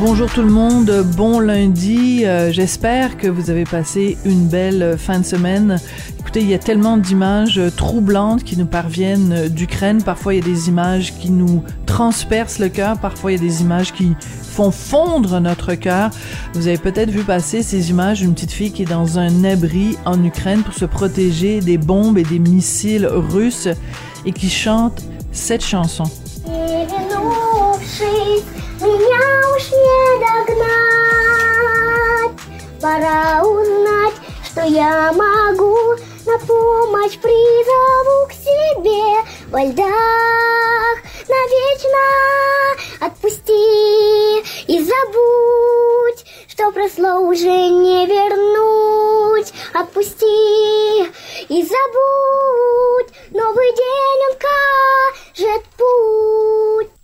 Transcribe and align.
Bonjour 0.00 0.32
tout 0.32 0.40
le 0.40 0.50
monde, 0.50 1.04
bon 1.14 1.40
lundi. 1.40 2.22
Euh, 2.24 2.50
J'espère 2.50 3.18
que 3.18 3.28
vous 3.28 3.50
avez 3.50 3.64
passé 3.64 4.16
une 4.24 4.46
belle 4.46 4.96
fin 4.96 5.20
de 5.20 5.26
semaine. 5.26 5.78
Écoutez, 6.18 6.40
il 6.40 6.48
y 6.48 6.54
a 6.54 6.58
tellement 6.58 6.96
d'images 6.96 7.60
troublantes 7.76 8.42
qui 8.42 8.56
nous 8.56 8.64
parviennent 8.64 9.48
d'Ukraine. 9.48 10.02
Parfois, 10.02 10.32
il 10.32 10.38
y 10.38 10.42
a 10.42 10.44
des 10.50 10.68
images 10.70 11.12
qui 11.18 11.30
nous 11.30 11.62
transpercent 11.84 12.60
le 12.60 12.70
cœur. 12.70 12.98
Parfois, 12.98 13.32
il 13.32 13.34
y 13.36 13.38
a 13.38 13.46
des 13.46 13.60
images 13.60 13.92
qui 13.92 14.14
font 14.42 14.70
fondre 14.70 15.38
notre 15.38 15.74
cœur. 15.74 16.08
Vous 16.54 16.66
avez 16.66 16.78
peut-être 16.78 17.10
vu 17.10 17.22
passer 17.22 17.62
ces 17.62 17.90
images 17.90 18.20
d'une 18.20 18.32
petite 18.32 18.52
fille 18.52 18.72
qui 18.72 18.84
est 18.84 18.86
dans 18.86 19.18
un 19.18 19.44
abri 19.44 19.98
en 20.06 20.24
Ukraine 20.24 20.62
pour 20.62 20.72
se 20.72 20.86
protéger 20.86 21.60
des 21.60 21.76
bombes 21.76 22.16
et 22.16 22.24
des 22.24 22.38
missiles 22.38 23.06
russes 23.06 23.68
et 24.24 24.32
qui 24.32 24.48
chante 24.48 25.02
cette 25.30 25.62
chanson. 25.62 26.04
Меня 28.80 29.20
уж 29.54 29.70
не 29.72 30.18
догнать. 30.24 30.70
Пора 32.80 33.42
узнать, 33.44 34.14
что 34.42 34.62
я 34.62 35.12
могу 35.12 35.76
На 36.24 36.38
помощь 36.38 37.18
призову 37.18 38.26
к 38.26 38.32
себе. 38.32 39.22
Во 39.50 39.64
льдах 39.64 40.96
навечно 41.28 42.08
Отпусти 43.00 44.40
и 44.66 44.78
забудь 44.78 46.24
Что 46.48 46.72
прошло 46.72 47.20
уже 47.20 47.68
не 47.68 48.06
вернуть. 48.06 49.52
Отпусти 49.74 51.04
и 51.50 51.62
забудь 51.62 53.12
Новый 53.30 53.74
день 53.76 54.22
он 54.30 54.36
кажет 54.38 55.64
путь 55.76 56.49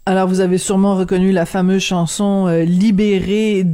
Alors 0.08 0.28
vous 0.28 0.38
avez 0.38 0.56
sûrement 0.56 0.94
reconnu 0.94 1.32
la 1.32 1.46
fameuse 1.46 1.82
chanson 1.82 2.46
euh, 2.46 2.62
Libéré. 2.62 3.66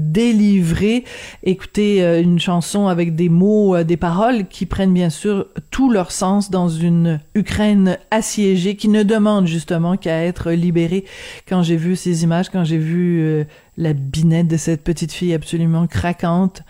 Écoutez, 1.42 2.02
euh, 2.02 2.22
une 2.22 2.41
chanson 2.41 2.86
avec 2.86 3.14
des 3.14 3.28
mots, 3.28 3.77
euh, 3.77 3.84
des 3.84 3.98
paroles 3.98 4.48
qui 4.48 4.64
prennent 4.64 4.94
bien 4.94 5.10
sûr 5.10 5.48
tout 5.70 5.91
leur 5.91 6.10
sens 6.10 6.50
dans 6.50 6.70
une 6.70 7.20
Ukraine 7.34 7.98
assiégée 8.10 8.77
qui 8.77 8.88
ne 8.88 9.03
demande 9.03 9.47
justement 9.47 9.98
qu'à 9.98 10.25
être 10.25 10.53
libérée. 10.53 11.05
Quand 11.47 11.62
j'ai 11.62 11.77
vu 11.77 11.97
ces 11.97 12.22
images, 12.22 12.48
quand 12.48 12.64
j'ai 12.64 12.78
vu 12.78 13.20
euh, 13.20 13.44
la 13.77 13.92
binette 13.92 14.48
de 14.48 14.56
cette 14.56 14.84
petite 14.84 15.12
fille 15.12 15.34
absolument 15.34 15.87
craquante, 15.87 16.62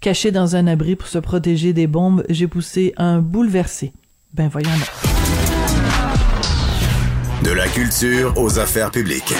cachée 0.00 0.30
dans 0.30 0.56
un 0.56 0.66
abri 0.66 0.96
pour 0.96 1.08
se 1.08 1.18
protéger 1.18 1.74
des 1.74 1.86
bombes, 1.86 2.24
j'ai 2.30 2.46
poussé 2.46 2.94
un 2.96 3.20
bouleversé. 3.20 3.92
Ben 4.32 4.48
voyons. 4.48 4.70
De 7.44 7.52
la 7.52 7.66
culture 7.68 8.34
aux 8.36 8.58
affaires 8.58 8.90
publiques. 8.90 9.32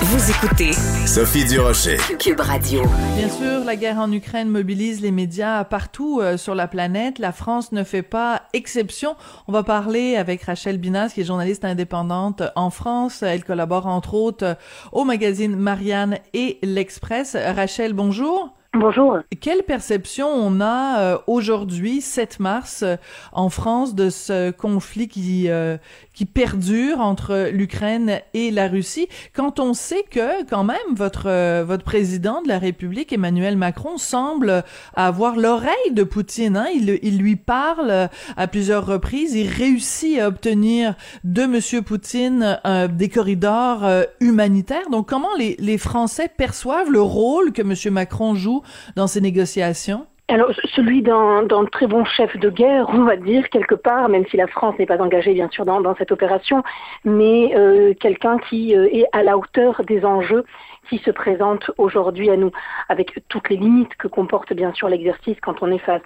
Vous 0.00 0.30
écoutez 0.30 0.72
Sophie 1.06 1.44
Durocher. 1.44 1.96
Cube 2.18 2.40
Radio. 2.40 2.82
Bien 3.16 3.28
sûr, 3.28 3.64
la 3.64 3.76
guerre 3.76 3.98
en 3.98 4.10
Ukraine 4.10 4.48
mobilise 4.48 5.00
les 5.00 5.12
médias 5.12 5.62
partout 5.62 6.20
euh, 6.20 6.36
sur 6.36 6.56
la 6.56 6.66
planète. 6.66 7.20
La 7.20 7.30
France 7.30 7.70
ne 7.70 7.84
fait 7.84 8.02
pas 8.02 8.42
exception. 8.52 9.14
On 9.46 9.52
va 9.52 9.62
parler 9.62 10.16
avec 10.16 10.42
Rachel 10.42 10.78
Binas, 10.78 11.10
qui 11.14 11.20
est 11.20 11.24
journaliste 11.24 11.64
indépendante 11.64 12.42
en 12.56 12.70
France. 12.70 13.22
Elle 13.22 13.44
collabore 13.44 13.86
entre 13.86 14.14
autres 14.14 14.56
au 14.90 15.04
magazine 15.04 15.54
Marianne 15.54 16.18
et 16.34 16.58
l'Express. 16.64 17.36
Rachel, 17.36 17.92
bonjour. 17.92 18.56
Bonjour. 18.78 19.20
Quelle 19.40 19.62
perception 19.62 20.28
on 20.28 20.60
a 20.60 21.00
euh, 21.00 21.18
aujourd'hui, 21.26 22.02
7 22.02 22.40
mars, 22.40 22.82
euh, 22.82 22.96
en 23.32 23.48
France, 23.48 23.94
de 23.94 24.10
ce 24.10 24.50
conflit 24.50 25.08
qui 25.08 25.48
euh, 25.48 25.78
qui 26.16 26.24
perdure 26.24 27.00
entre 27.00 27.50
l'Ukraine 27.52 28.20
et 28.32 28.50
la 28.50 28.68
Russie, 28.68 29.06
quand 29.34 29.60
on 29.60 29.74
sait 29.74 30.02
que, 30.10 30.44
quand 30.48 30.64
même, 30.64 30.78
votre 30.94 31.26
euh, 31.26 31.62
votre 31.62 31.84
président 31.84 32.40
de 32.40 32.48
la 32.48 32.58
République, 32.58 33.12
Emmanuel 33.12 33.56
Macron, 33.56 33.98
semble 33.98 34.64
avoir 34.94 35.36
l'oreille 35.36 35.92
de 35.92 36.02
Poutine. 36.02 36.56
Hein? 36.56 36.68
Il, 36.74 36.98
il 37.02 37.18
lui 37.18 37.36
parle 37.36 38.08
à 38.36 38.46
plusieurs 38.48 38.86
reprises. 38.86 39.34
Il 39.34 39.48
réussit 39.48 40.18
à 40.18 40.28
obtenir 40.28 40.94
de 41.22 41.44
Monsieur 41.44 41.82
Poutine 41.82 42.58
euh, 42.64 42.88
des 42.88 43.10
corridors 43.10 43.84
euh, 43.84 44.04
humanitaires. 44.20 44.88
Donc, 44.90 45.06
comment 45.08 45.34
les 45.38 45.54
les 45.58 45.78
Français 45.78 46.30
perçoivent 46.34 46.90
le 46.90 47.02
rôle 47.02 47.52
que 47.52 47.62
Monsieur 47.62 47.90
Macron 47.90 48.34
joue 48.34 48.62
dans 48.96 49.06
ces 49.06 49.20
négociations? 49.20 50.06
Alors, 50.28 50.50
celui 50.74 51.02
d'un 51.02 51.46
très 51.70 51.86
bon 51.86 52.04
chef 52.04 52.36
de 52.36 52.50
guerre, 52.50 52.86
on 52.88 53.04
va 53.04 53.14
dire, 53.14 53.48
quelque 53.48 53.76
part, 53.76 54.08
même 54.08 54.26
si 54.26 54.36
la 54.36 54.48
France 54.48 54.76
n'est 54.76 54.86
pas 54.86 55.00
engagée, 55.00 55.32
bien 55.34 55.48
sûr, 55.50 55.64
dans, 55.64 55.94
cette 55.94 56.10
opération, 56.10 56.64
mais 57.04 57.52
euh, 57.54 57.94
quelqu'un 57.94 58.38
qui 58.38 58.74
euh, 58.74 58.88
est 58.90 59.06
à 59.12 59.22
la 59.22 59.38
hauteur 59.38 59.82
des 59.84 60.04
enjeux 60.04 60.44
qui 60.90 60.98
se 60.98 61.12
présentent 61.12 61.70
aujourd'hui 61.78 62.28
à 62.30 62.36
nous, 62.36 62.50
avec 62.88 63.12
toutes 63.28 63.48
les 63.50 63.56
limites 63.56 63.94
que 63.96 64.08
comporte, 64.08 64.52
bien 64.52 64.72
sûr, 64.72 64.88
l'exercice 64.88 65.36
quand 65.40 65.62
on 65.62 65.70
est 65.70 65.78
face 65.78 66.02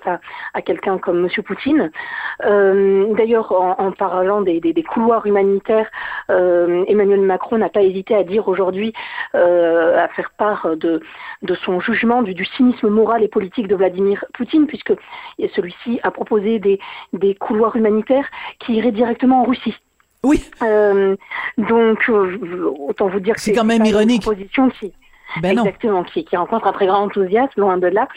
à, 0.54 0.62
quelqu'un 0.62 0.98
comme 0.98 1.20
Monsieur 1.20 1.42
Poutine. 1.42 1.90
Euh, 2.44 3.14
D'ailleurs, 3.14 3.52
en, 3.52 3.92
parlant 3.92 4.40
des, 4.40 4.84
couloirs 4.88 5.26
humanitaires, 5.26 5.90
Emmanuel 6.30 7.20
Macron 7.20 7.58
n'a 7.58 7.68
pas 7.68 7.82
hésité 7.82 8.14
à 8.14 8.24
dire 8.24 8.48
aujourd'hui, 8.48 8.94
à 9.34 10.08
faire 10.16 10.30
part 10.38 10.68
de, 10.76 11.02
son 11.64 11.80
jugement 11.80 12.22
du 12.22 12.44
cynisme 12.46 12.88
moral 12.88 13.22
et 13.22 13.28
politique 13.28 13.68
de 13.68 13.74
Vladimir 13.74 14.09
Poutine, 14.34 14.66
puisque 14.66 14.92
celui-ci 15.38 16.00
a 16.02 16.10
proposé 16.10 16.58
des, 16.58 16.78
des 17.12 17.34
couloirs 17.34 17.76
humanitaires 17.76 18.28
qui 18.58 18.74
iraient 18.74 18.92
directement 18.92 19.42
en 19.42 19.44
Russie. 19.44 19.76
Oui. 20.22 20.44
Euh, 20.62 21.16
donc, 21.56 22.08
euh, 22.08 22.72
autant 22.88 23.08
vous 23.08 23.20
dire 23.20 23.34
que 23.34 23.40
c'est 23.40 23.52
quand 23.52 23.64
même 23.64 23.84
ironique. 23.84 24.16
Une 24.16 24.22
proposition 24.22 24.68
qui, 24.70 24.92
ben 25.42 25.58
Exactement, 25.58 26.02
qui, 26.04 26.24
qui, 26.24 26.36
rencontre 26.36 26.66
un 26.66 26.72
très 26.72 26.86
grand 26.86 27.02
enthousiasme, 27.04 27.60
loin 27.60 27.78
de 27.78 27.86
là. 27.86 28.08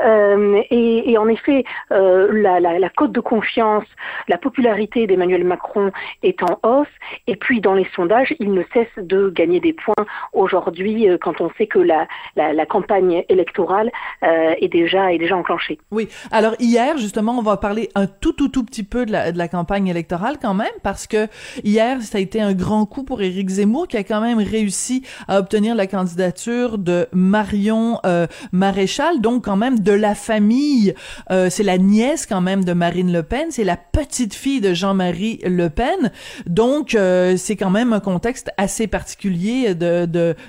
Euh, 0.00 0.60
et, 0.70 1.10
et, 1.10 1.18
en 1.18 1.28
effet, 1.28 1.64
euh, 1.92 2.28
la, 2.32 2.60
la, 2.60 2.78
la, 2.78 2.88
cote 2.88 3.12
de 3.12 3.20
confiance, 3.20 3.84
la 4.28 4.38
popularité 4.38 5.06
d'Emmanuel 5.06 5.44
Macron 5.44 5.90
est 6.22 6.42
en 6.42 6.58
hausse. 6.62 6.88
Et 7.26 7.36
puis, 7.36 7.60
dans 7.60 7.74
les 7.74 7.86
sondages, 7.94 8.34
il 8.40 8.52
ne 8.52 8.62
cesse 8.72 8.86
de 8.96 9.30
gagner 9.30 9.60
des 9.60 9.72
points 9.72 9.94
aujourd'hui 10.32 11.08
euh, 11.08 11.18
quand 11.20 11.40
on 11.40 11.50
sait 11.56 11.66
que 11.66 11.78
la, 11.78 12.06
la 12.36 12.66
campagne 12.66 13.24
électorale 13.28 13.90
est, 14.22 14.68
déjà, 14.68 15.12
est 15.12 15.18
déjà 15.18 15.36
enclenchée. 15.36 15.78
Oui. 15.90 16.08
Alors, 16.30 16.54
hier, 16.58 16.96
justement, 16.98 17.38
on 17.38 17.42
va 17.42 17.56
parler 17.56 17.88
un 17.94 18.06
tout, 18.06 18.32
tout, 18.32 18.48
tout 18.48 18.64
petit 18.64 18.82
peu 18.82 19.06
de 19.06 19.12
la, 19.12 19.32
de 19.32 19.38
la 19.38 19.48
campagne 19.48 19.88
électorale 19.88 20.36
quand 20.40 20.54
même, 20.54 20.66
parce 20.82 21.06
que 21.06 21.28
hier, 21.64 22.02
ça 22.02 22.18
a 22.18 22.20
été 22.20 22.40
un 22.40 22.54
grand 22.54 22.86
coup 22.86 23.04
pour 23.04 23.22
Éric 23.22 23.48
Zemmour, 23.48 23.88
qui 23.88 23.96
a 23.96 24.04
quand 24.04 24.20
même 24.20 24.38
réussi 24.38 25.06
à 25.28 25.38
obtenir 25.38 25.74
la 25.74 25.86
candidature 25.86 26.55
de 26.56 27.06
Marion 27.12 28.00
euh, 28.06 28.26
Maréchal, 28.52 29.20
donc 29.20 29.44
quand 29.44 29.56
même 29.56 29.78
de 29.80 29.92
la 29.92 30.14
famille. 30.14 30.94
Euh, 31.30 31.48
c'est 31.50 31.62
la 31.62 31.78
nièce 31.78 32.26
quand 32.26 32.40
même 32.40 32.64
de 32.64 32.72
Marine 32.72 33.12
Le 33.12 33.22
Pen, 33.22 33.50
c'est 33.50 33.64
la 33.64 33.76
petite 33.76 34.34
fille 34.34 34.60
de 34.60 34.72
Jean-Marie 34.72 35.40
Le 35.44 35.68
Pen. 35.68 36.10
Donc 36.46 36.94
euh, 36.94 37.36
c'est 37.36 37.56
quand 37.56 37.70
même 37.70 37.92
un 37.92 38.00
contexte 38.00 38.50
assez 38.56 38.86
particulier. 38.86 39.74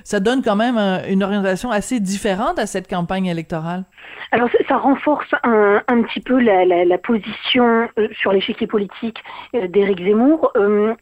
Ça 0.03 0.19
donne 0.19 0.41
quand 0.41 0.55
même 0.55 0.77
un, 0.77 1.05
une 1.07 1.23
orientation 1.23 1.71
assez 1.71 1.99
différente 1.99 2.57
à 2.59 2.65
cette 2.65 2.89
campagne 2.89 3.25
électorale. 3.25 3.83
Alors 4.31 4.49
ça 4.67 4.77
renforce 4.77 5.33
un, 5.43 6.01
petit 6.03 6.21
peu 6.21 6.39
la, 6.39 6.97
position 6.97 7.87
sur 8.19 8.31
l'échiquier 8.31 8.67
politique 8.67 9.23
d'Éric 9.53 10.03
Zemmour. 10.03 10.51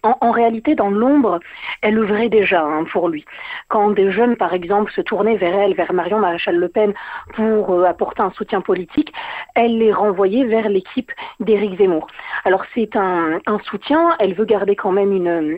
En, 0.04 0.18
en, 0.22 0.32
réalité, 0.32 0.76
dans 0.76 0.90
l'ombre, 0.90 1.40
elle 1.82 1.98
œuvrait 1.98 2.30
déjà 2.30 2.64
hein, 2.64 2.86
pour 2.92 3.10
lui. 3.10 3.26
Quand 3.70 3.92
des 3.92 4.12
jeunes, 4.12 4.36
par 4.36 4.54
exemple, 4.54 4.92
se 4.96 5.02
tournaient 5.02 5.38
vers 5.38 5.58
elle, 5.58 5.74
vers 5.74 5.94
Marion 5.94 6.20
Maréchal 6.20 6.56
Le 6.58 6.70
Pen, 6.70 6.94
pour 7.36 7.72
euh, 7.72 7.84
apporter 7.84 8.22
un 8.22 8.32
soutien 8.32 8.62
politique, 8.62 9.14
elle 9.56 9.78
les 9.78 9.92
renvoyait 9.92 10.46
vers 10.46 10.70
l'équipe 10.70 11.12
d'Éric 11.40 11.78
Zemmour. 11.78 12.08
Alors 12.44 12.64
c'est 12.74 12.96
un, 12.96 13.40
soutien, 13.64 14.16
elle 14.20 14.34
veut 14.34 14.46
garder 14.46 14.76
quand 14.76 14.92
même 14.92 15.12
une 15.12 15.58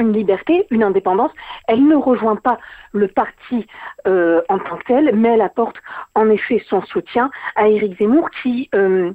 une 0.00 0.12
liberté, 0.12 0.66
une 0.70 0.84
indépendance. 0.84 1.32
Elle 1.66 1.84
ne 1.86 1.96
rejoint 1.96 2.36
pas 2.36 2.58
le 2.92 3.08
parti 3.08 3.66
euh, 4.06 4.42
en 4.48 4.58
tant 4.58 4.76
que 4.76 4.84
tel, 4.84 5.14
mais 5.14 5.30
elle 5.30 5.40
apporte 5.40 5.76
en 6.14 6.30
effet 6.30 6.62
son 6.68 6.82
soutien 6.82 7.30
à 7.56 7.68
Éric 7.68 7.98
Zemmour 7.98 8.30
qui, 8.42 8.68
euh, 8.74 9.12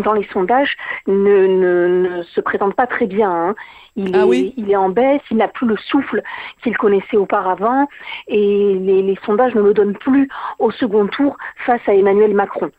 dans 0.00 0.12
les 0.12 0.26
sondages, 0.32 0.76
ne, 1.06 1.46
ne, 1.46 1.86
ne, 2.08 2.22
se 2.22 2.40
présente 2.40 2.74
pas 2.74 2.86
très 2.86 3.06
bien. 3.06 3.30
Hein. 3.30 3.54
Il, 3.96 4.14
Ah 4.14 4.20
est, 4.20 4.24
oui 4.24 4.54
il 4.56 4.70
est 4.70 4.76
en 4.76 4.90
baisse, 4.90 5.22
il 5.30 5.38
n'a 5.38 5.48
plus 5.48 5.66
le 5.66 5.76
souffle 5.76 6.22
qu'il 6.62 6.76
connaissait 6.76 7.16
auparavant 7.16 7.88
et 8.28 8.74
les, 8.78 9.02
les 9.02 9.18
sondages 9.24 9.54
ne 9.54 9.62
le 9.62 9.74
donnent 9.74 9.96
plus 9.96 10.28
au 10.58 10.70
second 10.70 11.06
tour 11.06 11.36
face 11.64 11.80
à 11.86 11.94
Emmanuel 11.94 12.34
Macron. 12.34 12.70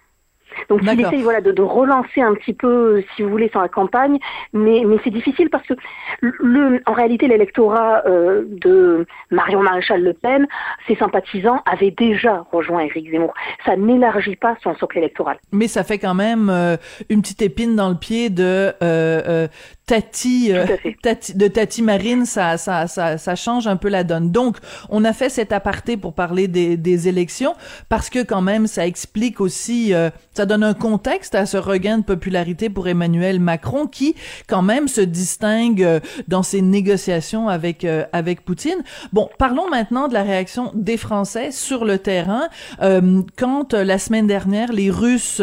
Donc 0.70 0.82
il 0.84 1.00
essaye 1.00 1.22
voilà, 1.22 1.42
de, 1.42 1.52
de 1.52 1.62
relancer 1.62 2.22
un 2.22 2.34
petit 2.34 2.54
peu, 2.54 3.04
si 3.16 3.24
vous 3.24 3.30
voulez, 3.30 3.50
sur 3.50 3.62
la 3.62 3.70
campagne, 3.70 4.18
mais, 4.54 4.84
mais 4.86 4.98
c'est 5.04 5.10
difficile 5.10 5.50
parce 5.50 5.66
que, 5.68 5.74
le, 6.22 6.82
en 6.86 6.94
réalité, 6.94 7.28
l'électorat 7.28 8.04
euh, 8.06 8.44
de 8.48 9.06
Marion 9.32 9.62
Maréchal 9.62 10.02
Le 10.04 10.14
Pen, 10.14 10.48
ses 10.88 10.96
sympathisants 10.96 11.62
avaient 11.66 11.92
déjà 11.92 12.46
rejoint 12.52 12.82
Éric 12.82 13.12
Zemmour. 13.12 13.34
Ça 13.66 13.76
n'élargit 13.76 14.36
pas 14.36 14.56
son 14.64 14.76
socle 14.76 14.98
électoral. 14.98 15.38
Mais 15.52 15.68
ça 15.68 15.84
fait 15.84 16.00
quand 16.00 16.14
même 16.14 16.50
euh, 16.50 16.78
une 17.10 17.22
petite 17.22 17.42
épine 17.42 17.76
dans 17.76 17.90
le 17.90 17.96
pied 17.96 18.30
de 18.30 18.44
euh, 18.44 18.74
euh, 18.82 19.48
Tati, 19.88 20.50
euh. 20.52 20.66
Tati- 21.02 21.34
de 21.34 21.48
Tati 21.48 21.82
Marine, 21.82 22.26
ça, 22.26 22.58
ça, 22.58 22.88
ça, 22.88 23.18
ça 23.18 23.36
change 23.36 23.68
un 23.68 23.78
peu 23.78 23.88
la 23.88 24.04
donne. 24.04 24.32
Donc, 24.32 24.58
on 24.90 25.06
a 25.06 25.14
fait 25.14 25.30
cet 25.30 25.54
aparté 25.54 25.96
pour 25.96 26.12
parler 26.14 26.50
des, 26.50 26.76
des 26.76 27.08
élections 27.08 27.56
parce 27.88 28.10
que 28.10 28.22
quand 28.22 28.42
même, 28.42 28.68
ça 28.68 28.86
explique 28.86 29.40
aussi, 29.40 29.94
euh, 29.94 30.10
ça 30.34 30.46
donne 30.46 30.64
un 30.66 30.74
contexte 30.74 31.36
à 31.36 31.46
ce 31.46 31.56
regain 31.56 32.00
de 32.00 32.04
popularité 32.04 32.70
pour 32.70 32.90
Emmanuel 32.90 33.40
Macron 33.40 33.88
qui, 33.88 34.14
quand 34.48 34.62
même, 34.62 34.90
se 34.90 35.00
distingue 35.00 35.82
euh, 35.82 36.02
dans 36.28 36.44
ses 36.44 36.62
négociations 36.62 37.48
avec 37.48 37.86
euh, 37.86 38.04
avec 38.12 38.44
Poutine. 38.44 38.84
Bon, 39.14 39.30
parlons 39.38 39.70
maintenant 39.70 40.10
de 40.10 40.14
la 40.14 40.24
réaction 40.24 40.70
des 40.76 40.98
Français 40.98 41.52
sur 41.52 41.86
le 41.86 41.98
terrain. 41.98 42.50
Euh, 42.82 43.22
quand 43.38 43.74
la 43.74 44.00
semaine 44.00 44.28
dernière, 44.28 44.74
les 44.74 44.92
Russes 44.92 45.42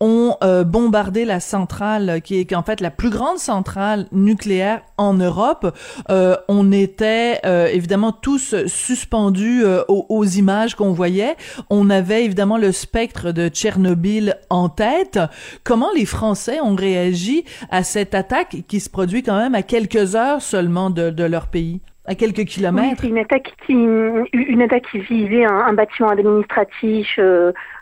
ont 0.00 0.36
euh, 0.44 0.64
bombardé 0.64 1.24
la 1.24 1.40
centrale, 1.40 2.20
qui 2.22 2.38
est 2.38 2.54
en 2.54 2.62
fait 2.62 2.82
la 2.82 2.90
plus 2.90 3.08
grande 3.08 3.38
centrale 3.38 3.85
nucléaire 4.12 4.82
en 4.98 5.14
Europe, 5.14 5.76
euh, 6.10 6.36
on 6.48 6.72
était 6.72 7.38
euh, 7.44 7.66
évidemment 7.66 8.12
tous 8.12 8.54
suspendus 8.66 9.62
euh, 9.64 9.82
aux, 9.88 10.24
images 10.24 10.74
qu'on 10.74 10.92
voyait. 10.92 11.36
On 11.70 11.90
avait 11.90 12.24
évidemment 12.24 12.58
le 12.58 12.72
spectre 12.72 13.32
de 13.32 13.48
Tchernobyl 13.48 14.36
en 14.50 14.68
tête. 14.68 15.20
Comment 15.64 15.90
les 15.94 16.06
Français 16.06 16.60
ont 16.60 16.74
réagi 16.74 17.44
à 17.70 17.82
cette 17.82 18.14
attaque 18.14 18.56
qui 18.68 18.80
se 18.80 18.90
produit 18.90 19.22
quand 19.22 19.38
même 19.38 19.54
à 19.54 19.62
quelques 19.62 20.16
heures 20.16 20.42
seulement 20.42 20.90
de, 20.90 21.24
leur 21.24 21.48
pays, 21.48 21.80
à 22.06 22.14
quelques 22.14 22.44
kilomètres? 22.44 23.04
une 23.04 23.18
attaque 23.18 23.52
qui, 23.66 24.98
visait 24.98 25.44
un, 25.44 25.72
bâtiment 25.72 26.08
administratif 26.08 27.18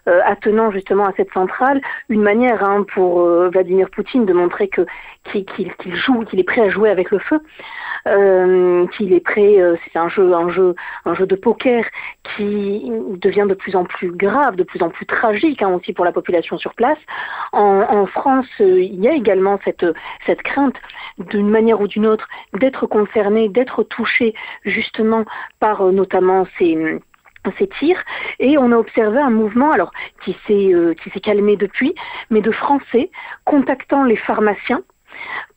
euh, 0.07 0.21
attenant 0.25 0.71
justement 0.71 1.07
à 1.07 1.13
cette 1.17 1.33
centrale, 1.33 1.81
une 2.11 2.21
manière 2.21 2.63
hein, 2.63 2.85
pour 2.95 3.21
euh, 3.21 3.49
Vladimir 3.49 3.89
Poutine 3.91 4.27
de 4.27 4.35
montrer 4.35 4.69
que 4.69 4.87
qu'il 5.25 5.73
joue, 5.97 6.25
qu'il 6.27 6.39
est 6.39 6.45
prêt 6.45 6.61
à 6.61 6.69
jouer 6.69 6.91
avec 6.91 7.11
le 7.11 7.19
feu, 7.19 7.41
euh, 8.07 8.87
qu'il 8.89 9.15
est 9.15 9.21
prêt. 9.21 9.57
c'est 9.83 9.99
un 9.99 10.09
jeu, 10.09 10.35
un 10.35 10.51
jeu, 10.51 10.75
un 11.07 11.15
jeu 11.15 11.27
de 11.27 11.35
poker 11.35 11.87
qui 12.37 12.93
devient 13.17 13.47
de 13.49 13.55
plus 13.55 13.75
en 13.75 13.85
plus 13.85 14.11
grave, 14.11 14.57
de 14.57 14.63
plus 14.63 14.83
en 14.83 14.91
plus 14.91 15.07
tragique 15.07 15.63
hein, 15.63 15.71
aussi 15.71 15.95
pour 15.95 16.05
la 16.05 16.13
population 16.13 16.59
sur 16.59 16.75
place. 16.75 16.99
En, 17.53 17.87
en 17.89 18.05
France, 18.05 18.47
il 18.59 19.01
y 19.03 19.09
a 19.09 19.15
également 19.15 19.59
cette 19.65 19.87
cette 20.27 20.43
crainte 20.43 20.77
d'une 21.19 21.49
manière 21.49 21.81
ou 21.81 21.89
d'une 21.89 22.07
autre 22.07 22.29
d'être 22.53 22.87
concerné, 22.87 23.49
d'être 23.49 23.83
touché 23.85 24.35
justement 24.67 25.25
par 25.59 25.83
notamment 25.91 26.47
ces 26.59 27.01
ces 27.59 27.69
tirs 27.69 28.03
et 28.39 28.59
on 28.59 28.73
a 28.73 28.77
observé 28.77 29.19
un 29.19 29.31
mouvement 29.31 29.73
alors 29.73 29.93
qui 30.25 30.37
s'est 30.47 30.73
euh, 30.73 30.95
qui 30.95 31.11
s'est 31.11 31.21
calmé 31.21 31.57
depuis 31.57 31.95
mais 32.31 32.41
de 32.41 32.51
français 32.51 33.11
contactant 33.45 34.05
les 34.05 34.17
pharmaciens 34.17 34.83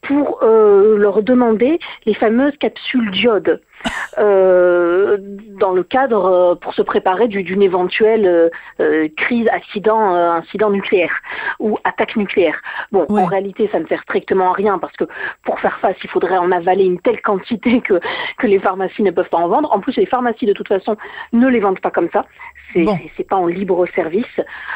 pour 0.01 0.39
euh, 0.43 0.97
leur 0.97 1.21
demander 1.23 1.79
les 2.05 2.13
fameuses 2.13 2.55
capsules 2.59 3.11
d'iode 3.11 3.61
euh, 4.17 5.17
dans 5.59 5.71
le 5.73 5.83
cadre 5.83 6.25
euh, 6.25 6.55
pour 6.55 6.73
se 6.73 6.81
préparer 6.81 7.27
du- 7.27 7.43
d'une 7.43 7.61
éventuelle 7.61 8.25
euh, 8.25 8.49
euh, 8.79 9.07
crise, 9.17 9.47
accident, 9.51 10.15
euh, 10.15 10.31
incident 10.31 10.69
nucléaire 10.69 11.11
ou 11.59 11.77
attaque 11.83 12.15
nucléaire. 12.15 12.59
Bon, 12.91 13.05
en 13.09 13.25
réalité, 13.25 13.69
ça 13.71 13.79
ne 13.79 13.87
sert 13.87 14.01
strictement 14.01 14.51
à 14.51 14.53
rien 14.53 14.77
parce 14.79 14.95
que 14.95 15.05
pour 15.43 15.59
faire 15.59 15.77
face, 15.79 15.95
il 16.03 16.09
faudrait 16.09 16.37
en 16.37 16.51
avaler 16.51 16.85
une 16.85 16.99
telle 16.99 17.21
quantité 17.21 17.81
que 17.81 17.99
que 18.37 18.47
les 18.47 18.59
pharmacies 18.59 19.03
ne 19.03 19.11
peuvent 19.11 19.29
pas 19.29 19.37
en 19.37 19.47
vendre. 19.47 19.71
En 19.73 19.79
plus, 19.79 19.95
les 19.97 20.05
pharmacies 20.05 20.45
de 20.45 20.53
toute 20.53 20.67
façon 20.67 20.95
ne 21.33 21.47
les 21.47 21.59
vendent 21.59 21.79
pas 21.81 21.91
comme 21.91 22.09
ça. 22.11 22.25
C'est 22.73 22.83
Bon. 22.83 22.97
pas 23.29 23.35
en 23.37 23.47
libre 23.47 23.85
service. 23.95 24.25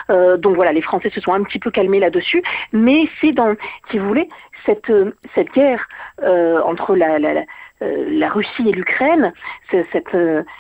Euh, 0.10 0.38
donc 0.38 0.56
voilà, 0.56 0.72
les 0.72 0.82
Français 0.82 1.10
se 1.10 1.20
sont 1.22 1.34
un 1.34 1.44
petit 1.44 1.60
peu 1.60 1.72
calmés 1.72 2.00
là-dessus, 2.00 2.42
mais 2.72 3.08
c'est 3.20 3.34
dans, 3.34 3.54
si 3.90 3.98
vous 4.00 4.08
voulez, 4.08 4.30
cette 4.66 4.90
euh, 4.90 5.16
cette 5.36 5.52
guerre 5.54 5.88
euh, 6.24 6.62
entre 6.64 6.96
euh, 6.96 8.06
la 8.10 8.30
Russie 8.30 8.70
et 8.70 8.72
l'Ukraine, 8.72 9.34
ce- 9.72 9.84
cette, 9.92 10.16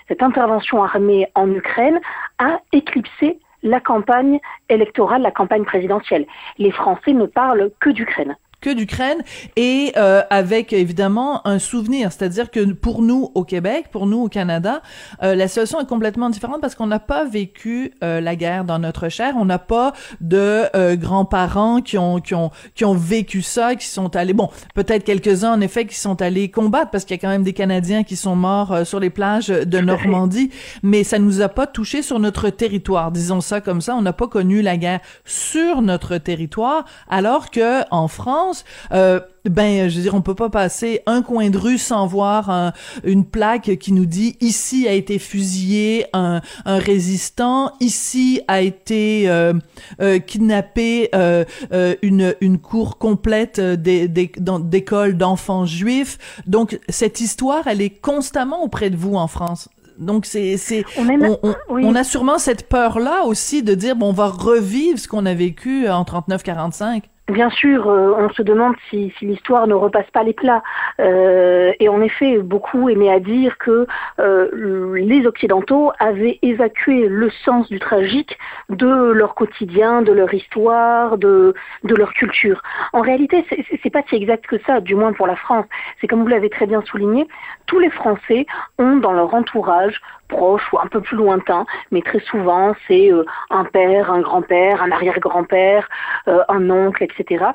cette 0.08 0.24
intervention 0.24 0.84
armée 0.84 1.28
en 1.36 1.52
Ukraine 1.52 2.00
a 2.40 2.60
éclipsé 2.72 3.40
la 3.64 3.80
campagne 3.80 4.40
électorale, 4.70 5.22
la 5.22 5.32
campagne 5.32 5.64
présidentielle. 5.66 6.26
Les 6.58 6.72
Français 6.72 7.14
ne 7.14 7.28
parlent 7.28 7.70
que 7.80 7.92
d'Ukraine. 7.92 8.36
Que 8.62 8.70
d'Ukraine 8.70 9.22
et 9.56 9.92
euh, 9.98 10.22
avec 10.30 10.72
évidemment 10.72 11.46
un 11.48 11.60
souvenir, 11.60 12.12
c'est-à-dire 12.12 12.52
que 12.52 12.72
pour 12.74 13.02
nous 13.02 13.32
au 13.34 13.44
Québec, 13.44 13.88
pour 13.92 14.06
nous 14.06 14.22
au 14.22 14.30
Canada, 14.30 14.82
euh, 15.24 15.36
la 15.36 15.48
situation 15.48 15.82
est 15.82 15.88
complètement 15.88 16.30
différente 16.30 16.62
parce 16.62 16.76
qu'on 16.76 16.88
n'a 16.88 17.00
pas 17.00 17.26
vécu 17.26 17.94
euh, 18.04 18.22
la 18.22 18.36
guerre 18.36 18.64
dans 18.64 18.80
notre 18.80 19.10
chair, 19.10 19.34
on 19.38 19.46
n'a 19.46 19.60
pas 19.60 19.94
de 20.22 20.66
euh, 20.76 20.96
grands-parents 20.96 21.82
qui 21.82 21.98
ont 21.98 22.20
qui 22.20 22.36
ont 22.36 22.52
qui 22.76 22.86
ont 22.86 22.94
vécu 22.94 23.42
ça, 23.42 23.76
qui 23.76 23.88
sont 23.88 24.16
allés 24.16 24.34
bon, 24.34 24.50
peut-être 24.76 25.04
quelques-uns 25.04 25.54
en 25.54 25.62
effet 25.62 25.86
qui 25.86 25.96
sont 25.96 26.22
allés 26.22 26.50
combattre 26.52 26.92
parce 26.92 27.06
qu'il 27.06 27.16
y 27.16 27.20
a 27.20 27.22
quand 27.22 27.30
même 27.30 27.44
des 27.44 27.54
Canadiens 27.54 28.04
qui 28.04 28.16
sont 28.16 28.36
morts 28.36 28.72
euh, 28.72 28.84
sur 28.84 29.00
les 29.00 29.10
plages 29.10 29.48
de 29.48 29.80
Normandie, 29.80 30.52
mais 30.84 31.04
ça 31.04 31.18
nous 31.18 31.42
a 31.42 31.50
pas 31.50 31.68
touché 31.68 32.02
sur 32.02 32.20
notre 32.20 32.50
territoire, 32.50 33.12
disons 33.12 33.42
ça 33.42 33.62
comme 33.62 33.82
ça, 33.82 33.96
on 33.96 34.02
n'a 34.02 34.14
pas 34.14 34.28
connu 34.28 34.62
la 34.62 34.78
guerre 34.78 35.00
sur 35.26 35.82
notre 35.82 36.18
territoire 36.18 36.86
alors 37.10 37.50
que 37.50 37.82
en 37.92 38.08
France 38.08 38.51
euh, 38.92 39.20
ben, 39.50 39.90
je 39.90 39.96
veux 39.96 40.02
dire, 40.04 40.14
on 40.14 40.22
peut 40.22 40.36
pas 40.36 40.50
passer 40.50 41.02
un 41.08 41.22
coin 41.24 41.50
de 41.50 41.58
rue 41.58 41.78
sans 41.80 42.06
voir 42.06 42.50
un- 42.50 42.74
une 43.04 43.26
plaque 43.26 43.78
qui 43.80 43.92
nous 43.92 44.06
dit 44.06 44.36
ici 44.40 44.88
a 44.88 44.94
été 44.94 45.18
fusillé 45.18 46.06
un, 46.14 46.42
un 46.66 46.78
résistant, 46.78 47.72
ici 47.80 48.42
a 48.48 48.62
été 48.62 49.30
euh, 49.30 49.54
euh, 50.02 50.20
kidnappé 50.20 51.10
euh, 51.16 51.44
euh, 51.74 51.96
une 52.04 52.36
une 52.42 52.60
cour 52.60 52.98
complète 53.00 53.60
d'écoles 53.60 55.18
d'enfants 55.18 55.66
juifs. 55.66 56.18
Donc 56.48 56.80
cette 56.90 57.20
histoire, 57.22 57.68
elle 57.68 57.82
est 57.82 57.90
constamment 58.02 58.64
auprès 58.64 58.90
de 58.90 58.96
vous 58.98 59.16
en 59.16 59.28
France. 59.28 59.70
Donc 60.00 60.26
c'est 60.26 60.58
c'est 60.58 60.84
On 60.98 61.08
on, 61.10 61.40
on- 61.44 61.56
oui. 61.70 61.84
on 61.86 61.94
a 61.96 62.04
sûrement 62.04 62.40
cette 62.40 62.68
peur 62.68 62.98
là 63.00 63.24
aussi 63.26 63.62
de 63.62 63.76
dire 63.76 63.96
bon 63.96 64.10
on 64.10 64.14
va 64.14 64.28
revivre 64.28 64.98
ce 64.98 65.08
qu'on 65.08 65.26
a 65.26 65.34
vécu 65.34 65.88
en 65.90 66.04
39-45. 66.04 67.04
Bien 67.32 67.50
sûr, 67.50 67.88
euh, 67.88 68.14
on 68.18 68.30
se 68.30 68.42
demande 68.42 68.76
si, 68.90 69.14
l'histoire 69.22 69.66
ne 69.66 69.74
repasse 69.74 70.10
pas 70.12 70.24
les 70.24 70.34
plats. 70.34 70.64
Euh, 71.00 71.72
et 71.80 71.88
en 71.88 72.02
effet, 72.02 72.40
beaucoup 72.40 72.90
aimaient 72.90 73.12
à 73.12 73.22
dire 73.22 73.58
que 73.58 73.88
euh, 74.20 74.94
les 74.98 75.26
Occidentaux 75.26 75.94
avaient 75.98 76.40
évacué 76.42 77.08
le 77.08 77.30
sens 77.46 77.70
du 77.70 77.80
tragique 77.80 78.38
de 78.70 79.12
leur 79.14 79.34
quotidien, 79.34 80.02
de 80.02 80.12
leur 80.12 80.34
histoire, 80.34 81.18
de, 81.18 81.54
de 81.86 81.96
leur 81.96 82.14
culture. 82.14 82.62
En 82.92 83.00
réalité, 83.00 83.46
c'est 83.82 83.90
pas 83.90 84.04
si 84.10 84.16
exact 84.16 84.46
que 84.46 84.60
ça, 84.66 84.82
du 84.82 84.96
moins 84.96 85.14
pour 85.14 85.28
la 85.28 85.38
France. 85.38 85.66
C'est 86.02 86.08
comme 86.08 86.24
vous 86.24 86.28
l'avez 86.28 86.50
très 86.50 86.66
bien 86.66 86.82
souligné, 86.82 87.28
tous 87.66 87.80
les 87.80 87.92
Français 87.92 88.46
ont 88.78 88.98
dans 88.98 89.14
leur 89.14 89.34
entourage 89.34 90.02
proche 90.32 90.64
ou 90.74 90.80
un 90.80 90.88
peu 90.88 91.02
plus 91.02 91.18
lointain, 91.18 91.66
mais 91.92 92.02
très 92.02 92.20
souvent 92.20 92.74
c'est 92.88 93.12
euh, 93.12 93.24
un 93.50 93.66
père, 93.66 94.12
un 94.12 94.22
grand-père, 94.22 94.82
un 94.82 94.92
arrière-grand-père, 94.92 95.88
euh, 96.28 96.44
un 96.48 96.70
oncle, 96.70 97.04
etc., 97.04 97.46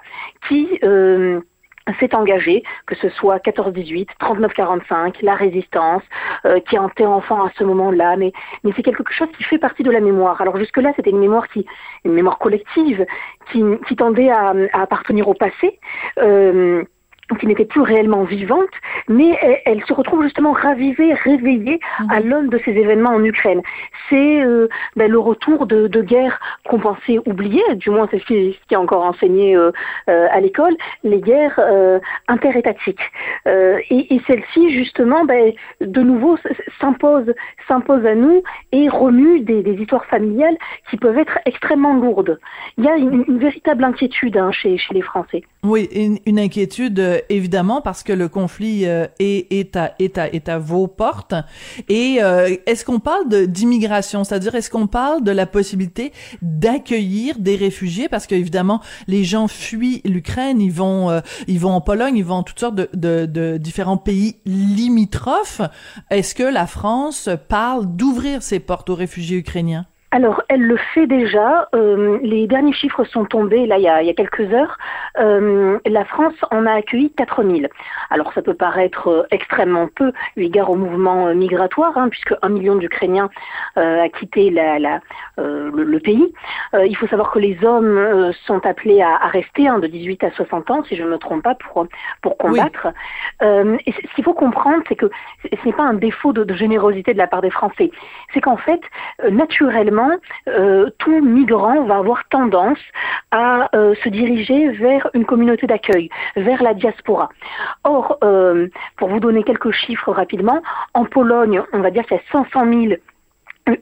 qui 0.49 0.79
euh, 0.85 1.41
s'est 2.01 2.15
engagé, 2.15 2.63
que 2.87 2.95
ce 2.97 3.09
soit 3.11 3.39
14-18, 3.39 4.09
39-45, 4.21 5.17
la 5.23 5.35
résistance, 5.35 6.03
euh, 6.45 6.61
qui 6.61 6.77
été 6.77 7.07
enfant 7.07 7.45
à 7.45 7.51
ce 7.57 7.65
moment-là, 7.65 8.17
mais, 8.17 8.33
c'est 8.75 8.83
quelque 8.83 9.13
chose 9.13 9.29
qui 9.37 9.45
fait 9.45 9.59
partie 9.59 9.83
de 9.83 9.91
la 9.91 10.01
mémoire. 10.01 10.41
Alors 10.41 10.57
jusque-là, 10.59 10.93
c'était 10.97 11.11
une 11.11 11.21
mémoire 11.21 11.49
qui, 11.49 11.65
une 12.05 12.13
mémoire 12.13 12.39
collective, 12.39 13.07
qui, 13.53 13.97
tendait 13.97 14.31
à, 14.31 14.53
appartenir 14.73 15.29
au 15.29 15.35
passé. 15.35 15.79
Qui 17.41 17.47
n'était 17.49 17.65
plus 17.65 17.81
réellement 17.81 18.23
vivante, 18.23 18.71
mais 19.09 19.37
elle, 19.43 19.59
elle, 19.65 19.85
se 19.85 19.93
retrouve 19.93 20.23
justement 20.23 20.53
ravivée, 20.53 21.15
réveillée 21.15 21.81
Mhm. 22.01 22.11
à 22.11 22.21
l'aune 22.21 22.49
de 22.49 22.59
ces 22.65 22.73
événements 22.73 23.11
en 23.11 23.25
Ukraine. 23.25 23.63
C'est 24.09 24.41
euh, 24.43 24.69
ben, 24.97 25.11
le 25.11 25.19
retour 25.19 25.67
de, 25.67 25.87
de 25.87 26.03
guerres 26.03 26.39
qu'on 26.69 26.79
pensait 26.79 27.19
oubliées, 27.27 27.63
du 27.77 27.91
moins 27.91 28.09
c'est 28.11 28.19
ce 28.21 28.25
qui, 28.27 28.57
est 28.71 28.77
encore 28.77 29.05
enseigné 29.05 29.57
euh, 29.57 29.71
euh, 30.09 30.27
à 30.31 30.41
l'école, 30.41 30.75
les 31.05 31.21
guerres 31.21 31.59
euh, 31.59 31.99
interétatiques. 32.29 33.01
Euh, 33.47 33.79
et 33.91 34.15
et 34.15 34.21
celle-ci, 34.27 34.71
justement, 34.73 35.25
ben, 35.25 35.53
de 35.81 36.01
nouveau 36.01 36.39
s'impose, 36.81 37.33
s'impose 37.69 38.05
à 38.07 38.15
nous 38.15 38.43
et 38.73 38.89
remue 38.89 39.41
des, 39.41 39.63
des 39.63 39.75
histoires 39.75 40.05
familiales 40.07 40.57
qui 40.91 40.97
peuvent 40.97 41.19
être 41.19 41.39
extrêmement 41.45 41.95
lourdes. 41.95 42.39
Il 42.79 42.85
y 42.85 42.89
a 42.89 42.97
une, 42.97 43.25
une 43.29 43.39
véritable 43.39 43.85
inquiétude 43.85 44.37
hein, 44.37 44.53
chez, 44.53 44.79
chez 44.79 44.95
les 44.95 45.03
Français. 45.03 45.43
Oui, 45.65 45.89
une, 45.95 46.19
une 46.27 46.39
inquiétude 46.39 47.25
évidemment 47.29 47.81
parce 47.81 48.03
que 48.03 48.13
le 48.13 48.29
conflit 48.29 48.87
euh, 48.97 49.07
est, 49.19 49.53
est, 49.53 49.77
à, 49.77 49.95
est, 49.99 50.19
à, 50.19 50.33
est 50.33 50.49
à 50.49 50.59
vos 50.59 50.87
portes. 50.87 51.35
Et 51.89 52.19
euh, 52.21 52.57
est-ce 52.67 52.85
qu'on 52.85 53.01
parle 53.01 53.47
d'immigration, 53.47 54.25
c'est-à-dire 54.25 54.55
est-ce 54.55 54.71
qu'on 54.71 54.87
parle 54.87 55.23
de 55.23 55.33
la 55.33 55.47
possibilité 55.47 56.13
d'accueillir 56.43 57.39
des 57.39 57.57
réfugiés? 57.57 58.09
Parce 58.09 58.27
qu'évidemment 58.27 58.81
les 59.07 59.25
gens 59.25 59.49
fuient 59.49 60.03
l'Ukraine, 60.05 60.61
ils 60.61 60.73
vont 60.73 61.11
euh, 61.11 61.21
ils 61.47 61.61
vont 61.61 61.73
en 61.73 61.81
Pologne, 61.81 62.17
ils 62.17 62.25
vont 62.25 62.37
en 62.37 62.43
toutes 62.43 62.61
sortes 62.61 62.75
de, 62.75 62.89
de, 62.95 63.27
de 63.27 63.59
différents 63.59 63.97
pays 63.99 64.37
limitrophes. 64.45 65.63
Est-ce 66.11 66.35
que 66.35 66.43
la 66.43 66.67
France 66.67 67.29
parle 67.49 67.97
d'ouvrir 67.97 68.43
ses 68.43 68.61
portes 68.61 68.91
aux 68.91 68.95
réfugiés 68.95 69.39
ukrainiens? 69.39 69.87
Alors, 70.13 70.43
elle 70.49 70.63
le 70.63 70.77
fait 70.77 71.07
déjà. 71.07 71.69
Euh, 71.75 72.19
les 72.23 72.47
derniers 72.47 72.73
chiffres 72.73 73.05
sont 73.05 73.25
tombés 73.25 73.67
là 73.67 73.79
il 73.79 73.83
y 73.83 73.89
a, 73.89 74.03
il 74.03 74.07
y 74.07 74.11
a 74.11 74.15
quelques 74.15 74.53
heures. 74.53 74.79
Euh, 75.19 75.79
la 75.85 76.05
France 76.05 76.35
en 76.51 76.65
a 76.67 76.73
accueilli 76.73 77.11
4000. 77.13 77.69
Alors, 78.11 78.33
ça 78.33 78.43
peut 78.43 78.55
paraître 78.55 79.09
euh, 79.09 79.23
extrêmement 79.31 79.89
peu 79.95 80.13
eu 80.37 80.45
égard 80.45 80.71
au 80.71 80.77
mouvement 80.77 81.35
migratoire, 81.35 81.97
hein, 81.99 82.09
puisque 82.09 82.35
un 82.43 82.49
million 82.49 82.77
d'Ukrainiens 82.77 83.31
euh, 83.79 84.03
a 84.03 84.09
quitté 84.09 84.51
la, 84.51 84.79
la, 84.79 85.01
le, 85.39 85.71
le 85.71 86.01
pays. 86.01 86.33
Il 86.75 86.97
faut 86.97 87.07
savoir 87.07 87.31
que 87.31 87.39
les 87.39 87.65
hommes 87.65 88.33
sont 88.45 88.65
appelés 88.67 89.03
à, 89.03 89.17
à 89.17 89.29
rester 89.29 89.67
hein, 89.67 89.79
de 89.79 89.87
18 89.87 90.25
à 90.25 90.31
60 90.31 90.71
ans, 90.71 90.85
si 90.85 90.97
je 90.97 91.03
ne 91.03 91.09
me 91.09 91.19
trompe 91.19 91.43
pas, 91.43 91.55
pour, 91.55 91.87
pour 92.23 92.37
combattre. 92.37 92.89
Et 93.43 93.93
ce 93.93 94.15
qu'il 94.15 94.25
faut 94.25 94.35
comprendre, 94.35 94.83
c'est 94.89 94.95
que 94.95 95.11
ce 95.45 95.67
n'est 95.67 95.73
pas 95.73 95.85
un 95.85 95.95
défaut 95.95 96.33
de, 96.33 96.45
de 96.45 96.55
générosité 96.55 97.13
de 97.13 97.19
la 97.19 97.27
part 97.27 97.43
des 97.43 97.51
Français. 97.51 97.91
C'est 98.33 98.41
qu'en 98.41 98.57
fait, 98.57 98.81
euh, 99.25 99.31
euh, 100.49 100.91
tout 100.99 101.21
migrant 101.21 101.85
va 101.85 101.97
avoir 101.97 102.27
tendance 102.29 102.79
à 103.31 103.69
euh, 103.75 103.95
se 104.03 104.09
diriger 104.09 104.71
vers 104.71 105.09
une 105.15 105.25
communauté 105.25 105.67
d'accueil, 105.67 106.09
vers 106.37 106.63
la 106.63 106.75
diaspora. 106.75 107.29
Or, 107.85 108.19
euh, 108.25 108.69
pour 108.97 109.09
vous 109.09 109.21
donner 109.21 109.43
quelques 109.43 109.73
chiffres 109.73 110.13
rapidement, 110.13 110.63
en 110.95 111.05
Pologne, 111.05 111.63
on 111.73 111.81
va 111.81 111.91
dire 111.91 112.05
qu'il 112.07 112.17
y 112.17 112.21
a 112.21 112.23
500 112.33 112.65
000 112.73 112.95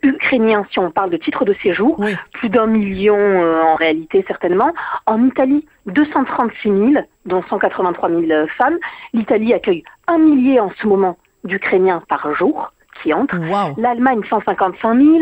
Ukrainiens, 0.03 0.65
si 0.71 0.79
on 0.79 0.91
parle 0.91 1.11
de 1.11 1.19
titres 1.19 1.45
de 1.45 1.55
séjour, 1.63 1.97
Oui. 1.99 2.17
plus 2.33 2.49
d'un 2.49 2.67
million 2.67 3.17
euh, 3.19 3.63
en 3.63 3.75
réalité 3.75 4.25
certainement. 4.27 4.73
En 5.07 5.25
Italie, 5.27 5.67
236 5.87 6.69
000, 6.93 7.05
dont 7.27 7.43
183 7.43 8.09
000 8.09 8.47
femmes. 8.57 8.79
L'Italie 9.13 9.53
accueille 9.53 9.85
un 10.07 10.19
millier 10.19 10.59
en 10.61 10.71
ce 10.81 10.87
moment 10.87 11.19
d'Ukrainiens 11.45 12.03
par 12.09 12.35
jour 12.35 12.73
qui 13.03 13.13
entrent. 13.13 13.37
Wow. 13.39 13.75
L'Allemagne, 13.79 14.21
155 14.29 14.95
000. 14.97 15.19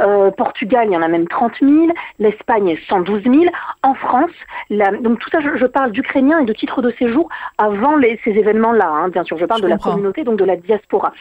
Euh, 0.00 0.30
Portugal, 0.30 0.86
il 0.88 0.92
y 0.92 0.96
en 0.96 1.02
a 1.02 1.08
même 1.08 1.26
30 1.28 1.52
000. 1.60 1.88
L'Espagne, 2.18 2.76
112 2.88 3.22
000. 3.24 3.44
En 3.82 3.94
France, 3.94 4.30
la- 4.70 4.92
donc 4.92 5.18
tout 5.18 5.30
ça, 5.30 5.40
je, 5.40 5.56
je 5.56 5.66
parle 5.66 5.90
d'Ukrainiens 5.92 6.40
et 6.40 6.44
de 6.44 6.52
titres 6.52 6.82
de 6.82 6.90
séjour 6.92 7.28
avant 7.58 7.96
les- 7.96 8.18
ces 8.24 8.30
événements-là. 8.30 8.88
hein, 8.88 9.08
bien 9.08 9.24
sûr, 9.24 9.36
je 9.38 9.44
parle 9.46 9.60
Je 9.60 9.64
de 9.66 9.70
la 9.70 9.76
communauté, 9.92 10.24
donc 10.24 10.38
de 10.38 10.44
la 10.44 10.56
diaspora. 10.56 11.12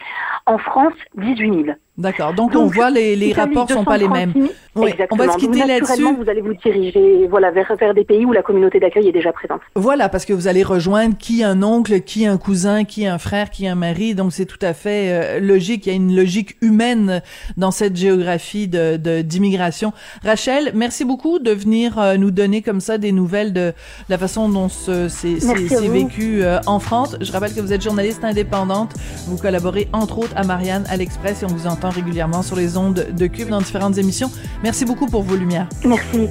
En 0.45 0.57
France, 0.57 0.93
18 1.15 1.63
000. 1.65 1.77
D'accord. 1.97 2.33
Donc, 2.33 2.53
on 2.55 2.67
voit 2.67 2.89
les, 2.91 3.15
les 3.15 3.33
rapports 3.33 3.69
sont 3.69 3.83
pas 3.83 3.97
les 3.97 4.07
mêmes. 4.07 4.33
236 4.33 4.39
000. 4.41 4.53
Oui, 4.75 4.91
Exactement. 4.91 5.23
on 5.23 5.25
va 5.25 5.33
se 5.33 5.37
quitter 5.39 5.65
là-dessus. 5.65 6.03
vous 6.03 6.29
allez 6.29 6.41
vous 6.41 6.53
diriger 6.53 7.25
voilà, 7.27 7.49
vers, 7.49 7.75
vers 7.79 7.95
des 7.95 8.03
pays 8.03 8.23
où 8.25 8.31
la 8.31 8.43
communauté 8.43 8.79
d'accueil 8.79 9.07
est 9.07 9.11
déjà 9.11 9.31
présente. 9.33 9.61
Voilà, 9.75 10.07
parce 10.07 10.23
que 10.23 10.33
vous 10.33 10.47
allez 10.47 10.61
rejoindre 10.61 11.17
qui 11.17 11.43
un 11.43 11.63
oncle, 11.63 12.01
qui 12.01 12.27
un 12.27 12.37
cousin, 12.37 12.83
qui 12.83 13.07
un 13.07 13.17
frère, 13.17 13.49
qui 13.49 13.67
un 13.67 13.73
mari. 13.73 14.13
Donc, 14.13 14.31
c'est 14.33 14.45
tout 14.45 14.59
à 14.61 14.73
fait 14.75 15.07
euh, 15.09 15.39
logique. 15.39 15.87
Il 15.87 15.89
y 15.89 15.93
a 15.93 15.95
une 15.95 16.15
logique 16.15 16.57
humaine 16.61 17.23
dans 17.57 17.71
cette 17.71 17.95
géographie 17.95 18.67
de 18.67 18.97
de- 18.97 19.21
d'immigration. 19.23 19.91
Rachel, 20.23 20.71
merci 20.75 21.03
beaucoup 21.05 21.39
de 21.39 21.49
venir 21.51 21.97
euh, 21.97 22.17
nous 22.17 22.29
donner 22.29 22.61
comme 22.61 22.79
ça 22.81 22.99
des 22.99 23.11
nouvelles 23.11 23.53
de 23.53 23.73
la 24.09 24.19
façon 24.19 24.47
dont 24.49 24.69
ce- 24.69 25.07
c'est 25.07 25.37
vous. 25.39 25.91
vécu 25.91 26.43
euh, 26.43 26.59
en 26.67 26.79
France. 26.79 27.15
Je 27.21 27.31
rappelle 27.31 27.55
que 27.55 27.61
vous 27.61 27.73
êtes 27.73 27.81
journaliste 27.81 28.23
indépendante. 28.23 28.93
Vous 29.27 29.37
collaborez 29.37 29.87
entre 29.93 30.19
autres 30.19 30.33
à 30.35 30.43
Marianne 30.43 30.83
à 30.91 30.97
l'Express 30.97 31.41
et 31.41 31.45
on 31.45 31.49
vous 31.49 31.65
entend 31.65 31.86
régulièrement 31.89 32.41
sur 32.41 32.55
les 32.55 32.77
ondes 32.77 33.07
de 33.11 33.27
Cube 33.27 33.49
dans 33.49 33.61
différentes 33.61 33.97
émissions. 33.97 34.31
Merci 34.63 34.85
beaucoup 34.85 35.07
pour 35.07 35.23
vos 35.23 35.35
lumières. 35.35 35.69
Merci. 35.85 36.27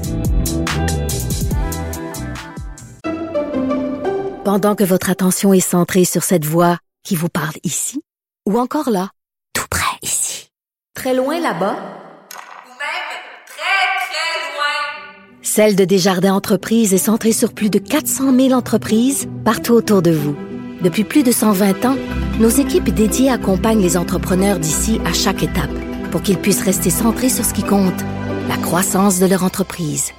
Pendant 4.45 4.77
que 4.77 4.85
votre 4.85 5.11
attention 5.11 5.53
est 5.53 5.59
centrée 5.59 6.05
sur 6.05 6.23
cette 6.23 6.45
voix 6.45 6.79
qui 7.03 7.17
vous 7.17 7.29
parle 7.29 7.57
ici, 7.65 8.01
ou 8.49 8.59
encore 8.59 8.91
là, 8.91 9.11
tout 9.55 9.67
près 9.69 9.99
ici, 10.03 10.51
très 10.95 11.15
loin 11.15 11.41
là-bas, 11.41 11.75
Ou 11.75 12.71
même 12.79 13.09
très, 13.47 14.07
très 14.07 14.55
loin. 14.55 15.43
Celle 15.43 15.75
de 15.75 15.85
Desjardins 15.85 16.35
Entreprises 16.35 16.95
est 16.95 16.99
centrée 16.99 17.33
sur 17.33 17.53
plus 17.55 17.71
de 17.71 17.81
400 17.81 18.33
000 18.37 18.53
entreprises 18.53 19.29
partout 19.45 19.73
autour 19.73 20.01
de 20.01 20.13
vous. 20.13 20.37
Depuis 20.83 21.05
plus 21.05 21.23
de 21.23 21.33
120 21.33 21.85
ans, 21.87 21.97
nos 22.39 22.51
équipes 22.51 22.91
dédiées 22.91 23.31
accompagnent 23.31 23.81
les 23.81 23.97
entrepreneurs 23.97 24.59
d'ici 24.59 25.01
à 25.07 25.13
chaque 25.13 25.43
étape 25.43 25.71
pour 26.11 26.21
qu'ils 26.23 26.39
puissent 26.39 26.63
rester 26.63 26.91
centrés 26.91 27.31
sur 27.31 27.45
ce 27.45 27.55
qui 27.55 27.63
compte, 27.63 28.05
la 28.49 28.57
croissance 28.57 29.19
de 29.19 29.27
leur 29.27 29.43
entreprise. 29.43 30.13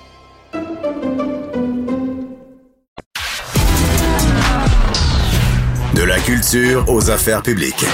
De 5.94 6.04
la 6.04 6.20
culture 6.20 6.86
aux 6.90 7.10
affaires 7.12 7.44
publiques. 7.44 7.86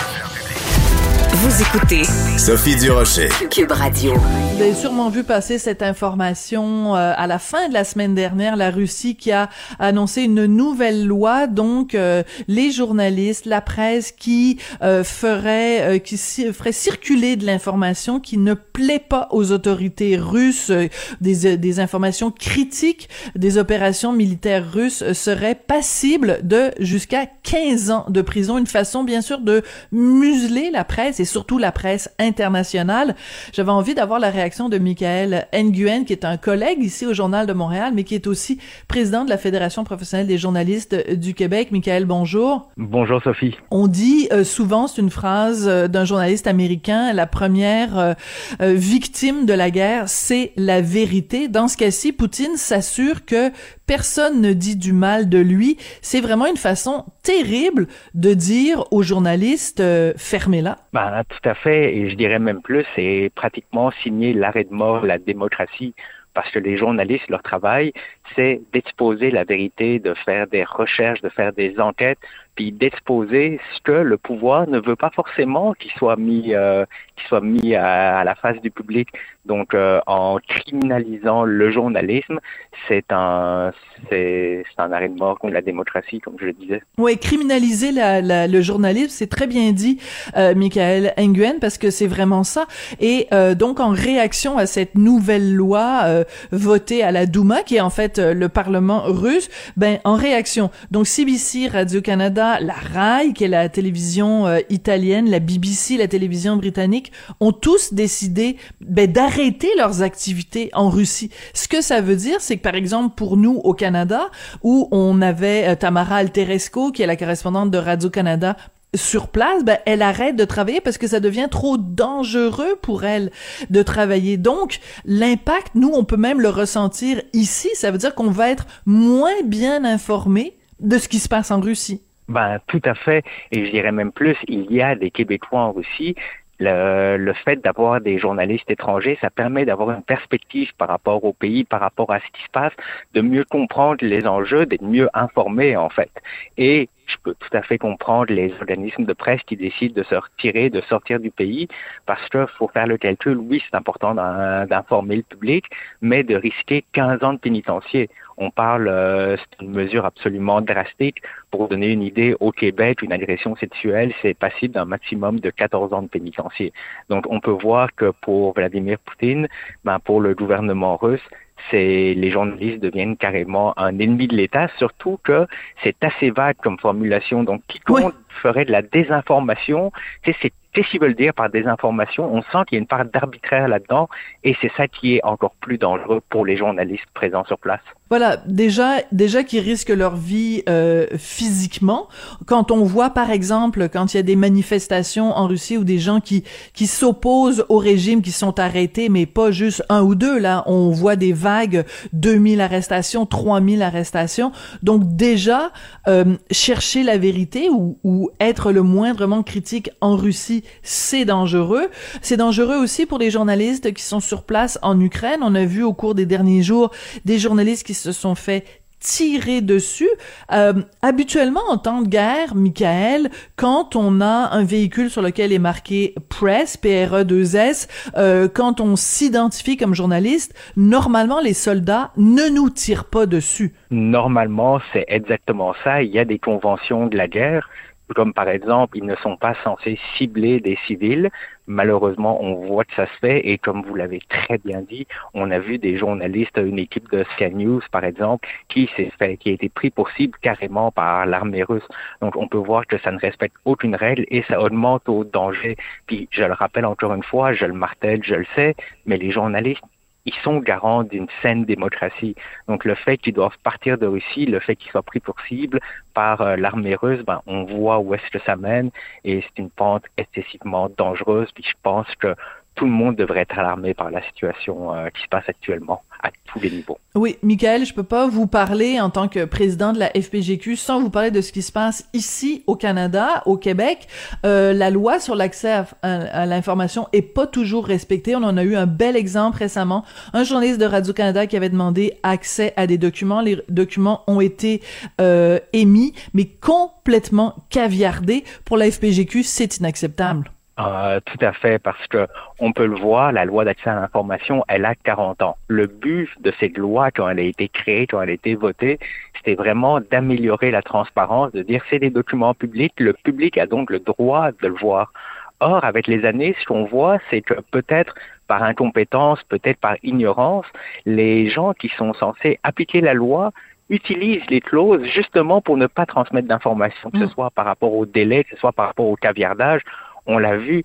Vous 1.35 1.61
écoutez 1.63 2.03
Sophie 2.37 2.75
Durocher. 2.75 3.27
Cube 3.49 3.71
Radio. 3.71 4.13
Vous 4.13 4.61
avez 4.61 4.75
sûrement 4.75 5.09
vu 5.09 5.23
passer 5.23 5.57
cette 5.57 5.81
information 5.81 6.95
euh, 6.95 7.11
à 7.17 7.25
la 7.25 7.39
fin 7.39 7.69
de 7.69 7.73
la 7.73 7.83
semaine 7.83 8.13
dernière, 8.13 8.55
la 8.55 8.69
Russie 8.69 9.15
qui 9.15 9.31
a 9.31 9.49
annoncé 9.79 10.21
une 10.21 10.45
nouvelle 10.45 11.07
loi, 11.07 11.47
donc 11.47 11.95
euh, 11.95 12.21
les 12.47 12.71
journalistes, 12.71 13.47
la 13.47 13.61
presse 13.61 14.11
qui 14.11 14.59
euh, 14.83 15.03
ferait, 15.03 15.95
euh, 15.95 15.97
qui 15.97 16.17
ferait 16.17 16.71
circuler 16.71 17.35
de 17.35 17.47
l'information 17.47 18.19
qui 18.19 18.37
ne 18.37 18.53
plaît 18.53 18.99
pas 18.99 19.27
aux 19.31 19.51
autorités 19.51 20.17
russes, 20.17 20.69
euh, 20.69 20.87
des, 21.19 21.57
des 21.57 21.79
informations 21.79 22.29
critiques 22.29 23.09
des 23.35 23.57
opérations 23.57 24.13
militaires 24.13 24.71
russes 24.71 25.01
euh, 25.01 25.13
seraient 25.13 25.55
passibles 25.55 26.39
de 26.43 26.71
jusqu'à 26.79 27.25
15 27.25 27.91
ans 27.91 28.05
de 28.09 28.21
prison, 28.21 28.57
une 28.57 28.67
façon 28.67 29.03
bien 29.03 29.21
sûr 29.21 29.39
de 29.39 29.63
museler 29.91 30.69
la 30.71 30.83
presse 30.83 31.19
et 31.19 31.22
surtout 31.25 31.57
la 31.57 31.71
presse 31.71 32.09
internationale. 32.19 33.15
J'avais 33.53 33.71
envie 33.71 33.95
d'avoir 33.95 34.19
la 34.19 34.29
réaction 34.29 34.69
de 34.69 34.77
Michael 34.77 35.47
Nguyen, 35.53 36.05
qui 36.05 36.13
est 36.13 36.25
un 36.25 36.37
collègue 36.37 36.81
ici 36.81 37.05
au 37.05 37.13
Journal 37.13 37.47
de 37.47 37.53
Montréal, 37.53 37.93
mais 37.95 38.03
qui 38.03 38.15
est 38.15 38.27
aussi 38.27 38.59
président 38.87 39.25
de 39.25 39.29
la 39.29 39.37
Fédération 39.37 39.83
professionnelle 39.83 40.27
des 40.27 40.37
journalistes 40.37 41.11
du 41.13 41.33
Québec. 41.33 41.71
Michael, 41.71 42.05
bonjour. 42.05 42.69
Bonjour 42.77 43.21
Sophie. 43.23 43.55
On 43.71 43.87
dit 43.87 44.27
euh, 44.31 44.43
souvent, 44.43 44.87
c'est 44.87 45.01
une 45.01 45.09
phrase 45.09 45.67
euh, 45.67 45.87
d'un 45.87 46.05
journaliste 46.05 46.47
américain, 46.47 47.13
la 47.13 47.27
première 47.27 47.97
euh, 47.97 48.13
euh, 48.61 48.73
victime 48.73 49.45
de 49.45 49.53
la 49.53 49.71
guerre, 49.71 50.09
c'est 50.09 50.51
la 50.57 50.81
vérité. 50.81 51.47
Dans 51.47 51.67
ce 51.67 51.77
cas-ci, 51.77 52.11
Poutine 52.13 52.55
s'assure 52.57 53.25
que 53.25 53.51
personne 53.95 54.41
ne 54.41 54.53
dit 54.53 54.75
du 54.75 54.91
mal 54.91 55.29
de 55.29 55.37
lui. 55.37 55.77
C'est 56.01 56.19
vraiment 56.19 56.47
une 56.47 56.57
façon 56.57 57.05
terrible 57.21 57.85
de 58.15 58.33
dire 58.33 58.91
aux 58.91 59.03
journalistes, 59.03 59.81
euh, 59.81 60.13
fermez-la. 60.17 60.77
Ben, 60.93 61.21
tout 61.29 61.47
à 61.47 61.53
fait, 61.53 61.95
et 61.95 62.09
je 62.09 62.15
dirais 62.15 62.39
même 62.39 62.63
plus, 62.63 62.85
c'est 62.95 63.29
pratiquement 63.35 63.91
signer 64.01 64.33
l'arrêt 64.33 64.63
de 64.63 64.73
mort 64.73 65.05
la 65.05 65.19
démocratie, 65.19 65.93
parce 66.33 66.49
que 66.49 66.57
les 66.57 66.75
journalistes, 66.75 67.29
leur 67.29 67.43
travail, 67.43 67.93
c'est 68.35 68.61
d'exposer 68.73 69.31
la 69.31 69.43
vérité, 69.43 69.99
de 69.99 70.13
faire 70.13 70.47
des 70.47 70.63
recherches, 70.63 71.21
de 71.21 71.29
faire 71.29 71.53
des 71.53 71.79
enquêtes, 71.79 72.19
puis 72.55 72.71
d'exposer 72.71 73.59
ce 73.75 73.81
que 73.81 73.91
le 73.91 74.17
pouvoir 74.17 74.67
ne 74.67 74.79
veut 74.79 74.95
pas 74.95 75.09
forcément 75.09 75.73
qu'il 75.73 75.91
soit 75.91 76.17
mis, 76.17 76.53
euh, 76.53 76.85
qui 77.15 77.25
soit 77.25 77.41
mis 77.41 77.75
à, 77.75 78.23
la 78.23 78.35
face 78.35 78.59
du 78.61 78.69
public. 78.69 79.09
Donc, 79.45 79.73
euh, 79.73 79.99
en 80.07 80.37
criminalisant 80.47 81.43
le 81.43 81.69
journalisme, 81.69 82.39
c'est 82.87 83.05
un, 83.11 83.73
c'est, 84.09 84.63
un 84.77 84.91
arrêt 84.91 85.09
de 85.09 85.17
mort 85.17 85.37
contre 85.37 85.53
la 85.53 85.61
démocratie, 85.61 86.19
comme 86.19 86.35
je 86.39 86.45
le 86.45 86.53
disais. 86.53 86.81
Oui, 86.97 87.17
criminaliser 87.17 87.89
le 87.93 88.61
journalisme, 88.61 89.09
c'est 89.09 89.29
très 89.29 89.47
bien 89.47 89.71
dit, 89.71 89.99
euh, 90.37 90.55
Michael 90.55 91.13
Nguyen, 91.17 91.59
parce 91.59 91.77
que 91.77 91.89
c'est 91.89 92.07
vraiment 92.07 92.43
ça. 92.43 92.65
Et 93.01 93.27
euh, 93.33 93.53
donc, 93.53 93.79
en 93.79 93.89
réaction 93.89 94.57
à 94.57 94.65
cette 94.65 94.95
nouvelle 94.95 95.53
loi 95.53 96.23
votée 96.51 97.03
à 97.03 97.11
la 97.11 97.25
Douma, 97.25 97.63
qui 97.63 97.75
est 97.77 97.81
en 97.81 97.89
fait 97.89 98.19
le 98.31 98.47
Parlement 98.47 99.03
russe, 99.03 99.49
ben 99.75 99.99
en 100.05 100.15
réaction, 100.15 100.71
donc 100.91 101.07
CBC, 101.07 101.67
Radio-Canada, 101.67 102.59
la 102.61 102.73
RAI, 102.73 103.33
qui 103.33 103.43
est 103.43 103.49
la 103.49 103.67
télévision 103.67 104.47
euh, 104.47 104.59
italienne, 104.69 105.29
la 105.29 105.39
BBC, 105.39 105.97
la 105.97 106.07
télévision 106.07 106.55
britannique, 106.55 107.11
ont 107.41 107.51
tous 107.51 107.93
décidé 107.93 108.55
ben, 108.79 109.11
d'arrêter 109.11 109.33
arrêter 109.33 109.69
leurs 109.77 110.01
activités 110.01 110.69
en 110.73 110.89
Russie. 110.89 111.29
Ce 111.53 111.67
que 111.67 111.81
ça 111.81 112.01
veut 112.01 112.15
dire, 112.15 112.39
c'est 112.39 112.57
que 112.57 112.61
par 112.61 112.75
exemple 112.75 113.15
pour 113.15 113.35
nous 113.35 113.59
au 113.63 113.73
Canada, 113.73 114.29
où 114.61 114.87
on 114.91 115.21
avait 115.21 115.67
euh, 115.67 115.75
Tamara 115.75 116.17
Alteresco, 116.17 116.91
qui 116.91 117.01
est 117.01 117.07
la 117.07 117.15
correspondante 117.15 117.71
de 117.71 117.77
Radio 117.77 118.09
Canada 118.09 118.55
sur 118.93 119.27
place, 119.27 119.63
ben, 119.63 119.77
elle 119.85 120.01
arrête 120.01 120.35
de 120.35 120.45
travailler 120.45 120.81
parce 120.81 120.97
que 120.97 121.07
ça 121.07 121.19
devient 121.19 121.47
trop 121.49 121.77
dangereux 121.77 122.75
pour 122.81 123.03
elle 123.03 123.31
de 123.69 123.81
travailler. 123.81 124.37
Donc, 124.37 124.79
l'impact, 125.05 125.71
nous, 125.75 125.91
on 125.93 126.03
peut 126.03 126.17
même 126.17 126.41
le 126.41 126.49
ressentir 126.49 127.21
ici. 127.33 127.69
Ça 127.73 127.91
veut 127.91 127.97
dire 127.97 128.15
qu'on 128.15 128.29
va 128.29 128.49
être 128.49 128.65
moins 128.85 129.41
bien 129.45 129.83
informé 129.83 130.53
de 130.79 130.97
ce 130.97 131.07
qui 131.07 131.19
se 131.19 131.29
passe 131.29 131.51
en 131.51 131.59
Russie. 131.59 132.01
Ben, 132.27 132.59
tout 132.67 132.81
à 132.85 132.95
fait. 132.95 133.23
Et 133.51 133.65
je 133.65 133.71
dirais 133.71 133.91
même 133.91 134.11
plus, 134.11 134.37
il 134.47 134.71
y 134.71 134.81
a 134.81 134.95
des 134.95 135.11
Québécois 135.11 135.59
en 135.59 135.71
Russie 135.71 136.15
le, 136.59 137.17
le, 137.17 137.33
fait 137.33 137.61
d'avoir 137.61 137.99
des 137.99 138.17
journalistes 138.17 138.69
étrangers, 138.69 139.17
ça 139.21 139.29
permet 139.29 139.65
d'avoir 139.65 139.91
une 139.91 140.03
perspective 140.03 140.71
par 140.77 140.87
rapport 140.87 141.23
au 141.23 141.33
pays, 141.33 141.63
par 141.63 141.81
rapport 141.81 142.11
à 142.11 142.19
ce 142.19 142.25
qui 142.25 142.43
se 142.43 142.49
passe, 142.51 142.73
de 143.13 143.21
mieux 143.21 143.43
comprendre 143.43 143.97
les 144.01 144.25
enjeux, 144.25 144.65
d'être 144.65 144.83
mieux 144.83 145.09
informé 145.13 145.75
en 145.75 145.89
fait. 145.89 146.11
Et 146.57 146.89
je 147.07 147.15
peux 147.23 147.35
tout 147.35 147.57
à 147.57 147.61
fait 147.61 147.77
comprendre 147.77 148.33
les 148.33 148.53
organismes 148.59 149.05
de 149.05 149.13
presse 149.13 149.41
qui 149.43 149.55
décident 149.55 149.93
de 149.93 150.03
se 150.03 150.15
retirer, 150.15 150.69
de 150.69 150.81
sortir 150.81 151.19
du 151.19 151.31
pays, 151.31 151.67
parce 152.05 152.27
que 152.29 152.45
faut 152.45 152.67
faire 152.67 152.87
le 152.87 152.97
calcul. 152.97 153.37
Oui, 153.37 153.61
c'est 153.69 153.75
important 153.75 154.15
d'informer 154.15 155.17
le 155.17 155.23
public, 155.23 155.65
mais 156.01 156.23
de 156.23 156.35
risquer 156.35 156.83
15 156.93 157.23
ans 157.23 157.33
de 157.33 157.39
pénitencier. 157.39 158.09
On 158.37 158.49
parle, 158.49 158.87
euh, 158.87 159.37
c'est 159.37 159.63
une 159.63 159.71
mesure 159.71 160.05
absolument 160.05 160.61
drastique. 160.61 161.21
Pour 161.51 161.67
donner 161.67 161.91
une 161.91 162.01
idée, 162.01 162.35
au 162.39 162.51
Québec, 162.51 163.01
une 163.01 163.13
agression 163.13 163.55
sexuelle, 163.55 164.13
c'est 164.21 164.33
passible 164.33 164.73
d'un 164.73 164.85
maximum 164.85 165.39
de 165.39 165.49
14 165.51 165.93
ans 165.93 166.01
de 166.01 166.07
pénitencier. 166.07 166.73
Donc, 167.09 167.25
on 167.29 167.39
peut 167.39 167.51
voir 167.51 167.93
que 167.95 168.11
pour 168.21 168.53
Vladimir 168.53 168.97
Poutine, 168.99 169.47
ben, 169.83 169.99
pour 169.99 170.19
le 170.19 170.33
gouvernement 170.33 170.97
russe, 170.97 171.21
c'est 171.69 172.13
les 172.13 172.31
journalistes 172.31 172.79
deviennent 172.79 173.17
carrément 173.17 173.77
un 173.77 173.97
ennemi 173.99 174.27
de 174.27 174.35
l'État, 174.35 174.67
surtout 174.77 175.19
que 175.23 175.47
c'est 175.83 175.95
assez 176.03 176.29
vague 176.29 176.57
comme 176.57 176.77
formulation. 176.77 177.43
Donc, 177.43 177.61
quiconque 177.67 178.13
oui. 178.13 178.39
ferait 178.41 178.65
de 178.65 178.71
la 178.71 178.81
désinformation, 178.81 179.91
c'est 180.25 180.51
qu'est-ce 180.73 180.89
qu'ils 180.89 180.99
veulent 180.99 181.15
dire 181.15 181.33
par 181.33 181.49
désinformation? 181.49 182.33
On 182.33 182.41
sent 182.41 182.65
qu'il 182.67 182.75
y 182.75 182.79
a 182.79 182.79
une 182.79 182.87
part 182.87 183.05
d'arbitraire 183.05 183.67
là-dedans, 183.67 184.09
et 184.43 184.55
c'est 184.61 184.71
ça 184.73 184.87
qui 184.87 185.15
est 185.15 185.23
encore 185.23 185.55
plus 185.61 185.77
dangereux 185.77 186.21
pour 186.29 186.45
les 186.45 186.57
journalistes 186.57 187.09
présents 187.13 187.45
sur 187.45 187.57
place. 187.57 187.81
Voilà, 188.13 188.43
déjà, 188.45 188.97
déjà 189.11 189.43
qui 189.43 189.59
risquent 189.59 189.89
leur 189.89 190.15
vie 190.15 190.61
euh, 190.69 191.07
physiquement. 191.17 192.09
Quand 192.45 192.69
on 192.69 192.83
voit, 192.83 193.09
par 193.09 193.31
exemple, 193.31 193.89
quand 193.91 194.13
il 194.13 194.17
y 194.17 194.19
a 194.19 194.23
des 194.23 194.35
manifestations 194.35 195.31
en 195.35 195.47
Russie 195.47 195.77
ou 195.77 195.83
des 195.83 195.97
gens 195.97 196.19
qui 196.19 196.43
qui 196.75 196.85
s'opposent 196.85 197.65
au 197.69 197.79
régime, 197.79 198.21
qui 198.21 198.31
sont 198.31 198.59
arrêtés, 198.59 199.09
mais 199.09 199.25
pas 199.25 199.49
juste 199.49 199.83
un 199.89 200.03
ou 200.03 200.13
deux. 200.13 200.37
Là, 200.37 200.63
on 200.67 200.91
voit 200.91 201.15
des 201.15 201.33
vagues, 201.33 201.85
2000 202.13 202.61
arrestations, 202.61 203.25
3000 203.25 203.81
arrestations. 203.81 204.51
Donc 204.83 205.15
déjà, 205.15 205.71
euh, 206.07 206.37
chercher 206.51 207.01
la 207.01 207.17
vérité 207.17 207.71
ou, 207.71 207.97
ou 208.03 208.29
être 208.39 208.71
le 208.71 208.83
moindrement 208.83 209.41
critique 209.41 209.89
en 210.01 210.15
Russie, 210.17 210.63
c'est 210.83 211.25
dangereux. 211.25 211.87
C'est 212.21 212.37
dangereux 212.37 212.77
aussi 212.77 213.07
pour 213.07 213.17
les 213.17 213.31
journalistes 213.31 213.91
qui 213.91 214.03
sont 214.03 214.19
sur 214.19 214.43
place 214.43 214.77
en 214.83 214.99
Ukraine. 214.99 215.39
On 215.41 215.55
a 215.55 215.65
vu 215.65 215.81
au 215.81 215.93
cours 215.93 216.13
des 216.13 216.27
derniers 216.27 216.61
jours 216.61 216.91
des 217.25 217.39
journalistes 217.39 217.87
qui 217.87 218.02
se 218.03 218.11
sont 218.11 218.35
fait 218.35 218.65
tirer 219.03 219.61
dessus. 219.61 220.09
Euh, 220.51 220.73
habituellement, 221.01 221.61
en 221.69 221.77
temps 221.77 222.01
de 222.01 222.07
guerre, 222.07 222.55
Michael, 222.55 223.29
quand 223.57 223.95
on 223.95 224.21
a 224.21 224.49
un 224.51 224.63
véhicule 224.63 225.09
sur 225.09 225.21
lequel 225.21 225.51
est 225.51 225.59
marqué 225.59 226.15
Press, 226.29 226.77
P-R-E-2-S, 226.77 228.11
euh, 228.15 228.47
quand 228.47 228.79
on 228.79 228.95
s'identifie 228.95 229.77
comme 229.77 229.93
journaliste, 229.93 230.55
normalement, 230.77 231.41
les 231.41 231.53
soldats 231.53 232.11
ne 232.17 232.47
nous 232.49 232.69
tirent 232.69 233.05
pas 233.05 233.25
dessus. 233.25 233.73
Normalement, 233.91 234.79
c'est 234.93 235.05
exactement 235.09 235.73
ça. 235.83 236.01
Il 236.01 236.11
y 236.11 236.19
a 236.19 236.25
des 236.25 236.39
conventions 236.39 237.07
de 237.07 237.17
la 237.17 237.27
guerre 237.27 237.69
comme 238.15 238.33
par 238.33 238.49
exemple, 238.49 238.97
ils 238.97 239.05
ne 239.05 239.15
sont 239.17 239.37
pas 239.37 239.55
censés 239.63 239.99
cibler 240.17 240.59
des 240.59 240.77
civils. 240.87 241.29
Malheureusement, 241.65 242.43
on 242.43 242.55
voit 242.65 242.83
que 242.83 242.93
ça 242.95 243.05
se 243.07 243.17
fait 243.19 243.47
et 243.47 243.57
comme 243.57 243.83
vous 243.83 243.95
l'avez 243.95 244.19
très 244.27 244.57
bien 244.57 244.81
dit, 244.81 245.07
on 245.33 245.49
a 245.51 245.59
vu 245.59 245.77
des 245.77 245.97
journalistes, 245.97 246.57
une 246.57 246.79
équipe 246.79 247.09
de 247.11 247.23
Sky 247.35 247.51
News 247.51 247.81
par 247.91 248.03
exemple, 248.03 248.47
qui 248.67 248.89
s'est 248.97 249.11
fait, 249.17 249.37
qui 249.37 249.49
a 249.49 249.53
été 249.53 249.69
pris 249.69 249.89
pour 249.89 250.09
cible 250.11 250.37
carrément 250.41 250.91
par 250.91 251.25
l'armée 251.25 251.63
russe. 251.63 251.87
Donc, 252.21 252.35
on 252.35 252.47
peut 252.47 252.57
voir 252.57 252.85
que 252.85 252.97
ça 252.97 253.11
ne 253.11 253.19
respecte 253.19 253.55
aucune 253.65 253.95
règle 253.95 254.25
et 254.29 254.43
ça 254.43 254.61
augmente 254.61 255.07
au 255.07 255.23
danger. 255.23 255.77
Puis, 256.07 256.27
je 256.31 256.43
le 256.43 256.53
rappelle 256.53 256.85
encore 256.85 257.13
une 257.13 257.23
fois, 257.23 257.53
je 257.53 257.65
le 257.65 257.73
martèle, 257.73 258.21
je 258.23 258.35
le 258.35 258.45
sais, 258.55 258.75
mais 259.05 259.17
les 259.17 259.31
journalistes 259.31 259.83
ils 260.25 260.33
sont 260.43 260.59
garants 260.59 261.03
d'une 261.03 261.27
saine 261.41 261.65
démocratie. 261.65 262.35
Donc 262.67 262.85
le 262.85 262.95
fait 262.95 263.17
qu'ils 263.17 263.33
doivent 263.33 263.57
partir 263.63 263.97
de 263.97 264.07
Russie, 264.07 264.45
le 264.45 264.59
fait 264.59 264.75
qu'ils 264.75 264.91
soient 264.91 265.03
pris 265.03 265.19
pour 265.19 265.39
cible 265.41 265.79
par 266.13 266.41
euh, 266.41 266.55
l'armée 266.55 266.95
russe, 266.95 267.21
ben, 267.25 267.41
on 267.45 267.63
voit 267.63 267.99
où 267.99 268.13
est-ce 268.13 268.29
que 268.31 268.39
ça 268.45 268.55
mène 268.55 268.91
et 269.23 269.41
c'est 269.41 269.61
une 269.61 269.69
pente 269.69 270.03
excessivement 270.17 270.89
dangereuse. 270.97 271.51
Puis 271.51 271.63
je 271.63 271.75
pense 271.81 272.07
que 272.15 272.35
tout 272.75 272.85
le 272.85 272.91
monde 272.91 273.15
devrait 273.15 273.41
être 273.41 273.57
alarmé 273.57 273.93
par 273.93 274.09
la 274.09 274.23
situation 274.23 274.93
euh, 274.93 275.09
qui 275.09 275.21
se 275.21 275.27
passe 275.27 275.47
actuellement 275.47 276.01
à 276.21 276.29
tous 276.45 276.59
les 276.59 276.71
niveaux. 276.71 276.97
Oui, 277.15 277.37
Michael, 277.43 277.85
je 277.85 277.93
peux 277.93 278.03
pas 278.03 278.27
vous 278.27 278.47
parler 278.47 278.99
en 278.99 279.09
tant 279.09 279.27
que 279.27 279.45
président 279.45 279.93
de 279.93 279.99
la 279.99 280.09
FPGQ 280.09 280.75
sans 280.75 281.01
vous 281.01 281.09
parler 281.09 281.31
de 281.31 281.41
ce 281.41 281.51
qui 281.51 281.61
se 281.61 281.71
passe 281.71 282.07
ici 282.13 282.63
au 282.65 282.75
Canada, 282.75 283.43
au 283.45 283.57
Québec. 283.57 284.07
Euh, 284.45 284.73
la 284.73 284.89
loi 284.89 285.19
sur 285.19 285.35
l'accès 285.35 285.71
à, 285.71 285.85
à, 286.01 286.45
l'information 286.45 287.07
est 287.11 287.21
pas 287.21 287.45
toujours 287.45 287.85
respectée. 287.85 288.35
On 288.35 288.43
en 288.43 288.57
a 288.57 288.63
eu 288.63 288.75
un 288.75 288.87
bel 288.87 289.15
exemple 289.15 289.57
récemment. 289.57 290.05
Un 290.31 290.43
journaliste 290.43 290.79
de 290.79 290.85
Radio-Canada 290.85 291.45
qui 291.45 291.57
avait 291.57 291.69
demandé 291.69 292.17
accès 292.23 292.73
à 292.77 292.87
des 292.87 292.97
documents. 292.97 293.41
Les 293.41 293.59
documents 293.69 294.23
ont 294.27 294.39
été 294.39 294.81
euh, 295.19 295.59
émis, 295.73 296.13
mais 296.33 296.45
complètement 296.45 297.55
caviardés. 297.69 298.43
Pour 298.65 298.77
la 298.77 298.89
FPGQ, 298.89 299.43
c'est 299.43 299.77
inacceptable. 299.77 300.52
Euh, 300.79 301.19
tout 301.25 301.37
à 301.45 301.53
fait, 301.53 301.77
parce 301.77 302.07
que 302.07 302.27
on 302.59 302.71
peut 302.71 302.87
le 302.87 302.95
voir, 302.95 303.31
la 303.31 303.45
loi 303.45 303.63
d'accès 303.63 303.91
à 303.91 303.95
l'information, 303.95 304.63
elle 304.67 304.85
a 304.85 304.95
40 304.95 305.43
ans. 305.43 305.55
Le 305.67 305.85
but 305.85 306.29
de 306.41 306.51
cette 306.59 306.79
loi, 306.79 307.11
quand 307.11 307.29
elle 307.29 307.39
a 307.39 307.43
été 307.43 307.67
créée, 307.67 308.07
quand 308.07 308.19
elle 308.21 308.31
a 308.31 308.33
été 308.33 308.55
votée, 308.55 308.97
c'était 309.37 309.53
vraiment 309.53 309.99
d'améliorer 309.99 310.71
la 310.71 310.81
transparence, 310.81 311.51
de 311.51 311.61
dire 311.61 311.83
c'est 311.91 311.99
des 311.99 312.09
documents 312.09 312.55
publics, 312.55 312.93
le 312.99 313.13
public 313.13 313.57
a 313.59 313.67
donc 313.67 313.91
le 313.91 313.99
droit 313.99 314.51
de 314.51 314.67
le 314.67 314.73
voir. 314.73 315.13
Or, 315.59 315.85
avec 315.85 316.07
les 316.07 316.25
années, 316.25 316.55
ce 316.59 316.65
qu'on 316.65 316.85
voit, 316.85 317.19
c'est 317.29 317.41
que 317.41 317.53
peut-être 317.69 318.15
par 318.47 318.63
incompétence, 318.63 319.43
peut-être 319.43 319.79
par 319.79 319.95
ignorance, 320.01 320.65
les 321.05 321.49
gens 321.49 321.73
qui 321.73 321.89
sont 321.89 322.13
censés 322.15 322.59
appliquer 322.63 322.99
la 322.99 323.13
loi 323.13 323.51
utilisent 323.89 324.49
les 324.49 324.59
clauses 324.59 325.03
justement 325.05 325.61
pour 325.61 325.77
ne 325.77 325.85
pas 325.85 326.07
transmettre 326.07 326.47
d'informations, 326.47 327.11
que 327.11 327.19
ce 327.19 327.27
soit 327.27 327.51
par 327.51 327.65
rapport 327.65 327.93
au 327.93 328.07
délai, 328.07 328.43
que 328.43 328.51
ce 328.51 328.57
soit 328.57 328.71
par 328.71 328.87
rapport 328.87 329.05
au 329.05 329.15
caviardage 329.15 329.81
on 330.25 330.37
l'a 330.37 330.57
vu 330.57 330.83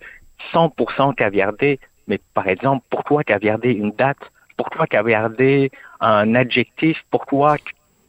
100% 0.53 1.14
caviardé. 1.14 1.81
Mais 2.07 2.18
par 2.35 2.48
exemple, 2.48 2.85
pourquoi 2.90 3.24
caviarder 3.24 3.72
une 3.72 3.90
date? 3.90 4.18
Pourquoi 4.57 4.87
caviarder 4.87 5.70
un 6.01 6.35
adjectif? 6.35 7.05
Pourquoi 7.11 7.57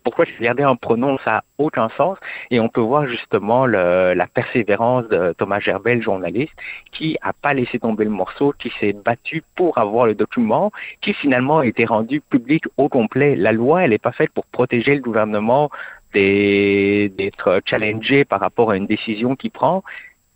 pourquoi 0.01 0.25
caviarder 0.25 0.63
un 0.63 0.75
pronom? 0.75 1.17
Ça 1.25 1.31
n'a 1.31 1.43
aucun 1.57 1.89
sens. 1.89 2.17
Et 2.49 2.59
on 2.59 2.69
peut 2.69 2.81
voir 2.81 3.05
justement 3.05 3.65
la 3.67 4.27
persévérance 4.33 5.07
de 5.09 5.33
Thomas 5.37 5.59
Gerbet, 5.59 5.95
le 5.95 6.01
journaliste, 6.01 6.53
qui 6.91 7.17
a 7.21 7.33
pas 7.33 7.53
laissé 7.53 7.77
tomber 7.79 8.05
le 8.05 8.09
morceau, 8.09 8.53
qui 8.57 8.71
s'est 8.79 8.93
battu 8.93 9.43
pour 9.55 9.77
avoir 9.77 10.07
le 10.07 10.15
document, 10.15 10.71
qui 11.01 11.13
finalement 11.13 11.59
a 11.59 11.65
été 11.65 11.85
rendu 11.85 12.21
public 12.21 12.63
au 12.77 12.89
complet. 12.89 13.35
La 13.35 13.51
loi, 13.51 13.83
elle 13.83 13.91
n'est 13.91 13.97
pas 13.99 14.13
faite 14.13 14.31
pour 14.31 14.45
protéger 14.45 14.95
le 14.95 15.01
gouvernement 15.01 15.69
d'être 16.13 17.61
challengé 17.65 18.25
par 18.25 18.39
rapport 18.39 18.71
à 18.71 18.77
une 18.77 18.87
décision 18.87 19.35
qu'il 19.35 19.51
prend 19.51 19.83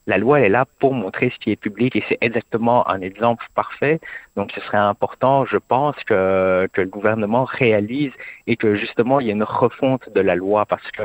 la 0.08 0.18
loi 0.18 0.42
est 0.42 0.50
là 0.50 0.66
pour 0.80 0.94
montrer 0.94 1.32
ce 1.34 1.40
qui 1.40 1.52
est 1.52 1.56
public 1.56 1.96
et 1.96 2.04
c'est 2.10 2.18
exactement 2.22 2.88
un 2.90 3.02
exemple 3.02 3.46
parfait. 3.56 4.00
Donc 4.36 4.52
ce 4.52 4.62
serait 4.62 4.78
important, 4.78 5.46
je 5.46 5.58
pense, 5.58 5.96
que, 6.06 6.68
que 6.74 6.82
le 6.82 6.88
gouvernement 6.88 7.46
réalise 7.46 8.12
et 8.48 8.56
que 8.56 8.76
justement 8.76 9.20
il 9.20 9.28
y 9.28 9.30
ait 9.30 9.34
une 9.34 9.44
refonte 9.44 10.10
de 10.14 10.22
la 10.22 10.36
loi 10.36 10.66
parce 10.66 10.90
que 10.92 11.04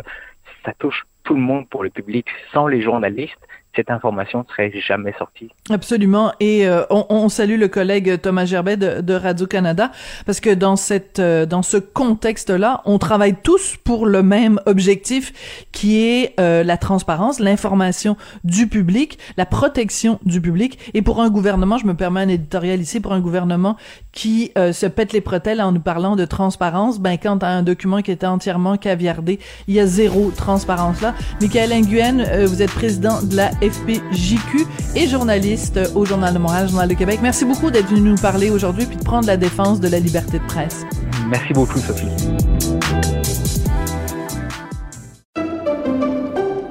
ça 0.64 0.72
touche 0.78 1.04
tout 1.24 1.34
le 1.34 1.40
monde, 1.40 1.68
pour 1.68 1.84
le 1.84 1.90
public, 1.90 2.26
sans 2.52 2.66
les 2.66 2.80
journalistes, 2.80 3.46
cette 3.76 3.90
information 3.90 4.40
ne 4.40 4.44
serait 4.44 4.72
jamais 4.80 5.14
sortie. 5.18 5.50
Absolument. 5.70 6.32
Et 6.40 6.66
euh, 6.66 6.82
on, 6.90 7.06
on, 7.10 7.28
salue 7.28 7.58
le 7.58 7.68
collègue 7.68 8.20
Thomas 8.20 8.44
Gerbet 8.44 8.76
de, 8.76 9.00
de 9.00 9.14
Radio-Canada 9.14 9.92
parce 10.26 10.40
que 10.40 10.52
dans 10.52 10.76
cette 10.76 11.18
euh, 11.18 11.46
dans 11.46 11.62
ce 11.62 11.76
contexte-là, 11.76 12.82
on 12.86 12.98
travaille 12.98 13.36
tous 13.42 13.76
pour 13.76 14.06
le 14.06 14.22
même 14.22 14.58
objectif 14.66 15.66
qui 15.70 16.02
est 16.02 16.34
euh, 16.40 16.64
la 16.64 16.76
transparence, 16.76 17.40
l'information 17.40 18.16
du 18.42 18.66
public, 18.66 19.18
la 19.36 19.46
protection 19.46 20.18
du 20.24 20.40
public. 20.40 20.78
Et 20.94 21.02
pour 21.02 21.20
un 21.20 21.30
gouvernement, 21.30 21.78
je 21.78 21.86
me 21.86 21.94
permets 21.94 22.20
un 22.20 22.28
éditorial 22.28 22.80
ici, 22.80 23.00
pour 23.00 23.12
un 23.12 23.20
gouvernement 23.20 23.76
qui 24.12 24.50
se 24.56 24.86
pète 24.86 25.12
les 25.12 25.20
bretelles 25.20 25.60
en 25.60 25.70
nous 25.70 25.80
parlant 25.80 26.16
de 26.16 26.24
transparence, 26.24 26.98
ben 26.98 27.16
quand 27.18 27.44
à 27.44 27.48
un 27.48 27.62
document 27.62 28.02
qui 28.02 28.10
était 28.10 28.26
entièrement 28.26 28.76
caviardé, 28.76 29.38
il 29.68 29.74
y 29.74 29.80
a 29.80 29.86
zéro 29.86 30.30
transparence 30.30 31.00
là. 31.00 31.14
Michael 31.40 31.70
Nguyen, 31.82 32.44
vous 32.46 32.62
êtes 32.62 32.72
président 32.72 33.22
de 33.22 33.36
la 33.36 33.50
FPJQ 33.60 34.66
et 34.94 35.06
journaliste 35.08 35.78
au 35.94 36.04
Journal 36.04 36.32
de 36.34 36.38
Montréal, 36.38 36.68
Journal 36.68 36.88
de 36.88 36.94
Québec. 36.94 37.20
Merci 37.22 37.44
beaucoup 37.44 37.70
d'être 37.70 37.88
venu 37.88 38.10
nous 38.10 38.16
parler 38.16 38.50
aujourd'hui 38.50 38.86
puis 38.86 38.96
de 38.96 39.04
prendre 39.04 39.26
la 39.26 39.36
défense 39.36 39.80
de 39.80 39.88
la 39.88 39.98
liberté 39.98 40.38
de 40.38 40.46
presse. 40.46 40.84
Merci 41.28 41.52
beaucoup, 41.52 41.78
Sophie. 41.78 42.06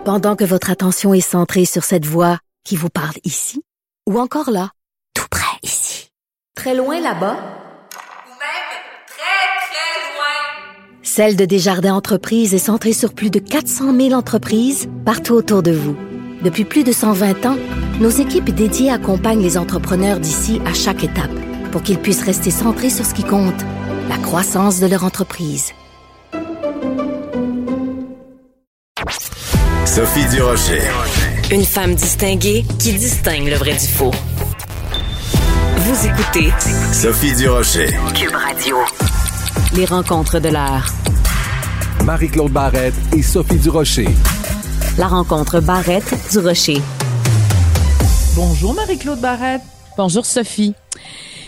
Pendant 0.05 0.37
que 0.37 0.45
votre 0.45 0.71
attention 0.71 1.13
est 1.13 1.19
centrée 1.19 1.65
sur 1.65 1.83
cette 1.83 2.05
voix 2.05 2.39
qui 2.63 2.77
vous 2.77 2.89
parle 2.89 3.15
ici 3.25 3.61
ou 4.07 4.19
encore 4.19 4.51
là, 4.51 4.71
tout 5.13 5.27
près 5.29 5.57
ici, 5.63 6.11
très 6.55 6.73
loin 6.73 7.01
là-bas, 7.01 7.35
ou 7.35 8.31
même 8.39 8.67
très, 9.05 9.67
très 9.67 10.15
loin, 10.15 11.03
Celle 11.03 11.35
de 11.35 11.43
Desjardins 11.43 11.93
Entreprises 11.93 12.53
est 12.53 12.57
centrée 12.57 12.93
sur 12.93 13.13
plus 13.13 13.29
de 13.29 13.39
400 13.39 13.93
000 13.93 14.13
entreprises 14.13 14.87
partout 15.03 15.33
autour 15.33 15.61
de 15.61 15.71
vous. 15.71 15.97
Depuis 16.43 16.65
plus 16.65 16.83
de 16.83 16.91
120 16.91 17.45
ans, 17.47 17.57
nos 17.99 18.09
équipes 18.09 18.51
dédiées 18.51 18.91
accompagnent 18.91 19.41
les 19.41 19.57
entrepreneurs 19.57 20.19
d'ici 20.19 20.61
à 20.65 20.73
chaque 20.73 21.03
étape 21.03 21.31
pour 21.71 21.81
qu'ils 21.81 21.97
puissent 21.97 22.23
rester 22.23 22.51
centrés 22.51 22.91
sur 22.91 23.05
ce 23.05 23.13
qui 23.15 23.23
compte, 23.23 23.59
la 24.07 24.17
croissance 24.17 24.79
de 24.79 24.85
leur 24.85 25.03
entreprise. 25.03 25.73
Sophie 29.85 30.27
Durocher. 30.29 30.81
Une 31.51 31.65
femme 31.65 31.95
distinguée 31.95 32.65
qui 32.77 32.93
distingue 32.93 33.47
le 33.47 33.55
vrai 33.55 33.73
du 33.73 33.87
faux. 33.87 34.11
Vous 35.77 36.05
écoutez 36.05 36.51
Sophie 36.93 37.35
Durocher. 37.35 37.87
Cube 38.13 38.35
Radio. 38.35 38.77
Les 39.75 39.85
rencontres 39.85 40.39
de 40.39 40.49
l'heure. 40.49 40.85
Marie-Claude 42.05 42.51
Barrette 42.51 42.93
et 43.15 43.23
Sophie 43.23 43.57
Durocher. 43.57 44.07
La 44.97 45.07
rencontre 45.07 45.59
Barrette 45.59 46.13
du 46.31 46.39
Rocher. 46.39 46.77
Bonjour 48.35 48.73
Marie-Claude 48.73 49.19
Barrette. 49.19 49.61
Bonjour 49.95 50.25
Sophie. 50.25 50.73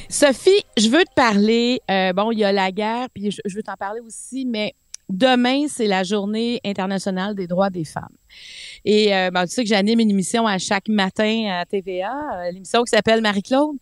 Sophie, 0.07 0.63
je 0.77 0.87
veux 0.89 1.03
te 1.03 1.13
parler. 1.15 1.81
euh, 1.89 2.13
bon, 2.13 2.31
il 2.31 2.39
y 2.39 2.43
a 2.43 2.51
la 2.51 2.71
guerre, 2.71 3.07
puis 3.13 3.31
je, 3.31 3.41
je 3.45 3.55
veux 3.55 3.63
t'en 3.63 3.73
parler 3.75 4.01
aussi, 4.01 4.45
mais 4.45 4.73
demain, 5.09 5.65
c'est 5.67 5.87
la 5.87 6.03
journée 6.03 6.59
internationale 6.63 7.33
des 7.35 7.47
droits 7.47 7.69
des 7.71 7.85
femmes. 7.85 8.15
Et 8.85 9.15
euh, 9.15 9.31
ben, 9.31 9.45
tu 9.45 9.53
sais 9.53 9.63
que 9.63 9.69
j'anime 9.69 9.99
une 9.99 10.11
émission 10.11 10.45
à 10.45 10.57
chaque 10.59 10.87
matin 10.87 11.59
à 11.59 11.65
TVA, 11.65 12.11
euh, 12.11 12.51
l'émission 12.51 12.83
qui 12.83 12.91
s'appelle 12.91 13.21
Marie-Claude. 13.21 13.77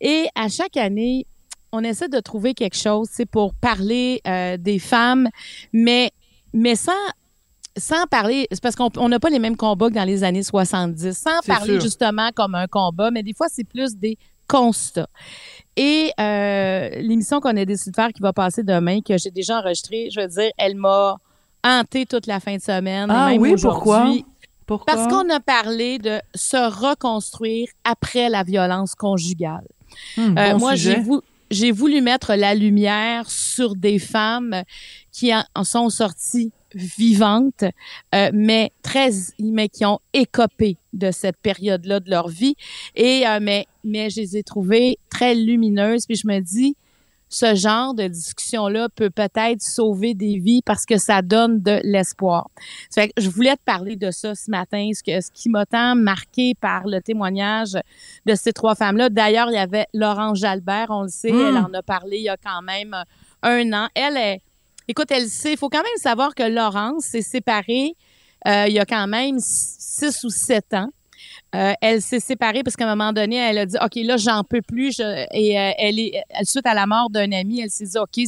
Et 0.00 0.28
à 0.34 0.48
chaque 0.48 0.76
année, 0.78 1.26
on 1.72 1.84
essaie 1.84 2.08
de 2.08 2.20
trouver 2.20 2.54
quelque 2.54 2.76
chose, 2.76 3.08
c'est 3.10 3.26
pour 3.26 3.54
parler 3.54 4.22
euh, 4.26 4.56
des 4.56 4.78
femmes, 4.78 5.28
mais 5.72 6.10
mais 6.52 6.74
sans 6.74 6.92
sans 7.80 8.06
parler, 8.06 8.46
c'est 8.52 8.62
parce 8.62 8.76
qu'on 8.76 8.90
on 8.96 9.08
n'a 9.08 9.18
pas 9.18 9.30
les 9.30 9.38
mêmes 9.38 9.56
combats 9.56 9.88
que 9.88 9.94
dans 9.94 10.04
les 10.04 10.22
années 10.22 10.42
70, 10.42 11.12
sans 11.16 11.40
parler 11.46 11.72
sûr. 11.74 11.80
justement 11.82 12.30
comme 12.34 12.54
un 12.54 12.66
combat, 12.66 13.10
mais 13.10 13.22
des 13.22 13.34
fois 13.34 13.46
c'est 13.50 13.64
plus 13.64 13.96
des 13.96 14.16
constats. 14.46 15.08
Et 15.76 16.12
euh, 16.20 16.88
l'émission 17.00 17.40
qu'on 17.40 17.56
a 17.56 17.64
décidé 17.64 17.90
de 17.92 17.96
faire 17.96 18.12
qui 18.12 18.20
va 18.20 18.32
passer 18.32 18.62
demain, 18.62 19.00
que 19.00 19.16
j'ai 19.16 19.30
déjà 19.30 19.58
enregistrée, 19.60 20.08
je 20.12 20.20
veux 20.20 20.26
dire, 20.28 20.50
elle 20.58 20.76
m'a 20.76 21.16
hanté 21.64 22.06
toute 22.06 22.26
la 22.26 22.40
fin 22.40 22.56
de 22.56 22.60
semaine. 22.62 23.08
Ah 23.10 23.28
même 23.30 23.40
oui, 23.40 23.54
pourquoi? 23.62 24.04
Parce 24.86 25.08
qu'on 25.08 25.28
a 25.30 25.40
parlé 25.40 25.98
de 25.98 26.20
se 26.34 26.56
reconstruire 26.56 27.68
après 27.84 28.28
la 28.28 28.42
violence 28.44 28.94
conjugale. 28.94 29.66
Hmm, 30.16 30.36
Euh, 30.38 30.52
bon 30.52 30.58
moi, 30.58 30.74
j'ai 30.76 30.96
vou- 31.00 31.22
j'ai 31.50 31.72
voulu 31.72 32.00
mettre 32.00 32.34
la 32.34 32.54
lumière 32.54 33.28
sur 33.30 33.74
des 33.74 33.98
femmes 33.98 34.62
qui 35.10 35.32
en 35.34 35.64
sont 35.64 35.90
sorties 35.90 36.52
vivantes, 36.74 37.64
euh, 38.14 38.30
mais 38.32 38.72
très, 38.82 39.10
mais 39.38 39.68
qui 39.68 39.84
ont 39.84 40.00
écopé 40.12 40.76
de 40.92 41.10
cette 41.10 41.36
période-là 41.36 42.00
de 42.00 42.10
leur 42.10 42.28
vie. 42.28 42.54
Et 42.94 43.26
euh, 43.26 43.38
mais, 43.40 43.66
mais 43.84 44.10
je 44.10 44.20
les 44.20 44.36
ai 44.36 44.42
trouvées 44.42 44.98
très 45.10 45.34
lumineuses. 45.34 46.06
Puis 46.06 46.16
je 46.16 46.26
me 46.26 46.40
dis, 46.40 46.76
ce 47.30 47.54
genre 47.54 47.94
de 47.94 48.08
discussion-là 48.08 48.88
peut 48.88 49.08
peut-être 49.08 49.62
sauver 49.62 50.14
des 50.14 50.38
vies 50.38 50.62
parce 50.66 50.84
que 50.84 50.98
ça 50.98 51.22
donne 51.22 51.62
de 51.62 51.80
l'espoir. 51.84 52.50
Je 53.16 53.28
voulais 53.28 53.54
te 53.54 53.62
parler 53.64 53.94
de 53.94 54.10
ça 54.10 54.34
ce 54.34 54.50
matin, 54.50 54.90
ce, 54.92 55.02
que, 55.02 55.20
ce 55.20 55.30
qui 55.32 55.48
m'a 55.48 55.64
tant 55.64 55.94
marqué 55.94 56.54
par 56.60 56.88
le 56.88 57.00
témoignage 57.00 57.78
de 58.26 58.34
ces 58.34 58.52
trois 58.52 58.74
femmes-là. 58.74 59.10
D'ailleurs, 59.10 59.48
il 59.48 59.54
y 59.54 59.58
avait 59.58 59.86
Laurence 59.94 60.40
Jalbert, 60.40 60.88
on 60.90 61.04
le 61.04 61.08
sait, 61.08 61.30
elle 61.30 61.56
en 61.56 61.72
a 61.72 61.82
parlé 61.82 62.18
il 62.18 62.24
y 62.24 62.28
a 62.28 62.36
quand 62.36 62.62
même 62.62 62.96
un 63.42 63.72
an. 63.72 63.88
Elle 63.94 64.16
est, 64.16 64.42
écoute, 64.90 65.10
elle 65.10 65.28
sait, 65.28 65.52
il 65.52 65.58
faut 65.58 65.68
quand 65.68 65.82
même 65.82 65.96
savoir 65.96 66.34
que 66.34 66.42
Laurence 66.42 67.04
s'est 67.04 67.22
séparée 67.22 67.94
euh, 68.46 68.64
il 68.68 68.74
y 68.74 68.78
a 68.78 68.86
quand 68.86 69.06
même 69.06 69.36
six 69.38 70.24
ou 70.24 70.30
sept 70.30 70.72
ans. 70.74 70.88
Euh, 71.54 71.72
elle 71.80 72.00
s'est 72.00 72.20
séparée 72.20 72.62
parce 72.62 72.76
qu'à 72.76 72.84
un 72.88 72.94
moment 72.94 73.12
donné, 73.12 73.36
elle 73.36 73.58
a 73.58 73.66
dit 73.66 73.76
OK, 73.82 73.96
là, 73.96 74.16
j'en 74.16 74.44
peux 74.44 74.62
plus. 74.62 75.00
Et 75.00 75.58
euh, 75.58 75.72
elle 75.78 75.98
est 75.98 76.22
suite 76.44 76.66
à 76.66 76.74
la 76.74 76.86
mort 76.86 77.10
d'un 77.10 77.30
ami, 77.32 77.60
elle 77.60 77.70
s'est 77.70 77.84
dit 77.84 77.98
OK, 77.98 78.24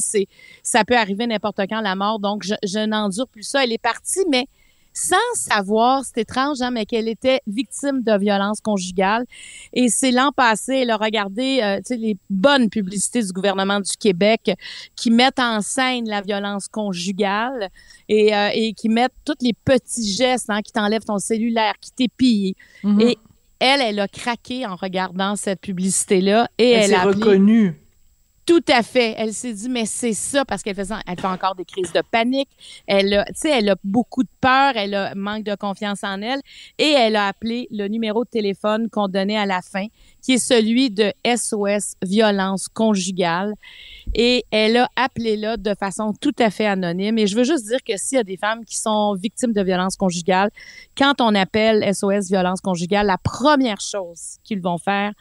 ça 0.61 0.85
peut 0.85 0.95
arriver 0.95 1.25
n'importe 1.25 1.59
quand 1.69 1.81
la 1.81 1.95
mort, 1.95 2.19
donc 2.19 2.43
je, 2.43 2.53
je 2.63 2.79
n'endure 2.79 3.27
plus 3.27 3.43
ça. 3.43 3.63
Elle 3.63 3.71
est 3.71 3.81
partie, 3.81 4.23
mais 4.29 4.45
sans 4.93 5.15
savoir, 5.33 6.03
c'est 6.05 6.21
étrange, 6.21 6.61
hein, 6.61 6.71
mais 6.71 6.85
qu'elle 6.85 7.07
était 7.07 7.41
victime 7.47 8.03
de 8.03 8.17
violence 8.17 8.61
conjugale. 8.61 9.25
Et 9.73 9.89
c'est 9.89 10.11
l'an 10.11 10.31
passé, 10.31 10.79
elle 10.83 10.91
a 10.91 10.97
regardé 10.97 11.59
euh, 11.63 11.77
tu 11.77 11.83
sais, 11.85 11.97
les 11.97 12.17
bonnes 12.29 12.69
publicités 12.69 13.21
du 13.23 13.31
gouvernement 13.31 13.79
du 13.79 13.91
Québec 13.99 14.51
qui 14.95 15.09
mettent 15.09 15.39
en 15.39 15.61
scène 15.61 16.07
la 16.07 16.21
violence 16.21 16.67
conjugale 16.67 17.69
et, 18.07 18.35
euh, 18.35 18.49
et 18.53 18.73
qui 18.73 18.89
mettent 18.89 19.15
tous 19.25 19.33
les 19.41 19.53
petits 19.53 20.13
gestes 20.13 20.49
hein, 20.49 20.61
qui 20.61 20.71
t'enlèvent 20.71 21.05
ton 21.05 21.19
cellulaire, 21.19 21.73
qui 21.81 21.91
t'épillent. 21.91 22.55
Mhm. 22.83 23.01
Et 23.01 23.17
elle, 23.59 23.81
elle 23.81 23.99
a 23.99 24.07
craqué 24.07 24.65
en 24.65 24.75
regardant 24.75 25.35
cette 25.35 25.61
publicité-là 25.61 26.49
et 26.57 26.71
Elle 26.71 26.81
elle, 26.81 26.89
s'est 26.89 26.95
a 26.95 27.03
reconnue. 27.03 27.82
Tout 28.45 28.63
à 28.67 28.83
fait. 28.83 29.15
Elle 29.17 29.33
s'est 29.33 29.53
dit, 29.53 29.69
mais 29.69 29.85
c'est 29.85 30.13
ça, 30.13 30.43
parce 30.45 30.63
qu'elle 30.63 30.75
fait 30.75 30.91
encore 31.23 31.55
des 31.55 31.65
crises 31.65 31.91
de 31.93 32.01
panique. 32.11 32.49
Elle 32.87 33.13
a, 33.13 33.25
elle 33.45 33.69
a 33.69 33.75
beaucoup 33.83 34.23
de 34.23 34.29
peur, 34.41 34.73
elle 34.75 34.93
a 34.95 35.15
manque 35.15 35.43
de 35.43 35.55
confiance 35.55 36.03
en 36.03 36.21
elle, 36.21 36.41
et 36.77 36.91
elle 36.91 37.15
a 37.15 37.27
appelé 37.27 37.67
le 37.71 37.87
numéro 37.87 38.23
de 38.25 38.29
téléphone 38.29 38.89
qu'on 38.89 39.07
donnait 39.07 39.37
à 39.37 39.45
la 39.45 39.61
fin, 39.61 39.87
qui 40.21 40.33
est 40.33 40.37
celui 40.37 40.89
de 40.89 41.13
SOS 41.25 41.95
violence 42.01 42.67
conjugale. 42.67 43.53
Et 44.13 44.45
elle 44.51 44.77
a 44.77 44.89
appelé 44.95 45.37
là 45.37 45.57
de 45.57 45.73
façon 45.75 46.13
tout 46.19 46.35
à 46.39 46.49
fait 46.49 46.65
anonyme. 46.65 47.17
Et 47.17 47.27
je 47.27 47.35
veux 47.35 47.43
juste 47.43 47.65
dire 47.65 47.83
que 47.83 47.97
s'il 47.97 48.17
y 48.17 48.21
a 48.21 48.23
des 48.23 48.37
femmes 48.37 48.65
qui 48.65 48.77
sont 48.77 49.15
victimes 49.15 49.53
de 49.53 49.61
violence 49.61 49.95
conjugale, 49.95 50.49
quand 50.97 51.21
on 51.21 51.33
appelle 51.35 51.83
SOS 51.93 52.29
violence 52.29 52.61
conjugale, 52.61 53.07
la 53.07 53.17
première 53.17 53.79
chose 53.79 54.37
qu'ils 54.43 54.61
vont 54.61 54.77
faire, 54.77 55.13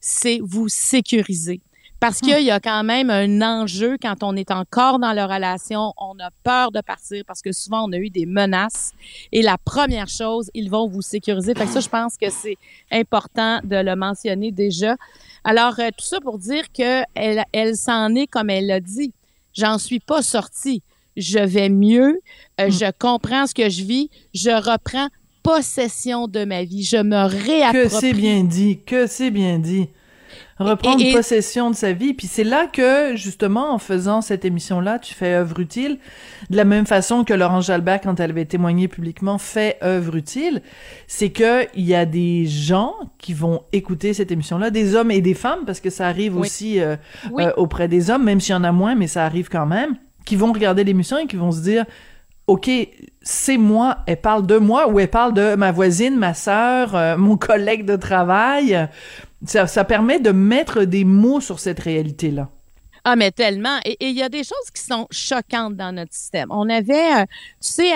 c'est 0.00 0.40
vous 0.42 0.68
sécuriser. 0.68 1.60
Parce 1.98 2.20
qu'il 2.20 2.42
y 2.42 2.50
a 2.50 2.60
quand 2.60 2.84
même 2.84 3.10
un 3.10 3.40
enjeu 3.42 3.96
quand 4.00 4.22
on 4.22 4.36
est 4.36 4.50
encore 4.50 4.98
dans 4.98 5.12
la 5.12 5.26
relation, 5.26 5.92
on 5.96 6.18
a 6.20 6.30
peur 6.44 6.70
de 6.70 6.80
partir 6.80 7.22
parce 7.26 7.40
que 7.40 7.52
souvent 7.52 7.88
on 7.88 7.92
a 7.92 7.96
eu 7.96 8.10
des 8.10 8.26
menaces. 8.26 8.92
Et 9.32 9.42
la 9.42 9.56
première 9.58 10.08
chose, 10.08 10.50
ils 10.54 10.70
vont 10.70 10.88
vous 10.88 11.02
sécuriser. 11.02 11.54
Fait 11.54 11.64
que 11.64 11.70
ça, 11.72 11.80
je 11.80 11.88
pense 11.88 12.16
que 12.16 12.28
c'est 12.28 12.58
important 12.92 13.60
de 13.64 13.76
le 13.76 13.96
mentionner 13.96 14.52
déjà. 14.52 14.94
Alors, 15.42 15.78
euh, 15.78 15.88
tout 15.96 16.04
ça 16.04 16.20
pour 16.20 16.38
dire 16.38 16.64
que 16.72 17.02
elle, 17.14 17.44
elle 17.52 17.76
s'en 17.76 18.14
est 18.14 18.26
comme 18.26 18.50
elle 18.50 18.66
l'a 18.66 18.80
dit. 18.80 19.12
J'en 19.54 19.78
suis 19.78 20.00
pas 20.00 20.22
sortie. 20.22 20.82
Je 21.16 21.38
vais 21.38 21.70
mieux. 21.70 22.20
Euh, 22.60 22.68
Je 22.70 22.90
comprends 22.98 23.46
ce 23.46 23.54
que 23.54 23.70
je 23.70 23.82
vis. 23.84 24.10
Je 24.34 24.50
reprends 24.50 25.08
possession 25.42 26.28
de 26.28 26.44
ma 26.44 26.64
vie. 26.64 26.82
Je 26.82 26.96
me 26.98 27.24
réapproprie. 27.24 27.82
Que 27.82 27.88
c'est 27.88 28.12
bien 28.12 28.44
dit, 28.44 28.80
que 28.84 29.06
c'est 29.06 29.30
bien 29.30 29.58
dit. 29.58 29.88
Reprendre 30.58 31.02
Et- 31.02 31.10
et- 31.10 31.12
possession 31.12 31.70
de 31.70 31.76
sa 31.76 31.92
vie. 31.92 32.14
Puis 32.14 32.26
c'est 32.26 32.42
là 32.44 32.66
que, 32.66 33.14
justement, 33.14 33.74
en 33.74 33.78
faisant 33.78 34.22
cette 34.22 34.44
émission-là, 34.46 34.98
tu 34.98 35.12
fais 35.12 35.34
œuvre 35.34 35.60
utile. 35.60 35.98
De 36.48 36.56
la 36.56 36.64
même 36.64 36.86
façon 36.86 37.24
que 37.24 37.34
Laurence 37.34 37.66
Jalbert, 37.66 38.00
quand 38.00 38.18
elle 38.20 38.30
avait 38.30 38.46
témoigné 38.46 38.88
publiquement, 38.88 39.36
fait 39.36 39.76
œuvre 39.82 40.16
utile. 40.16 40.62
C'est 41.06 41.28
que 41.30 41.66
il 41.74 41.84
y 41.84 41.94
a 41.94 42.06
des 42.06 42.46
gens 42.46 42.94
qui 43.18 43.34
vont 43.34 43.64
écouter 43.72 44.14
cette 44.14 44.32
émission-là, 44.32 44.70
des 44.70 44.94
hommes 44.94 45.10
et 45.10 45.20
des 45.20 45.34
femmes, 45.34 45.64
parce 45.66 45.80
que 45.80 45.90
ça 45.90 46.06
arrive 46.06 46.34
Oui. 46.36 46.40
aussi 46.46 46.80
euh, 46.80 46.96
Oui. 47.32 47.44
euh, 47.44 47.52
auprès 47.58 47.86
des 47.88 48.10
hommes, 48.10 48.24
même 48.24 48.40
s'il 48.40 48.52
y 48.54 48.56
en 48.56 48.64
a 48.64 48.72
moins, 48.72 48.94
mais 48.94 49.08
ça 49.08 49.24
arrive 49.26 49.50
quand 49.50 49.66
même, 49.66 49.96
qui 50.24 50.36
vont 50.36 50.52
regarder 50.52 50.84
l'émission 50.84 51.18
et 51.18 51.26
qui 51.26 51.36
vont 51.36 51.52
se 51.52 51.60
dire 51.60 51.84
OK, 52.46 52.70
c'est 53.22 53.58
moi, 53.58 53.98
elle 54.06 54.20
parle 54.20 54.46
de 54.46 54.56
moi 54.56 54.88
ou 54.88 55.00
elle 55.00 55.08
parle 55.08 55.34
de 55.34 55.56
ma 55.56 55.72
voisine, 55.72 56.16
ma 56.16 56.32
sœur, 56.32 56.94
euh, 56.94 57.16
mon 57.18 57.36
collègue 57.36 57.84
de 57.84 57.96
travail. 57.96 58.88
Ça, 59.46 59.66
ça 59.66 59.84
permet 59.84 60.20
de 60.20 60.30
mettre 60.30 60.84
des 60.84 61.04
mots 61.04 61.40
sur 61.40 61.60
cette 61.60 61.80
réalité-là. 61.80 62.48
Ah, 63.08 63.14
mais 63.14 63.30
tellement. 63.30 63.78
Et 63.84 63.96
il 64.00 64.16
y 64.16 64.22
a 64.22 64.28
des 64.28 64.42
choses 64.42 64.68
qui 64.74 64.82
sont 64.82 65.06
choquantes 65.12 65.76
dans 65.76 65.92
notre 65.92 66.12
système. 66.12 66.48
On 66.50 66.68
avait, 66.68 67.20
euh, 67.20 67.24
tu 67.62 67.70
sais, 67.70 67.92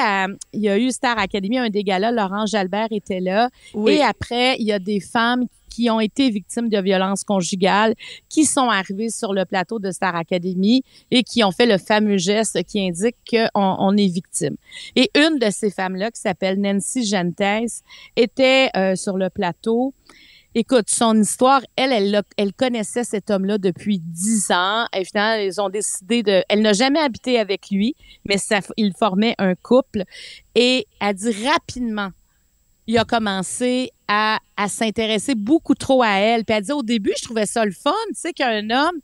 il 0.52 0.60
y 0.60 0.68
a 0.68 0.78
eu 0.78 0.92
Star 0.92 1.18
Academy, 1.18 1.58
un 1.58 1.68
des 1.68 1.82
galas, 1.82 2.12
Laurent 2.12 2.46
Jalbert 2.46 2.86
était 2.92 3.18
là. 3.18 3.50
Et 3.88 4.02
après, 4.02 4.56
il 4.60 4.66
y 4.66 4.72
a 4.72 4.78
des 4.78 5.00
femmes 5.00 5.46
qui 5.68 5.90
ont 5.90 5.98
été 5.98 6.30
victimes 6.30 6.68
de 6.68 6.80
violences 6.80 7.24
conjugales, 7.24 7.94
qui 8.28 8.44
sont 8.44 8.68
arrivées 8.68 9.10
sur 9.10 9.32
le 9.32 9.44
plateau 9.44 9.80
de 9.80 9.90
Star 9.90 10.14
Academy 10.14 10.84
et 11.10 11.24
qui 11.24 11.42
ont 11.42 11.50
fait 11.50 11.66
le 11.66 11.78
fameux 11.78 12.18
geste 12.18 12.62
qui 12.62 12.86
indique 12.86 13.16
qu'on 13.28 13.50
on 13.54 13.96
est 13.96 14.12
victime. 14.12 14.54
Et 14.94 15.10
une 15.16 15.40
de 15.40 15.50
ces 15.50 15.70
femmes-là, 15.70 16.12
qui 16.12 16.20
s'appelle 16.20 16.60
Nancy 16.60 17.04
Gentes, 17.04 17.82
était 18.14 18.70
euh, 18.76 18.94
sur 18.94 19.16
le 19.16 19.28
plateau 19.28 19.92
Écoute, 20.54 20.90
son 20.90 21.16
histoire, 21.16 21.60
elle, 21.76 22.24
elle, 22.36 22.52
connaissait 22.52 23.04
cet 23.04 23.30
homme-là 23.30 23.58
depuis 23.58 24.00
dix 24.00 24.50
ans. 24.50 24.84
Et 24.92 25.04
ils 25.46 25.60
ont 25.60 25.68
décidé 25.68 26.24
de. 26.24 26.42
Elle 26.48 26.62
n'a 26.62 26.72
jamais 26.72 26.98
habité 26.98 27.38
avec 27.38 27.70
lui, 27.70 27.94
mais 28.24 28.36
ça, 28.36 28.58
il 28.76 28.92
formait 28.92 29.36
un 29.38 29.54
couple. 29.54 30.02
Et 30.56 30.88
elle 31.00 31.14
dit 31.14 31.46
rapidement, 31.46 32.10
il 32.88 32.98
a 32.98 33.04
commencé 33.04 33.92
à, 34.08 34.40
à 34.56 34.68
s'intéresser 34.68 35.36
beaucoup 35.36 35.76
trop 35.76 36.02
à 36.02 36.18
elle. 36.18 36.44
Puis 36.44 36.56
elle 36.56 36.64
dit 36.64 36.72
au 36.72 36.82
début, 36.82 37.12
je 37.16 37.22
trouvais 37.22 37.46
ça 37.46 37.64
le 37.64 37.70
fun, 37.70 37.92
tu 38.08 38.14
sais, 38.16 38.32
qu'un 38.32 38.70
homme 38.70 38.98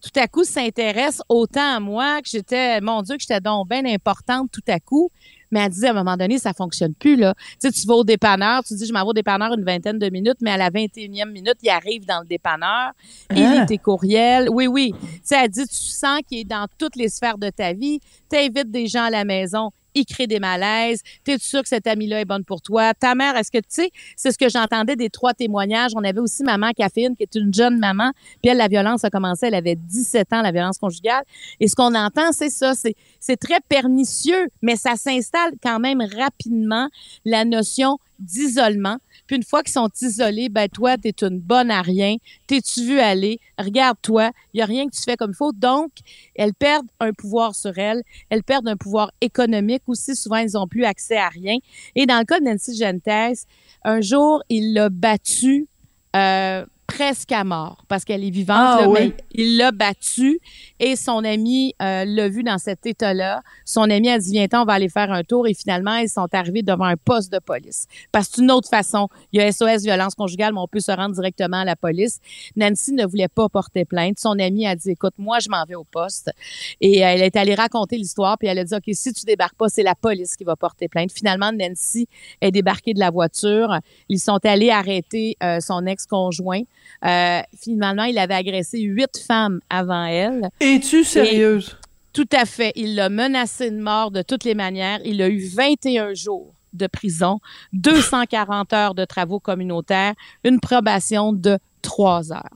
tout 0.00 0.20
à 0.20 0.28
coup 0.28 0.44
s'intéresse 0.44 1.20
autant 1.28 1.76
à 1.76 1.80
moi 1.80 2.22
que 2.22 2.28
j'étais, 2.28 2.80
mon 2.80 3.02
Dieu, 3.02 3.16
que 3.16 3.22
j'étais 3.22 3.40
donc 3.40 3.68
bien 3.68 3.84
importante 3.84 4.50
tout 4.52 4.62
à 4.68 4.78
coup. 4.78 5.10
Mais 5.50 5.60
elle 5.60 5.70
disait, 5.70 5.88
à 5.88 5.90
un 5.90 5.94
moment 5.94 6.16
donné, 6.16 6.38
ça 6.38 6.52
fonctionne 6.52 6.94
plus, 6.94 7.16
là. 7.16 7.34
Tu 7.60 7.68
sais, 7.68 7.72
tu 7.72 7.86
vas 7.86 7.94
au 7.94 8.04
dépanneur, 8.04 8.62
tu 8.64 8.74
dis, 8.74 8.86
je 8.86 8.92
m'en 8.92 9.02
vais 9.02 9.08
au 9.08 9.12
dépanneur 9.12 9.52
une 9.54 9.64
vingtaine 9.64 9.98
de 9.98 10.10
minutes, 10.10 10.38
mais 10.40 10.50
à 10.50 10.56
la 10.56 10.70
21e 10.70 11.30
minute, 11.30 11.56
il 11.62 11.68
arrive 11.70 12.04
dans 12.06 12.20
le 12.20 12.26
dépanneur, 12.26 12.92
il 13.34 13.50
lit 13.50 13.66
tes 13.66 13.78
courriels. 13.78 14.48
Oui, 14.50 14.66
oui. 14.66 14.94
Tu 15.00 15.20
sais, 15.24 15.36
elle 15.42 15.50
dit, 15.50 15.66
tu 15.66 15.74
sens 15.74 16.20
qu'il 16.28 16.38
est 16.38 16.44
dans 16.44 16.66
toutes 16.78 16.96
les 16.96 17.08
sphères 17.08 17.38
de 17.38 17.50
ta 17.50 17.72
vie. 17.72 18.00
Tu 18.30 18.36
invites 18.36 18.70
des 18.70 18.86
gens 18.86 19.04
à 19.04 19.10
la 19.10 19.24
maison, 19.24 19.70
il 19.94 20.04
crée 20.04 20.26
des 20.26 20.40
malaises. 20.40 21.02
T'es 21.24 21.38
sûr 21.38 21.62
que 21.62 21.68
cette 21.68 21.86
amie-là 21.86 22.20
est 22.20 22.24
bonne 22.24 22.44
pour 22.44 22.62
toi? 22.62 22.94
Ta 22.94 23.14
mère, 23.14 23.36
est-ce 23.36 23.50
que 23.50 23.58
tu 23.58 23.64
sais, 23.68 23.90
c'est 24.16 24.32
ce 24.32 24.38
que 24.38 24.48
j'entendais 24.48 24.96
des 24.96 25.10
trois 25.10 25.34
témoignages. 25.34 25.92
On 25.94 26.04
avait 26.04 26.20
aussi 26.20 26.42
maman 26.42 26.70
Caféine, 26.76 27.16
qui 27.16 27.22
est 27.22 27.34
une 27.34 27.52
jeune 27.52 27.78
maman. 27.78 28.12
Puis 28.42 28.50
elle, 28.50 28.58
la 28.58 28.68
violence 28.68 29.04
a 29.04 29.10
commencé, 29.10 29.46
elle 29.46 29.54
avait 29.54 29.76
17 29.76 30.32
ans, 30.32 30.42
la 30.42 30.52
violence 30.52 30.78
conjugale. 30.78 31.24
Et 31.60 31.68
ce 31.68 31.74
qu'on 31.74 31.94
entend, 31.94 32.32
c'est 32.32 32.50
ça, 32.50 32.72
c'est 32.74 33.36
très 33.36 33.60
pernicieux, 33.68 34.48
mais 34.62 34.76
ça 34.76 34.96
s'installe 34.96 35.52
quand 35.62 35.80
même 35.80 36.00
rapidement, 36.00 36.88
la 37.24 37.44
notion 37.44 37.98
d'isolement. 38.18 38.98
Puis 39.28 39.36
une 39.36 39.44
fois 39.44 39.62
qu'ils 39.62 39.72
sont 39.72 39.88
isolés, 40.02 40.48
ben 40.48 40.68
toi, 40.68 40.96
t'es 40.98 41.14
une 41.22 41.38
bonne 41.38 41.70
à 41.70 41.82
rien. 41.82 42.16
T'es-tu 42.48 42.84
vu 42.84 42.98
aller? 42.98 43.38
Regarde-toi. 43.58 44.32
Il 44.54 44.58
y 44.58 44.62
a 44.62 44.66
rien 44.66 44.86
que 44.86 44.96
tu 44.96 45.02
fais 45.02 45.16
comme 45.16 45.30
il 45.30 45.36
faut. 45.36 45.52
Donc, 45.52 45.90
elles 46.34 46.54
perdent 46.54 46.88
un 46.98 47.12
pouvoir 47.12 47.54
sur 47.54 47.76
elles. 47.78 48.02
Elles 48.30 48.42
perdent 48.42 48.68
un 48.68 48.76
pouvoir 48.76 49.12
économique 49.20 49.82
aussi. 49.86 50.16
Souvent, 50.16 50.38
ils 50.38 50.52
n'ont 50.54 50.66
plus 50.66 50.84
accès 50.84 51.18
à 51.18 51.28
rien. 51.28 51.58
Et 51.94 52.06
dans 52.06 52.18
le 52.18 52.24
cas 52.24 52.40
de 52.40 52.44
Nancy 52.46 52.76
Gentes, 52.76 53.38
un 53.84 54.00
jour, 54.00 54.42
il 54.48 54.72
l'a 54.72 54.88
battue 54.88 55.68
euh, 56.16 56.64
presque 56.86 57.32
à 57.32 57.44
mort 57.44 57.84
parce 57.86 58.04
qu'elle 58.04 58.24
est 58.24 58.30
vivante, 58.30 58.56
Ah, 58.58 58.78
là, 58.80 58.88
mais 58.88 59.14
il 59.38 59.56
l'a 59.56 59.70
battue 59.70 60.40
et 60.80 60.96
son 60.96 61.22
ami 61.24 61.72
euh, 61.80 62.04
l'a 62.04 62.28
vu 62.28 62.42
dans 62.42 62.58
cet 62.58 62.86
état-là. 62.86 63.42
Son 63.64 63.82
ami 63.82 64.10
a 64.10 64.18
dit 64.18 64.32
viens 64.32 64.48
on 64.54 64.64
va 64.64 64.72
aller 64.72 64.88
faire 64.88 65.12
un 65.12 65.22
tour 65.22 65.46
et 65.46 65.54
finalement 65.54 65.94
ils 65.94 66.08
sont 66.08 66.26
arrivés 66.32 66.62
devant 66.62 66.86
un 66.86 66.96
poste 66.96 67.32
de 67.32 67.38
police. 67.38 67.86
Parce 68.10 68.26
que 68.26 68.34
c'est 68.34 68.42
une 68.42 68.50
autre 68.50 68.68
façon. 68.68 69.08
Il 69.32 69.40
y 69.40 69.42
a 69.42 69.52
SOS 69.52 69.84
violence 69.84 70.16
conjugale, 70.16 70.54
mais 70.54 70.60
on 70.60 70.66
peut 70.66 70.80
se 70.80 70.90
rendre 70.90 71.14
directement 71.14 71.58
à 71.58 71.64
la 71.64 71.76
police. 71.76 72.18
Nancy 72.56 72.92
ne 72.92 73.06
voulait 73.06 73.28
pas 73.28 73.48
porter 73.48 73.84
plainte. 73.84 74.18
Son 74.18 74.36
ami 74.40 74.66
a 74.66 74.74
dit 74.74 74.90
écoute 74.90 75.14
moi 75.18 75.38
je 75.38 75.48
m'en 75.48 75.64
vais 75.64 75.76
au 75.76 75.84
poste 75.84 76.32
et 76.80 77.04
euh, 77.04 77.08
elle 77.08 77.22
est 77.22 77.36
allée 77.36 77.54
raconter 77.54 77.96
l'histoire 77.96 78.38
puis 78.38 78.48
elle 78.48 78.58
a 78.58 78.64
dit 78.64 78.74
ok 78.74 78.90
si 78.92 79.12
tu 79.12 79.24
débarques 79.24 79.56
pas 79.56 79.68
c'est 79.68 79.84
la 79.84 79.94
police 79.94 80.36
qui 80.36 80.42
va 80.42 80.56
porter 80.56 80.88
plainte. 80.88 81.12
Finalement 81.12 81.52
Nancy 81.52 82.08
est 82.40 82.50
débarquée 82.50 82.92
de 82.92 82.98
la 82.98 83.10
voiture. 83.10 83.78
Ils 84.08 84.18
sont 84.18 84.40
allés 84.44 84.70
arrêter 84.70 85.36
euh, 85.44 85.60
son 85.60 85.86
ex-conjoint. 85.86 86.62
Euh, 87.04 87.40
finalement, 87.56 88.04
il 88.04 88.18
avait 88.18 88.34
agressé 88.34 88.80
huit 88.80 89.27
femmes 89.28 89.60
avant 89.70 90.04
elle. 90.06 90.48
Es-tu 90.60 91.04
sérieuse? 91.04 91.76
Tout 92.12 92.28
à 92.32 92.44
fait. 92.46 92.72
Il 92.74 92.94
l'a 92.96 93.08
menacé 93.10 93.70
de 93.70 93.80
mort 93.80 94.10
de 94.10 94.22
toutes 94.22 94.44
les 94.44 94.54
manières. 94.54 94.98
Il 95.04 95.20
a 95.22 95.28
eu 95.28 95.46
21 95.46 96.14
jours 96.14 96.54
de 96.72 96.86
prison, 96.86 97.38
240 97.74 98.72
heures 98.72 98.94
de 98.94 99.04
travaux 99.04 99.38
communautaires, 99.40 100.14
une 100.44 100.60
probation 100.60 101.32
de 101.32 101.58
trois 101.82 102.32
heures. 102.32 102.50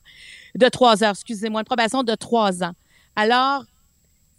De 0.55 0.69
trois 0.69 1.03
heures, 1.05 1.11
excusez-moi, 1.13 1.61
une 1.61 1.67
probation 1.67 2.03
de 2.03 2.15
trois 2.15 2.63
ans. 2.63 2.73
Alors, 3.17 3.63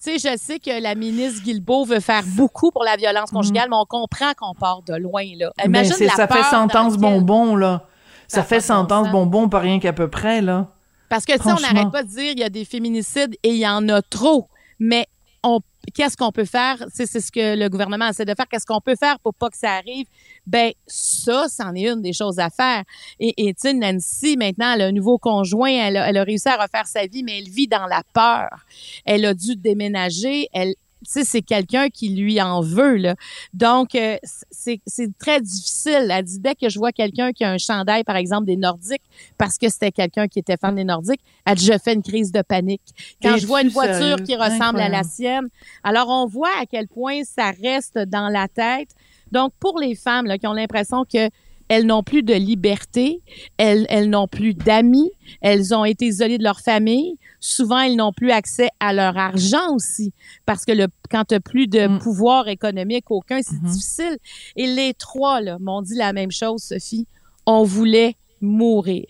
tu 0.04 0.17
sais, 0.19 0.32
je 0.34 0.38
sais 0.38 0.60
que 0.60 0.82
la 0.82 0.93
ministre 0.96 1.41
Guilbeault 1.43 1.86
veut 1.86 2.00
faire 2.02 2.24
beaucoup 2.36 2.69
pour 2.72 2.84
la 2.84 2.98
violence 2.98 3.32
conjugale, 3.32 3.67
mais 3.69 3.78
on 3.78 3.86
comprend 3.86 4.34
qu'on 4.38 4.54
part 4.54 4.82
de 4.84 4.96
loin, 4.96 5.24
là. 5.38 5.52
Ben, 5.58 5.65
Imagine 5.65 5.96
la 6.08 6.13
ça 6.15 6.28
fait 6.28 6.43
sentence 6.43 6.93
laquelle- 6.93 7.00
bonbon, 7.19 7.56
là. 7.56 7.88
Ça, 8.28 8.38
Ça 8.38 8.43
fait 8.43 8.62
sentence 8.62 9.10
bonbon, 9.12 9.48
pas 9.50 9.60
rien 9.60 9.80
qu'à 9.80 9.93
peu 9.93 10.08
près, 10.10 10.41
là. 10.41 10.67
Parce 11.13 11.26
que, 11.26 11.34
tu 11.34 11.47
on 11.47 11.60
n'arrête 11.60 11.91
pas 11.91 12.02
de 12.02 12.08
dire 12.08 12.32
il 12.32 12.39
y 12.39 12.43
a 12.43 12.49
des 12.49 12.65
féminicides 12.65 13.36
et 13.43 13.49
il 13.49 13.58
y 13.58 13.67
en 13.67 13.88
a 13.88 14.02
trop. 14.02 14.47
Mais 14.80 15.06
on, 15.43 15.60
qu'est-ce 15.93 16.17
qu'on 16.17 16.32
peut 16.32 16.43
faire? 16.43 16.84
C'est, 16.91 17.06
ce 17.06 17.32
que 17.32 17.56
le 17.56 17.69
gouvernement 17.69 18.08
essaie 18.08 18.26
de 18.26 18.34
faire. 18.36 18.47
Qu'est-ce 18.47 18.65
qu'on 18.65 18.82
peut 18.82 18.95
faire 18.99 19.19
pour 19.19 19.36
pas 19.36 19.52
que 19.52 19.58
ça 19.58 19.73
arrive? 19.73 20.08
Ben, 20.47 20.71
ça, 20.88 21.45
c'en 21.49 21.76
est 21.76 21.88
une 21.88 22.02
des 22.02 22.13
choses 22.13 22.39
à 22.39 22.49
faire. 22.49 22.84
Et, 23.19 23.32
et 23.38 23.54
tu 23.54 23.62
sais, 23.62 23.73
Nancy, 23.76 24.38
maintenant, 24.38 24.73
elle 24.73 24.82
a 24.82 24.86
un 24.88 24.91
nouveau 24.91 25.19
conjoint. 25.19 25.69
Elle 25.69 25.97
a, 25.97 26.10
elle 26.10 26.17
a 26.17 26.23
réussi 26.23 26.49
à 26.49 26.56
refaire 26.56 26.88
sa 26.88 27.06
vie, 27.06 27.21
mais 27.21 27.38
elle 27.38 27.49
vit 27.49 27.67
dans 27.67 27.86
la 27.86 28.02
peur. 28.12 28.65
Elle 29.06 29.26
a 29.26 29.36
dû 29.36 29.56
déménager. 29.56 30.47
Elle, 30.52 30.73
sais, 31.10 31.24
c'est 31.24 31.42
quelqu'un 31.42 31.89
qui 31.89 32.10
lui 32.10 32.42
en 32.42 32.62
veut, 32.62 32.98
là. 32.98 33.16
Donc, 33.54 33.96
euh, 33.96 34.18
c'est, 34.52 34.80
très 35.18 35.42
difficile. 35.42 36.08
Elle 36.10 36.24
dit, 36.24 36.39
dès 36.39 36.56
que 36.56 36.70
je 36.70 36.78
vois 36.80 36.92
quelqu'un 36.92 37.32
qui 37.32 37.44
a 37.44 37.52
un 37.52 37.58
chandail, 37.58 38.04
par 38.04 38.16
exemple, 38.16 38.46
des 38.46 38.58
Nordiques, 38.58 39.04
parce 39.38 39.58
que 39.58 39.70
c'était 39.70 39.92
quelqu'un 39.92 40.28
qui 40.28 40.39
était 40.39 40.58
fan 40.58 40.76
des 40.76 40.84
Nordiques, 40.84 41.22
elle 41.46 41.56
dit, 41.56 41.66
je 41.66 41.78
fais 41.78 41.94
une 41.94 42.04
crise 42.04 42.32
de 42.32 42.42
panique. 42.42 42.82
Quand 43.22 43.38
je 43.38 43.46
vois 43.46 43.62
une 43.62 43.70
voiture 43.70 44.18
qui 44.24 44.36
ressemble 44.36 44.80
à 44.80 44.89
la 44.89 45.04
sienne, 45.04 45.48
alors 45.84 46.10
on 46.10 46.26
voit 46.26 46.54
à 46.62 46.66
quel 46.66 46.88
point 46.88 47.22
ça 47.24 47.52
reste 47.62 47.98
dans 47.98 48.30
la 48.30 48.48
tête. 48.48 48.89
Donc, 49.32 49.52
pour 49.60 49.80
les 49.80 49.96
femmes 49.96 50.28
là, 50.28 50.38
qui 50.38 50.46
ont 50.46 50.54
l'impression 50.54 51.06
que 51.06 51.30
elles 51.69 51.86
n'ont 51.86 52.04
plus 52.04 52.23
de 52.23 52.34
liberté, 52.34 53.21
elles, 53.58 53.86
elles 53.89 54.10
n'ont 54.10 54.28
plus 54.28 54.54
d'amis, 54.54 55.12
elles 55.41 55.73
ont 55.73 55.86
été 55.86 56.06
isolées 56.06 56.38
de 56.38 56.43
leur 56.43 56.60
famille. 56.60 57.15
Souvent, 57.39 57.80
elles 57.80 57.95
n'ont 57.95 58.13
plus 58.13 58.32
accès 58.32 58.69
à 58.80 58.93
leur 58.93 59.17
argent 59.17 59.73
aussi, 59.76 60.13
parce 60.45 60.63
que 60.65 60.71
le, 60.71 60.88
quand 61.12 61.26
tu 61.26 61.34
n'as 61.36 61.39
plus 61.39 61.67
de 61.67 61.88
Mm. 61.88 61.99
pouvoir 61.99 62.47
économique 62.47 63.10
aucun, 63.12 63.41
c'est 63.41 63.56
Mm-hmm. 63.56 63.71
difficile. 63.71 64.17
Et 64.56 64.67
les 64.67 64.93
trois 64.93 65.41
là, 65.41 65.58
m'ont 65.60 65.82
dit 65.82 65.95
la 65.95 66.13
même 66.13 66.32
chose, 66.32 66.62
Sophie. 66.63 67.06
On 67.45 67.63
voulait 67.63 68.15
mourir. 68.39 69.06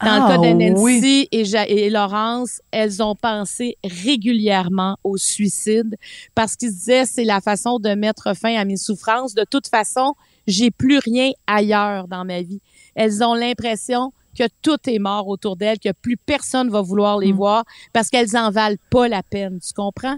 Dans 0.00 0.06
Ah, 0.10 0.18
le 0.18 0.26
cas 0.28 0.38
de 0.38 0.52
Nancy 0.54 0.82
oui. 0.82 1.28
et, 1.32 1.44
Ja- 1.44 1.66
et 1.68 1.90
Laurence, 1.90 2.60
elles 2.70 3.02
ont 3.02 3.16
pensé 3.16 3.76
régulièrement 3.84 4.96
au 5.04 5.16
suicide 5.16 5.96
parce 6.34 6.54
qu'ils 6.56 6.70
disaient 6.70 7.04
c'est 7.06 7.24
la 7.24 7.40
façon 7.40 7.78
de 7.80 7.90
mettre 7.94 8.36
fin 8.36 8.54
à 8.56 8.64
mes 8.64 8.76
souffrances. 8.76 9.34
De 9.34 9.44
toute 9.48 9.66
façon, 9.66 10.14
j'ai 10.46 10.70
plus 10.70 10.98
rien 10.98 11.30
ailleurs 11.46 12.08
dans 12.08 12.24
ma 12.24 12.42
vie. 12.42 12.60
Elles 12.94 13.22
ont 13.22 13.34
l'impression 13.34 14.12
que 14.38 14.44
tout 14.62 14.78
est 14.86 14.98
mort 14.98 15.28
autour 15.28 15.56
d'elles, 15.56 15.78
que 15.78 15.92
plus 15.92 16.16
personne 16.16 16.70
va 16.70 16.80
vouloir 16.80 17.18
les 17.18 17.32
Mm. 17.32 17.36
voir 17.36 17.64
parce 17.92 18.08
qu'elles 18.08 18.36
en 18.36 18.50
valent 18.50 18.78
pas 18.90 19.06
la 19.08 19.22
peine. 19.22 19.58
Tu 19.60 19.72
comprends? 19.74 20.16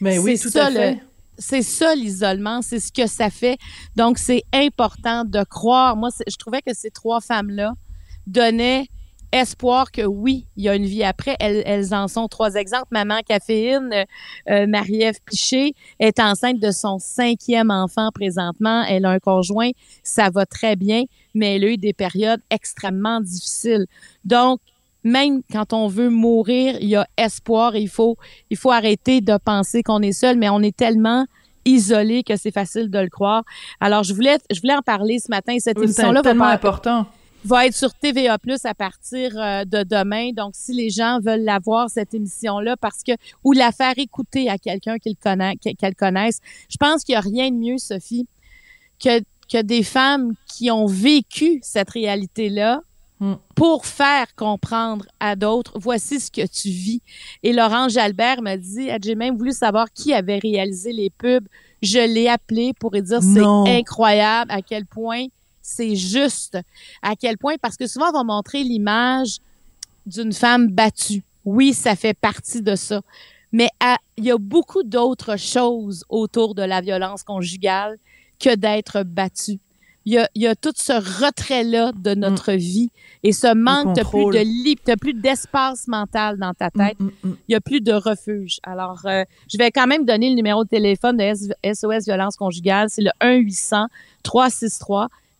Ben 0.00 0.18
oui, 0.20 0.36
C'est 0.36 0.44
tout 0.44 0.50
ça, 0.52 0.66
à 0.66 0.70
fait. 0.70 0.92
le- 0.94 0.98
c'est 1.38 1.62
ça 1.62 1.94
l'isolement, 1.94 2.62
c'est 2.62 2.78
ce 2.80 2.92
que 2.92 3.06
ça 3.08 3.30
fait. 3.30 3.58
Donc 3.96 4.18
c'est 4.18 4.42
important 4.54 5.24
de 5.24 5.42
croire. 5.44 5.96
Moi, 5.96 6.10
je 6.26 6.36
trouvais 6.36 6.62
que 6.62 6.72
ces 6.74 6.90
trois 6.90 7.20
femmes-là 7.20 7.72
donnaient 8.26 8.86
espoir 9.32 9.90
que 9.92 10.02
oui, 10.02 10.46
il 10.56 10.64
y 10.64 10.68
a 10.68 10.74
une 10.74 10.84
vie 10.86 11.04
après. 11.04 11.36
Elles, 11.40 11.62
elles 11.66 11.94
en 11.94 12.08
sont 12.08 12.28
trois 12.28 12.54
exemples. 12.54 12.86
Maman 12.90 13.20
Caféine, 13.26 13.90
euh, 13.92 14.04
euh, 14.50 14.66
Marie-Ève 14.66 15.18
Piché 15.24 15.74
est 16.00 16.18
enceinte 16.20 16.58
de 16.60 16.70
son 16.70 16.98
cinquième 16.98 17.70
enfant 17.70 18.10
présentement. 18.12 18.84
Elle 18.88 19.04
a 19.04 19.10
un 19.10 19.18
conjoint, 19.18 19.70
ça 20.02 20.30
va 20.30 20.46
très 20.46 20.76
bien, 20.76 21.04
mais 21.34 21.56
elle 21.56 21.64
a 21.64 21.68
eu 21.68 21.76
des 21.76 21.92
périodes 21.92 22.40
extrêmement 22.50 23.20
difficiles. 23.20 23.86
Donc, 24.24 24.60
même 25.04 25.42
quand 25.52 25.72
on 25.72 25.88
veut 25.88 26.10
mourir, 26.10 26.76
il 26.80 26.88
y 26.88 26.96
a 26.96 27.06
espoir. 27.16 27.76
Il 27.76 27.88
faut, 27.88 28.16
il 28.50 28.56
faut 28.56 28.72
arrêter 28.72 29.20
de 29.20 29.36
penser 29.36 29.82
qu'on 29.82 30.02
est 30.02 30.12
seul, 30.12 30.36
mais 30.36 30.48
on 30.48 30.60
est 30.60 30.76
tellement 30.76 31.26
isolé 31.64 32.22
que 32.22 32.36
c'est 32.36 32.50
facile 32.50 32.90
de 32.90 32.98
le 32.98 33.08
croire. 33.08 33.42
Alors, 33.80 34.02
je 34.02 34.14
voulais, 34.14 34.38
je 34.50 34.60
voulais 34.60 34.74
en 34.74 34.80
parler 34.82 35.18
ce 35.18 35.30
matin. 35.30 35.54
Cette 35.58 35.78
Oui, 35.78 35.86
C'est 35.88 36.00
émission-là 36.00 36.20
va 36.20 36.22
tellement 36.22 36.44
pas- 36.46 36.52
important. 36.52 37.06
Va 37.44 37.66
être 37.66 37.74
sur 37.74 37.94
TVA 37.94 38.38
Plus 38.38 38.64
à 38.64 38.74
partir 38.74 39.32
euh, 39.36 39.64
de 39.64 39.82
demain. 39.82 40.30
Donc, 40.32 40.52
si 40.54 40.72
les 40.72 40.90
gens 40.90 41.20
veulent 41.20 41.44
la 41.44 41.58
voir, 41.58 41.90
cette 41.90 42.14
émission-là, 42.14 42.76
parce 42.76 43.02
que 43.02 43.12
ou 43.44 43.52
la 43.52 43.72
faire 43.72 43.94
écouter 43.96 44.48
à 44.48 44.58
quelqu'un 44.58 44.98
qu'ils 44.98 45.16
connaissent, 45.16 45.56
qu'elle 45.78 45.94
connaisse, 45.94 46.40
je 46.68 46.76
pense 46.76 47.04
qu'il 47.04 47.14
n'y 47.14 47.16
a 47.16 47.20
rien 47.20 47.50
de 47.50 47.56
mieux, 47.56 47.78
Sophie, 47.78 48.26
que, 49.02 49.20
que 49.50 49.62
des 49.62 49.82
femmes 49.82 50.32
qui 50.46 50.70
ont 50.70 50.86
vécu 50.86 51.60
cette 51.62 51.90
réalité-là 51.90 52.82
Hmm. 53.20 53.34
pour 53.56 53.84
faire 53.84 54.32
comprendre 54.36 55.04
à 55.18 55.34
d'autres, 55.34 55.72
voici 55.74 56.20
ce 56.20 56.30
que 56.30 56.46
tu 56.46 56.68
vis. 56.68 57.02
Et 57.42 57.52
Laurent 57.52 57.88
Jalbert 57.88 58.42
m'a 58.42 58.56
dit, 58.56 58.90
j'ai 59.02 59.16
même 59.16 59.36
voulu 59.36 59.50
savoir 59.50 59.90
qui 59.92 60.14
avait 60.14 60.38
réalisé 60.38 60.92
les 60.92 61.10
pubs. 61.10 61.48
Je 61.82 61.98
l'ai 61.98 62.28
appelé 62.28 62.74
pour 62.78 62.92
lui 62.92 63.02
dire, 63.02 63.20
c'est 63.20 63.76
incroyable 63.76 64.52
à 64.52 64.62
quel 64.62 64.86
point 64.86 65.26
c'est 65.68 65.96
juste, 65.96 66.58
à 67.02 67.14
quel 67.14 67.36
point, 67.36 67.56
parce 67.60 67.76
que 67.76 67.86
souvent 67.86 68.08
on 68.08 68.12
va 68.12 68.24
montrer 68.24 68.62
l'image 68.64 69.38
d'une 70.06 70.32
femme 70.32 70.68
battue. 70.68 71.22
Oui, 71.44 71.74
ça 71.74 71.94
fait 71.94 72.14
partie 72.14 72.62
de 72.62 72.74
ça. 72.74 73.02
Mais 73.52 73.68
il 74.16 74.24
y 74.24 74.30
a 74.30 74.38
beaucoup 74.38 74.82
d'autres 74.82 75.36
choses 75.38 76.04
autour 76.08 76.54
de 76.54 76.62
la 76.62 76.80
violence 76.80 77.22
conjugale 77.22 77.98
que 78.40 78.54
d'être 78.54 79.02
battue. 79.02 79.58
Il 80.04 80.14
y 80.14 80.18
a, 80.18 80.28
il 80.34 80.42
y 80.42 80.46
a 80.46 80.56
tout 80.56 80.72
ce 80.74 80.92
retrait-là 80.92 81.92
de 81.92 82.14
notre 82.14 82.52
vie 82.52 82.90
et 83.22 83.32
ce 83.32 83.54
manque, 83.54 83.94
plus 84.10 84.24
de 84.24 84.38
lit, 84.38 84.76
t'as 84.82 84.96
plus 84.96 85.12
d'espace 85.12 85.86
mental 85.86 86.38
dans 86.38 86.54
ta 86.54 86.70
tête. 86.70 86.98
Mm, 86.98 87.04
mm, 87.04 87.28
mm. 87.28 87.36
Il 87.48 87.52
y 87.52 87.54
a 87.54 87.60
plus 87.60 87.82
de 87.82 87.92
refuge. 87.92 88.58
Alors, 88.62 89.00
euh, 89.04 89.24
je 89.52 89.58
vais 89.58 89.70
quand 89.70 89.86
même 89.86 90.06
donner 90.06 90.30
le 90.30 90.34
numéro 90.34 90.64
de 90.64 90.68
téléphone 90.68 91.18
de 91.18 91.74
SOS 91.74 92.06
Violence 92.06 92.36
Conjugale. 92.36 92.88
C'est 92.88 93.02
le 93.02 93.10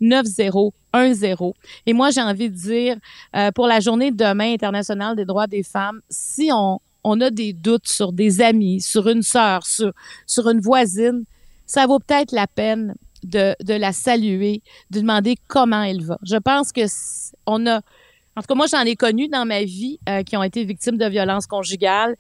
1-800-363-9010. 0.00 1.52
Et 1.86 1.92
moi, 1.92 2.10
j'ai 2.10 2.20
envie 2.20 2.50
de 2.50 2.54
dire, 2.54 2.96
euh, 3.36 3.50
pour 3.52 3.66
la 3.66 3.80
journée 3.80 4.10
de 4.10 4.16
demain 4.16 4.52
internationale 4.52 5.16
des 5.16 5.24
droits 5.24 5.46
des 5.46 5.62
femmes, 5.62 6.00
si 6.08 6.50
on, 6.52 6.80
on 7.04 7.20
a 7.20 7.30
des 7.30 7.52
doutes 7.52 7.88
sur 7.88 8.12
des 8.12 8.40
amis, 8.40 8.80
sur 8.80 9.08
une 9.08 9.22
sœur, 9.22 9.66
sur, 9.66 9.92
sur 10.26 10.48
une 10.48 10.60
voisine, 10.60 11.24
ça 11.66 11.86
vaut 11.86 11.98
peut-être 11.98 12.32
la 12.32 12.46
peine 12.46 12.94
de, 13.22 13.54
de 13.62 13.74
la 13.74 13.92
saluer, 13.92 14.62
de 14.90 15.00
demander 15.00 15.36
comment 15.48 15.82
elle 15.82 16.02
va. 16.02 16.18
Je 16.22 16.36
pense 16.36 16.72
que 16.72 16.82
on 17.46 17.66
a, 17.66 17.80
en 18.38 18.40
tout 18.40 18.46
cas, 18.46 18.54
moi, 18.54 18.66
j'en 18.66 18.82
ai 18.82 18.94
connu 18.94 19.28
dans 19.28 19.44
ma 19.44 19.64
vie 19.64 19.98
euh, 20.08 20.22
qui 20.22 20.36
ont 20.36 20.42
été 20.44 20.64
victimes 20.64 20.96
de 20.96 21.06
violences 21.06 21.48
conjugales. 21.48 22.14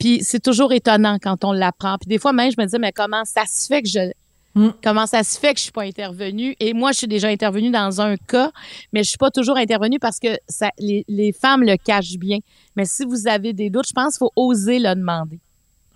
Puis 0.00 0.24
c'est 0.24 0.40
toujours 0.40 0.72
étonnant 0.72 1.18
quand 1.22 1.44
on 1.44 1.52
l'apprend. 1.52 1.96
Puis 1.98 2.08
des 2.08 2.18
fois 2.18 2.32
même, 2.32 2.50
je 2.50 2.60
me 2.60 2.66
dis, 2.66 2.78
mais 2.78 2.90
comment 2.90 3.24
ça 3.24 3.44
se 3.46 3.66
fait 3.66 3.82
que 3.82 3.88
je... 3.88 4.10
Mm. 4.54 4.68
Comment 4.82 5.06
ça 5.06 5.22
se 5.22 5.38
fait 5.38 5.52
que 5.52 5.58
je 5.58 5.64
suis 5.64 5.72
pas 5.72 5.82
intervenue? 5.84 6.56
Et 6.58 6.74
moi, 6.74 6.90
je 6.92 6.98
suis 6.98 7.06
déjà 7.06 7.28
intervenue 7.28 7.70
dans 7.70 8.00
un 8.00 8.16
cas, 8.16 8.50
mais 8.92 9.04
je 9.04 9.08
suis 9.10 9.18
pas 9.18 9.30
toujours 9.30 9.56
intervenue 9.56 9.98
parce 10.00 10.18
que 10.18 10.28
ça, 10.48 10.70
les, 10.78 11.04
les 11.08 11.32
femmes 11.32 11.62
le 11.62 11.76
cachent 11.76 12.18
bien. 12.18 12.38
Mais 12.76 12.84
si 12.84 13.04
vous 13.04 13.28
avez 13.28 13.52
des 13.52 13.70
doutes, 13.70 13.86
je 13.88 13.92
pense 13.92 14.14
qu'il 14.14 14.26
faut 14.26 14.32
oser 14.34 14.78
le 14.80 14.94
demander. 14.94 15.38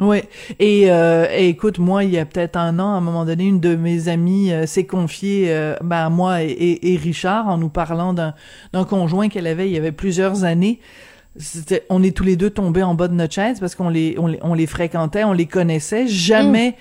Oui. 0.00 0.18
Et, 0.58 0.90
euh, 0.90 1.26
et 1.32 1.48
écoute, 1.48 1.78
moi, 1.78 2.02
il 2.04 2.10
y 2.10 2.18
a 2.18 2.24
peut-être 2.26 2.56
un 2.56 2.78
an, 2.80 2.94
à 2.94 2.96
un 2.96 3.00
moment 3.00 3.24
donné, 3.24 3.44
une 3.44 3.60
de 3.60 3.76
mes 3.76 4.08
amies 4.08 4.52
euh, 4.52 4.66
s'est 4.66 4.86
confiée 4.86 5.46
euh, 5.52 5.76
ben, 5.82 6.06
à 6.06 6.10
moi 6.10 6.42
et, 6.42 6.46
et- 6.50 6.92
et 6.92 6.96
Richard 6.96 7.48
en 7.48 7.58
nous 7.58 7.68
parlant 7.68 8.12
d'un 8.12 8.84
conjoint 8.84 9.28
qu'elle 9.28 9.46
avait 9.46 9.68
il 9.68 9.72
y 9.72 9.76
avait 9.76 9.92
plusieurs 9.92 10.42
années. 10.44 10.80
On 11.90 12.02
est 12.04 12.16
tous 12.16 12.22
les 12.24 12.36
deux 12.36 12.50
tombés 12.50 12.82
en 12.84 12.94
bas 12.94 13.08
de 13.08 13.14
notre 13.14 13.34
chaise 13.34 13.58
parce 13.58 13.74
qu'on 13.74 13.88
les, 13.88 14.14
on 14.18 14.26
les, 14.28 14.38
on 14.42 14.54
les 14.54 14.66
fréquentait, 14.66 15.24
on 15.24 15.32
les 15.32 15.46
connaissait. 15.46 16.06
Jamais 16.06 16.76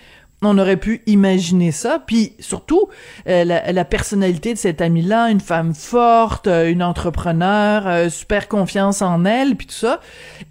on 0.45 0.57
aurait 0.57 0.77
pu 0.77 1.01
imaginer 1.05 1.71
ça. 1.71 1.99
Puis 2.05 2.33
surtout, 2.39 2.89
euh, 3.27 3.43
la, 3.43 3.85
personnalité 3.85 4.53
de 4.53 4.57
cette 4.57 4.81
amie-là, 4.81 5.29
une 5.29 5.39
femme 5.39 5.73
forte, 5.73 6.47
euh, 6.47 6.69
une 6.69 6.83
entrepreneur, 6.83 7.87
euh, 7.87 8.09
super 8.09 8.47
confiance 8.47 9.01
en 9.01 9.25
elle, 9.25 9.55
puis 9.55 9.67
tout 9.67 9.73
ça. 9.73 9.99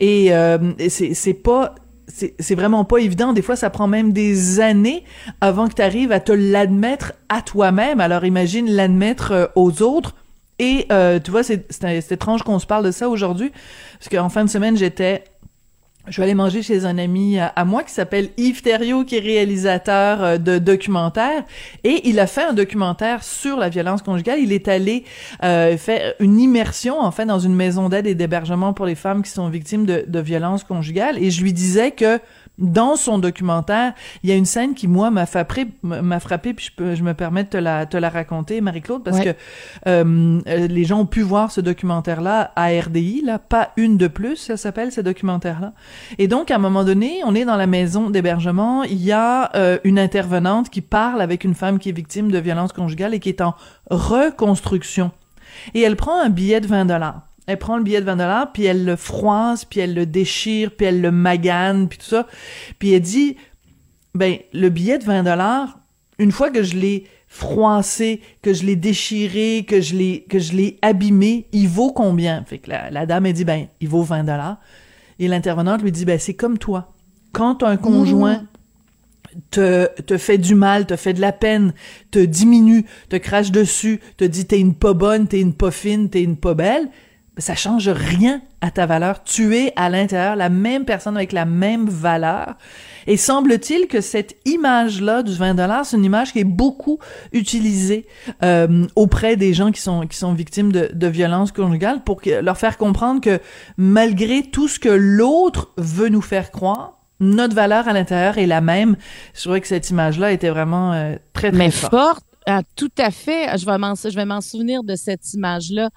Et, 0.01 0.33
c'est, 0.89 1.35
pas 1.35 1.75
c'est 2.07 2.55
vraiment 2.55 2.85
pas 2.85 2.99
évident. 2.99 3.33
Des 3.33 3.43
fois, 3.43 3.57
ça 3.57 3.71
prend 3.71 3.89
même 3.89 4.13
des 4.13 4.61
années 4.61 5.05
avant 5.41 5.69
que 5.69 5.75
tu 5.75 5.83
arrives 5.83 6.13
à 6.13 6.21
te 6.21 6.33
l'admettre 6.33 7.15
à 7.29 7.43
toi-même. 7.43 8.01
Alors 8.01 8.25
imagine 8.25 8.71
l'admettre 8.71 9.53
aux 9.55 9.83
autres. 9.83 10.15
Et 10.59 10.87
tu 11.25 11.31
vois, 11.31 11.43
c'est 11.43 12.13
étrange 12.13 12.43
qu'on 12.43 12.59
se 12.59 12.67
parle 12.67 12.85
de 12.85 12.91
ça 12.91 13.09
aujourd'hui, 13.09 13.51
parce 13.99 14.09
qu'en 14.11 14.29
fin 14.29 14.45
de 14.45 14.51
semaine, 14.51 14.77
j'étais 14.77 15.25
je 16.09 16.17
vais 16.17 16.25
aller 16.25 16.35
manger 16.35 16.63
chez 16.63 16.85
un 16.85 16.99
ami 16.99 17.39
à, 17.39 17.47
à 17.47 17.65
moi 17.65 17.85
qui 17.85 17.93
s'appelle 17.93 18.31
Yves 18.37 18.63
Thériault, 18.63 19.05
qui 19.05 19.17
est 19.17 19.21
réalisateur 19.21 20.23
euh, 20.23 20.37
de 20.39 20.59
documentaires. 20.59 21.45
Et 21.85 22.09
il 22.09 22.19
a 22.19 22.27
fait 22.27 22.43
un 22.43 22.55
documentaire 22.55 23.23
sur 23.23 23.57
la 23.57 23.69
violence 23.69 24.03
conjugale. 24.03 24.41
Il 24.41 24.53
est 24.53 24.67
allé 24.67 25.05
euh, 25.45 25.77
faire 25.77 26.15
une 26.19 26.41
immersion, 26.41 26.99
en 26.99 27.13
fait, 27.13 27.25
dans 27.25 27.39
une 27.39 27.55
maison 27.55 27.89
d'aide 27.89 28.09
et 28.09 28.17
d'hébergement 28.17 28.73
pour 28.73 28.87
les 28.87 28.97
femmes 28.97 29.23
qui 29.23 29.31
sont 29.31 29.49
victimes 29.49 29.87
de, 29.87 30.05
de 30.07 30.19
violences 30.19 30.65
conjugales. 30.65 31.23
Et 31.23 31.31
je 31.31 31.43
lui 31.43 31.53
disais 31.53 31.93
que 31.93 32.19
dans 32.59 32.97
son 32.97 33.19
documentaire, 33.19 33.95
il 34.23 34.29
y 34.31 34.33
a 34.33 34.37
une 34.37 34.45
scène 34.45 34.75
qui, 34.75 34.87
moi, 34.87 35.11
m'a 35.11 35.27
frappé, 35.27 35.67
m'a 35.83 36.21
frappé, 36.21 36.53
puis 36.55 36.67
je, 36.67 36.73
peux, 36.77 36.95
je 36.95 37.03
me 37.03 37.15
permets 37.15 37.45
de 37.45 37.49
te 37.49 37.57
la, 37.57 37.87
te 37.87 37.97
la 37.97 38.09
raconter, 38.11 38.61
Marie-Claude, 38.61 39.03
parce 39.03 39.19
Ouais. 39.19 39.25
que 39.25 39.89
euh, 39.89 40.41
euh, 40.47 40.67
les 40.69 40.85
gens 40.85 41.01
ont 41.01 41.07
pu 41.07 41.23
voir 41.23 41.51
ce 41.51 41.61
documentaire-là 41.61 42.53
à 42.55 42.67
RDI, 42.69 43.23
là, 43.25 43.39
pas 43.39 43.71
une 43.77 43.97
de 43.97 44.07
plus, 44.07 44.37
ça 44.37 44.57
s'appelle, 44.57 44.93
ce 44.93 45.01
documentaire-là. 45.01 45.73
Et 46.19 46.29
donc, 46.29 46.51
à 46.51 46.57
un 46.57 46.59
moment 46.59 46.85
donné, 46.85 47.21
on 47.25 47.35
est 47.35 47.45
dans 47.45 47.57
la 47.57 47.67
maison 47.67 48.11
d'hébergement, 48.11 48.83
il 48.85 49.03
y 49.03 49.13
a 49.13 49.51
euh, 49.57 49.79
une 49.85 49.99
intervenante 49.99 50.69
qui 50.71 50.83
parle 50.83 51.21
avec 51.23 51.45
une 51.45 51.55
femme 51.55 51.79
qui 51.79 51.89
est 51.89 51.93
victime 51.93 52.31
de 52.31 52.39
violence 52.39 52.73
conjugale 52.73 53.15
et 53.15 53.19
qui 53.21 53.31
est 53.31 53.41
en 53.41 53.55
reconstruction. 53.91 55.11
Et 55.75 55.81
elle 55.81 55.97
prend 55.97 56.21
un 56.21 56.29
billet 56.29 56.61
de 56.61 56.67
20 56.67 56.85
dollars. 56.87 57.23
Elle 57.47 57.59
prend 57.59 57.77
le 57.77 57.83
billet 57.83 58.01
de 58.01 58.07
20 58.07 58.17
dollars, 58.17 58.53
puis 58.53 58.65
elle 58.65 58.85
le 58.85 58.97
froisse, 58.97 59.65
puis 59.65 59.81
elle 59.81 59.95
le 59.95 60.07
déchire, 60.07 60.71
puis 60.71 60.87
elle 60.87 61.01
le 61.01 61.11
magane, 61.11 61.89
puis 61.89 61.99
tout 61.99 62.07
ça. 62.07 62.27
Puis 62.79 62.93
elle 62.93 63.03
dit, 63.03 63.37
ben, 64.15 64.37
le 64.53 64.69
billet 64.69 64.99
de 64.99 65.05
20 65.05 65.25
dollars, 65.25 65.79
une 66.19 66.31
fois 66.31 66.51
que 66.51 66.63
je 66.63 66.77
l'ai 66.77 67.05
froissé, 67.27 68.21
que 68.43 68.53
je 68.53 68.65
l'ai 68.65 68.77
déchiré, 68.77 69.65
que 69.67 69.81
je 69.81 69.97
l'ai, 69.97 70.27
que 70.29 70.39
je 70.39 70.53
l'ai 70.53 70.79
abîmé, 70.83 71.47
il 71.53 71.69
vaut 71.69 71.93
combien? 71.93 72.45
Fait 72.45 72.59
que 72.59 72.71
la, 72.71 72.91
la 72.91 73.07
dame, 73.07 73.27
elle 73.27 73.33
dit, 73.33 73.45
ben, 73.45 73.67
il 73.81 73.89
vaut 73.89 74.03
20 74.03 74.25
dollars. 74.25 74.59
Et 75.19 75.29
l'intervenante 75.29 75.83
lui 75.83 75.93
dit, 75.93 76.05
ben, 76.05 76.19
c'est 76.19 76.35
comme 76.35 76.59
toi. 76.59 76.93
Quand 77.33 77.63
un 77.63 77.77
conjoint 77.77 78.45
te, 79.51 79.89
te 80.03 80.19
fait 80.19 80.39
du 80.39 80.55
mal, 80.55 80.87
te 80.87 80.97
fait 80.97 81.15
de 81.15 81.21
la 81.21 81.33
peine, 81.33 81.73
te 82.11 82.19
diminue, 82.19 82.85
te 83.09 83.17
crache 83.17 83.51
dessus, 83.51 84.01
te 84.17 84.25
dit 84.25 84.47
t'es 84.47 84.61
une 84.61 84.75
pas 84.75 84.95
bonne, 84.95 85.27
t'es 85.27 85.41
une 85.41 85.55
pas 85.55 85.71
fine, 85.71 86.11
t'es 86.11 86.23
une 86.23 86.37
pas 86.37 86.55
belle, 86.55 86.89
ça 87.39 87.55
change 87.55 87.89
rien 87.89 88.43
à 88.61 88.71
ta 88.71 88.85
valeur. 88.87 89.23
Tu 89.25 89.57
es 89.57 89.73
à 89.77 89.89
l'intérieur 89.89 90.37
la 90.37 90.51
même 90.51 90.85
personne 90.85 91.17
avec 91.17 91.33
la 91.33 91.45
même 91.47 91.89
valeur. 91.89 92.55
Et 93.07 93.17
semble-t-il 93.17 93.89
que 93.89 94.01
cette 94.01 94.37
image-là 94.45 95.23
du 95.23 95.35
20 95.35 95.55
dollars, 95.55 95.87
c'est 95.87 95.97
une 95.97 96.05
image 96.05 96.33
qui 96.33 96.41
est 96.41 96.45
beaucoup 96.45 96.99
utilisée 97.33 98.07
euh, 98.45 98.87
auprès 98.97 99.37
des 99.37 99.55
gens 99.55 99.73
qui 99.73 99.81
sont 99.81 100.07
qui 100.07 100.17
sont 100.17 100.35
victimes 100.35 100.71
de, 100.73 100.91
de 100.93 101.07
violences 101.09 101.53
conjugales 101.53 102.03
pour 102.05 102.21
que- 102.21 102.41
leur 102.41 102.57
faire 102.59 102.77
comprendre 102.79 103.21
que 103.21 103.41
malgré 103.77 104.43
tout 104.43 104.69
ce 104.69 104.79
que 104.79 104.89
l'autre 104.91 105.73
veut 105.79 106.09
nous 106.11 106.23
faire 106.23 106.51
croire, 106.51 106.99
notre 107.19 107.55
valeur 107.55 107.89
à 107.89 107.93
l'intérieur 107.93 108.37
est 108.39 108.47
la 108.47 108.61
même. 108.61 108.97
Je 109.35 109.41
trouvais 109.43 109.61
que 109.61 109.69
cette 109.69 109.89
image-là 109.91 110.33
était 110.33 110.51
vraiment 110.51 110.93
euh, 110.93 111.15
très 111.33 111.51
très 111.51 111.59
Mais 111.59 111.71
forte. 111.71 111.93
forte, 111.93 112.25
ah, 112.47 112.63
tout 112.77 112.91
à 112.99 113.11
fait. 113.11 113.57
Je 113.59 113.65
vais 113.67 113.79
m'en, 113.79 113.95
je 113.95 114.09
vais 114.15 114.25
m'en 114.25 114.41
souvenir 114.41 114.83
de 114.83 114.97
cette 114.97 115.33
image-là. 115.35 115.91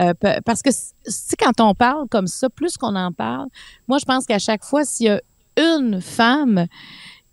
Euh, 0.00 0.12
parce 0.44 0.62
que, 0.62 0.70
sais, 0.70 1.36
quand 1.38 1.60
on 1.60 1.74
parle 1.74 2.08
comme 2.08 2.26
ça, 2.26 2.48
plus 2.50 2.76
qu'on 2.76 2.96
en 2.96 3.12
parle, 3.12 3.46
moi, 3.88 3.98
je 3.98 4.04
pense 4.04 4.26
qu'à 4.26 4.38
chaque 4.38 4.64
fois, 4.64 4.84
s'il 4.84 5.06
y 5.06 5.10
a 5.10 5.20
une 5.56 6.00
femme 6.00 6.66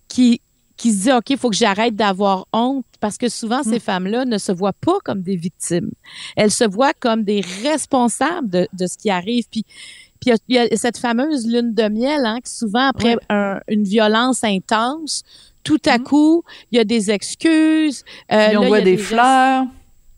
qui, 0.08 0.41
qui 0.77 0.93
se 0.93 1.03
dit, 1.03 1.12
OK, 1.12 1.29
il 1.32 1.38
faut 1.38 1.49
que 1.49 1.55
j'arrête 1.55 1.95
d'avoir 1.95 2.47
honte, 2.53 2.86
parce 2.99 3.17
que 3.17 3.27
souvent, 3.29 3.63
ces 3.63 3.79
femmes-là 3.79 4.25
ne 4.25 4.38
se 4.38 4.51
voient 4.51 4.73
pas 4.73 4.97
comme 5.03 5.21
des 5.21 5.36
victimes. 5.36 5.91
Elles 6.36 6.51
se 6.51 6.63
voient 6.63 6.93
comme 6.99 7.23
des 7.23 7.41
responsables 7.63 8.49
de, 8.49 8.67
de 8.73 8.88
ce 8.88 8.97
qui 8.97 9.10
arrive. 9.10 9.45
Puis, 9.51 9.65
puis 10.19 10.32
il 10.49 10.55
y, 10.55 10.58
a- 10.58 10.65
il 10.65 10.71
y 10.71 10.73
a 10.73 10.77
cette 10.77 10.97
fameuse 10.97 11.47
lune 11.47 11.73
de 11.73 11.88
miel, 11.88 12.25
hein, 12.25 12.39
qui 12.43 12.51
souvent, 12.53 12.88
après 12.89 13.15
un- 13.29 13.60
une 13.69 13.84
violence 13.84 14.43
intense, 14.43 15.23
tout 15.69 15.82
à 15.86 15.99
coup, 15.99 16.43
il 16.71 16.77
y 16.77 16.79
a 16.79 16.84
des 16.84 17.12
excuses. 17.12 18.03
euh, 18.32 18.55
on 18.58 18.65
voit 18.67 18.82
des 18.82 18.97
fleurs. 18.97 19.65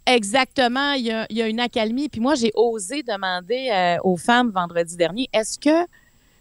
Exactement, 0.05 0.93
il 0.93 1.05
y 1.07 1.11
a, 1.11 1.25
il 1.29 1.37
y 1.37 1.41
a 1.41 1.47
une 1.47 1.59
accalmie. 1.59 2.07
Puis 2.09 2.21
moi, 2.21 2.35
j'ai 2.35 2.51
osé 2.55 3.03
demander 3.03 3.69
euh, 3.71 3.97
aux 4.03 4.15
femmes 4.17 4.49
vendredi 4.51 4.95
dernier, 4.95 5.27
est-ce 5.33 5.59
que 5.59 5.85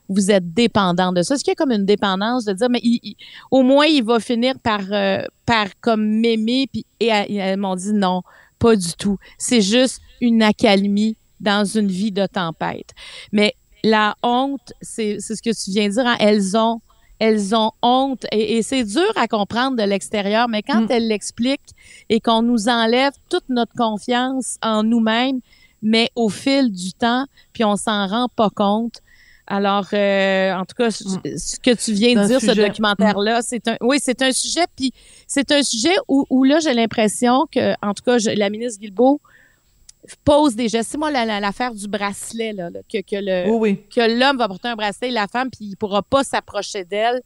vous 0.08 0.30
êtes 0.30 0.52
dépendante 0.54 1.14
de 1.16 1.22
ça? 1.22 1.34
Est-ce 1.34 1.42
qu'il 1.44 1.50
y 1.50 1.58
a 1.58 1.62
comme 1.62 1.72
une 1.72 1.84
dépendance 1.86 2.44
de 2.44 2.52
dire, 2.52 2.68
mais 2.70 2.80
il- 2.82 3.00
il- 3.02 3.16
au 3.50 3.62
moins, 3.62 3.86
il 3.86 4.02
va 4.04 4.18
finir 4.20 4.54
par, 4.60 4.80
euh, 4.92 5.22
par 5.44 5.66
comme 5.80 6.04
m'aimer? 6.20 6.68
Puis, 6.72 6.86
et 7.00 7.06
elles, 7.08 7.36
elles 7.36 7.56
m'ont 7.58 7.76
dit 7.76 7.92
non, 7.92 8.22
pas 8.60 8.76
du 8.76 8.92
tout. 8.94 9.18
C'est 9.38 9.60
juste 9.60 10.00
une 10.20 10.42
accalmie 10.42 11.16
dans 11.40 11.64
une 11.64 11.88
vie 11.88 12.12
de 12.12 12.26
tempête. 12.26 12.90
Mais 13.32 13.54
la 13.82 14.14
honte, 14.22 14.72
c'est 14.80 15.16
c'est 15.20 15.34
ce 15.36 15.42
que 15.42 15.50
tu 15.50 15.70
viens 15.70 15.88
de 15.88 15.92
dire, 15.94 16.06
hein, 16.06 16.16
elles 16.20 16.56
ont 16.56 16.80
elles 17.20 17.54
ont 17.54 17.70
honte 17.82 18.24
et, 18.32 18.56
et 18.56 18.62
c'est 18.62 18.82
dur 18.82 19.12
à 19.14 19.28
comprendre 19.28 19.76
de 19.76 19.82
l'extérieur, 19.84 20.48
mais 20.48 20.62
quand 20.62 20.86
elles 20.90 21.06
l'expliquent 21.06 21.70
et 22.08 22.18
qu'on 22.20 22.42
nous 22.42 22.68
enlève 22.68 23.12
toute 23.28 23.48
notre 23.48 23.74
confiance 23.74 24.56
en 24.62 24.82
nous-mêmes, 24.82 25.38
mais 25.82 26.10
au 26.16 26.28
fil 26.28 26.72
du 26.72 26.92
temps, 26.92 27.26
puis 27.52 27.62
on 27.64 27.76
s'en 27.76 28.06
rend 28.08 28.28
pas 28.34 28.50
compte. 28.50 28.96
Alors, 29.46 29.86
euh, 29.94 30.52
en 30.54 30.64
tout 30.64 30.76
cas, 30.76 30.90
ce 30.90 31.02
Mm. 31.04 31.20
que 31.62 31.74
tu 31.74 31.92
viens 31.92 32.14
de 32.22 32.26
dire, 32.28 32.40
ce 32.40 32.46
documentaire-là, 32.68 33.42
c'est 33.42 33.66
un, 33.66 33.76
oui, 33.80 33.98
c'est 34.00 34.22
un 34.22 34.30
sujet, 34.32 34.64
puis 34.76 34.92
c'est 35.26 35.50
un 35.50 35.62
sujet 35.62 35.94
où, 36.08 36.24
où 36.30 36.44
là, 36.44 36.60
j'ai 36.60 36.72
l'impression 36.74 37.46
que, 37.50 37.72
en 37.84 37.92
tout 37.94 38.04
cas, 38.04 38.18
je- 38.18 38.30
la 38.30 38.48
ministre 38.48 38.80
Guilbeault 38.80 39.20
pose 40.24 40.54
des 40.56 40.68
gestes. 40.68 40.90
C'est 40.92 40.98
moi 40.98 41.10
la- 41.10 41.24
la- 41.24 41.40
l'affaire 41.40 41.74
du 41.74 41.86
bracelet, 41.88 42.52
là, 42.52 42.70
là, 42.70 42.80
que, 42.90 42.98
que 43.02 43.16
le, 43.16 43.50
Oui, 43.50 43.58
oui. 43.72 43.84
que 43.94 44.00
l'homme 44.18 44.36
va 44.38 44.48
porter 44.48 44.68
un 44.68 44.76
bracelet, 44.76 45.10
la 45.10 45.26
femme, 45.28 45.50
puis 45.50 45.66
il 45.66 45.76
pourra 45.76 46.02
pas 46.02 46.24
s'approcher 46.24 46.84
d'elle. 46.84 47.20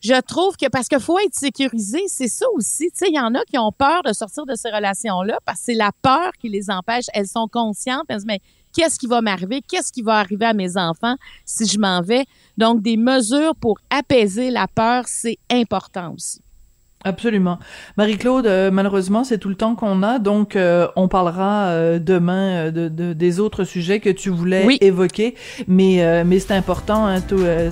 Je 0.00 0.20
trouve 0.20 0.56
que 0.56 0.68
parce 0.68 0.86
qu'il 0.88 1.00
faut 1.00 1.18
être 1.18 1.34
sécurisé, 1.34 2.02
c'est 2.08 2.28
ça 2.28 2.44
aussi. 2.54 2.90
Tu 2.90 2.98
sais, 2.98 3.06
il 3.08 3.14
y 3.14 3.20
en 3.20 3.34
a 3.34 3.42
qui 3.44 3.56
ont 3.56 3.72
peur 3.72 4.02
de 4.02 4.12
sortir 4.12 4.44
de 4.44 4.54
ces 4.54 4.70
relations-là 4.70 5.38
parce 5.46 5.60
que 5.60 5.64
c'est 5.66 5.74
la 5.74 5.92
peur 6.02 6.32
qui 6.38 6.50
les 6.50 6.68
empêche. 6.70 7.06
Elles 7.14 7.26
sont 7.26 7.48
conscientes, 7.48 8.04
elles 8.08 8.20
se 8.20 8.26
disent, 8.26 8.26
mais 8.26 8.40
qu'est-ce 8.74 8.98
qui 8.98 9.06
va 9.06 9.22
m'arriver? 9.22 9.62
Qu'est-ce 9.66 9.90
qui 9.90 10.02
va 10.02 10.16
arriver 10.18 10.44
à 10.44 10.52
mes 10.52 10.76
enfants 10.76 11.16
si 11.46 11.66
je 11.66 11.78
m'en 11.78 12.02
vais? 12.02 12.26
Donc, 12.58 12.82
des 12.82 12.98
mesures 12.98 13.54
pour 13.56 13.78
apaiser 13.88 14.50
la 14.50 14.68
peur, 14.68 15.04
c'est 15.06 15.38
important 15.50 16.12
aussi. 16.14 16.40
Absolument. 17.06 17.58
Marie-Claude, 17.98 18.46
euh, 18.46 18.70
malheureusement, 18.70 19.24
c'est 19.24 19.36
tout 19.38 19.50
le 19.50 19.54
temps 19.56 19.74
qu'on 19.74 20.02
a, 20.02 20.18
donc 20.18 20.56
euh, 20.56 20.88
on 20.96 21.06
parlera 21.06 21.66
euh, 21.66 21.98
demain 21.98 22.68
euh, 22.68 22.70
de, 22.70 22.88
de- 22.88 23.12
des 23.12 23.40
autres 23.40 23.64
sujets 23.64 24.00
que 24.00 24.08
tu 24.08 24.30
voulais 24.30 24.64
Oui. 24.66 24.78
évoquer, 24.80 25.34
mais 25.68 26.02
euh, 26.02 26.24
mais 26.26 26.38
c'est 26.38 26.54
important. 26.54 27.06
Hein, 27.06 27.20
tout, 27.20 27.38
euh, 27.40 27.70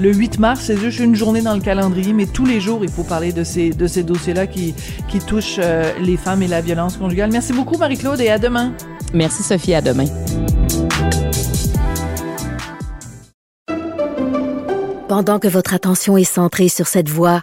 le 0.00 0.12
8 0.12 0.40
mars, 0.40 0.60
c'est 0.64 0.76
juste 0.76 0.98
une 0.98 1.14
journée 1.14 1.40
dans 1.40 1.54
le 1.54 1.60
calendrier, 1.60 2.12
mais 2.12 2.26
tous 2.26 2.46
les 2.46 2.58
jours, 2.60 2.80
il 2.82 2.90
faut 2.90 3.04
parler 3.04 3.32
de 3.32 3.44
ces 3.44 3.70
de 3.70 3.86
ces 3.86 4.02
dossiers-là 4.02 4.48
qui 4.48 4.74
qui 5.08 5.20
touchent 5.20 5.60
euh, 5.60 5.92
les 6.00 6.16
femmes 6.16 6.42
et 6.42 6.48
la 6.48 6.60
violence 6.60 6.96
conjugale. 6.96 7.30
Merci 7.30 7.52
beaucoup, 7.52 7.78
Marie-Claude, 7.78 8.20
et 8.20 8.28
à 8.30 8.38
demain. 8.40 8.72
Merci, 9.12 9.42
Sophie. 9.44 9.74
À 9.74 9.80
demain. 9.80 10.06
Pendant 15.08 15.38
que 15.38 15.46
votre 15.48 15.74
attention 15.74 16.16
est 16.16 16.24
centrée 16.24 16.68
sur 16.68 16.86
cette 16.88 17.08
voix 17.08 17.42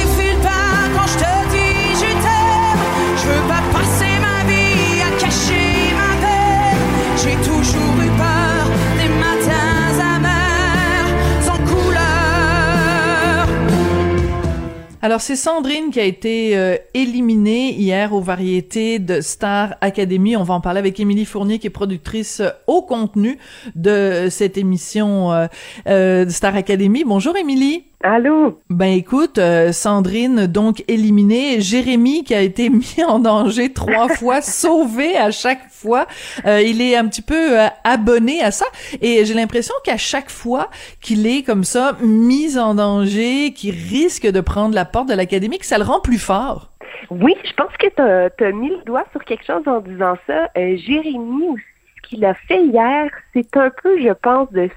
Alors, 15.03 15.19
c'est 15.19 15.35
Sandrine 15.35 15.89
qui 15.89 15.99
a 15.99 16.03
été 16.03 16.55
euh, 16.55 16.77
éliminée 16.93 17.73
hier 17.73 18.13
aux 18.13 18.21
variétés 18.21 18.99
de 18.99 19.19
Star 19.19 19.73
Academy. 19.81 20.37
On 20.37 20.43
va 20.43 20.53
en 20.53 20.61
parler 20.61 20.77
avec 20.77 20.99
Émilie 20.99 21.25
Fournier, 21.25 21.57
qui 21.57 21.65
est 21.65 21.71
productrice 21.71 22.39
euh, 22.39 22.49
au 22.67 22.83
contenu 22.83 23.39
de 23.73 24.27
cette 24.29 24.59
émission 24.59 25.31
euh, 25.31 25.47
euh, 25.87 26.25
de 26.25 26.29
Star 26.29 26.55
Academy. 26.55 27.03
Bonjour, 27.03 27.35
Émilie. 27.35 27.90
Allô? 28.03 28.59
Ben 28.69 28.93
écoute, 28.93 29.37
euh, 29.37 29.71
Sandrine 29.71 30.47
donc 30.47 30.83
éliminée, 30.87 31.61
Jérémy 31.61 32.23
qui 32.23 32.33
a 32.33 32.41
été 32.41 32.69
mis 32.71 32.97
en 33.07 33.19
danger 33.19 33.71
trois 33.71 34.07
fois, 34.15 34.41
sauvé 34.41 35.15
à 35.17 35.29
chaque 35.29 35.69
fois. 35.69 36.07
Euh, 36.45 36.61
il 36.61 36.81
est 36.81 36.95
un 36.95 37.07
petit 37.07 37.21
peu 37.21 37.59
euh, 37.59 37.67
abonné 37.83 38.41
à 38.41 38.49
ça 38.49 38.65
et 39.01 39.23
j'ai 39.23 39.33
l'impression 39.35 39.75
qu'à 39.83 39.97
chaque 39.97 40.31
fois 40.31 40.69
qu'il 40.99 41.27
est 41.27 41.43
comme 41.43 41.63
ça 41.63 41.95
mis 42.01 42.57
en 42.57 42.73
danger, 42.73 43.53
qu'il 43.53 43.75
risque 43.75 44.25
de 44.25 44.41
prendre 44.41 44.73
la 44.73 44.85
porte 44.85 45.07
de 45.09 45.13
l'académie, 45.13 45.59
que 45.59 45.65
ça 45.65 45.77
le 45.77 45.83
rend 45.83 45.99
plus 45.99 46.19
fort. 46.19 46.71
Oui, 47.11 47.35
je 47.43 47.53
pense 47.53 47.75
que 47.77 47.87
tu 47.87 48.45
as, 48.45 48.51
mis 48.51 48.69
le 48.69 48.83
doigt 48.85 49.05
sur 49.11 49.23
quelque 49.25 49.45
chose 49.45 49.63
en 49.67 49.81
disant 49.81 50.15
ça. 50.25 50.49
Euh, 50.57 50.77
Jérémy, 50.77 51.49
aussi, 51.49 51.63
ce 51.97 52.09
qu'il 52.09 52.25
a 52.25 52.33
fait 52.33 52.63
hier, 52.63 53.11
c'est 53.33 53.55
un 53.57 53.69
peu, 53.83 54.01
je 54.01 54.13
pense, 54.13 54.51
de 54.53 54.69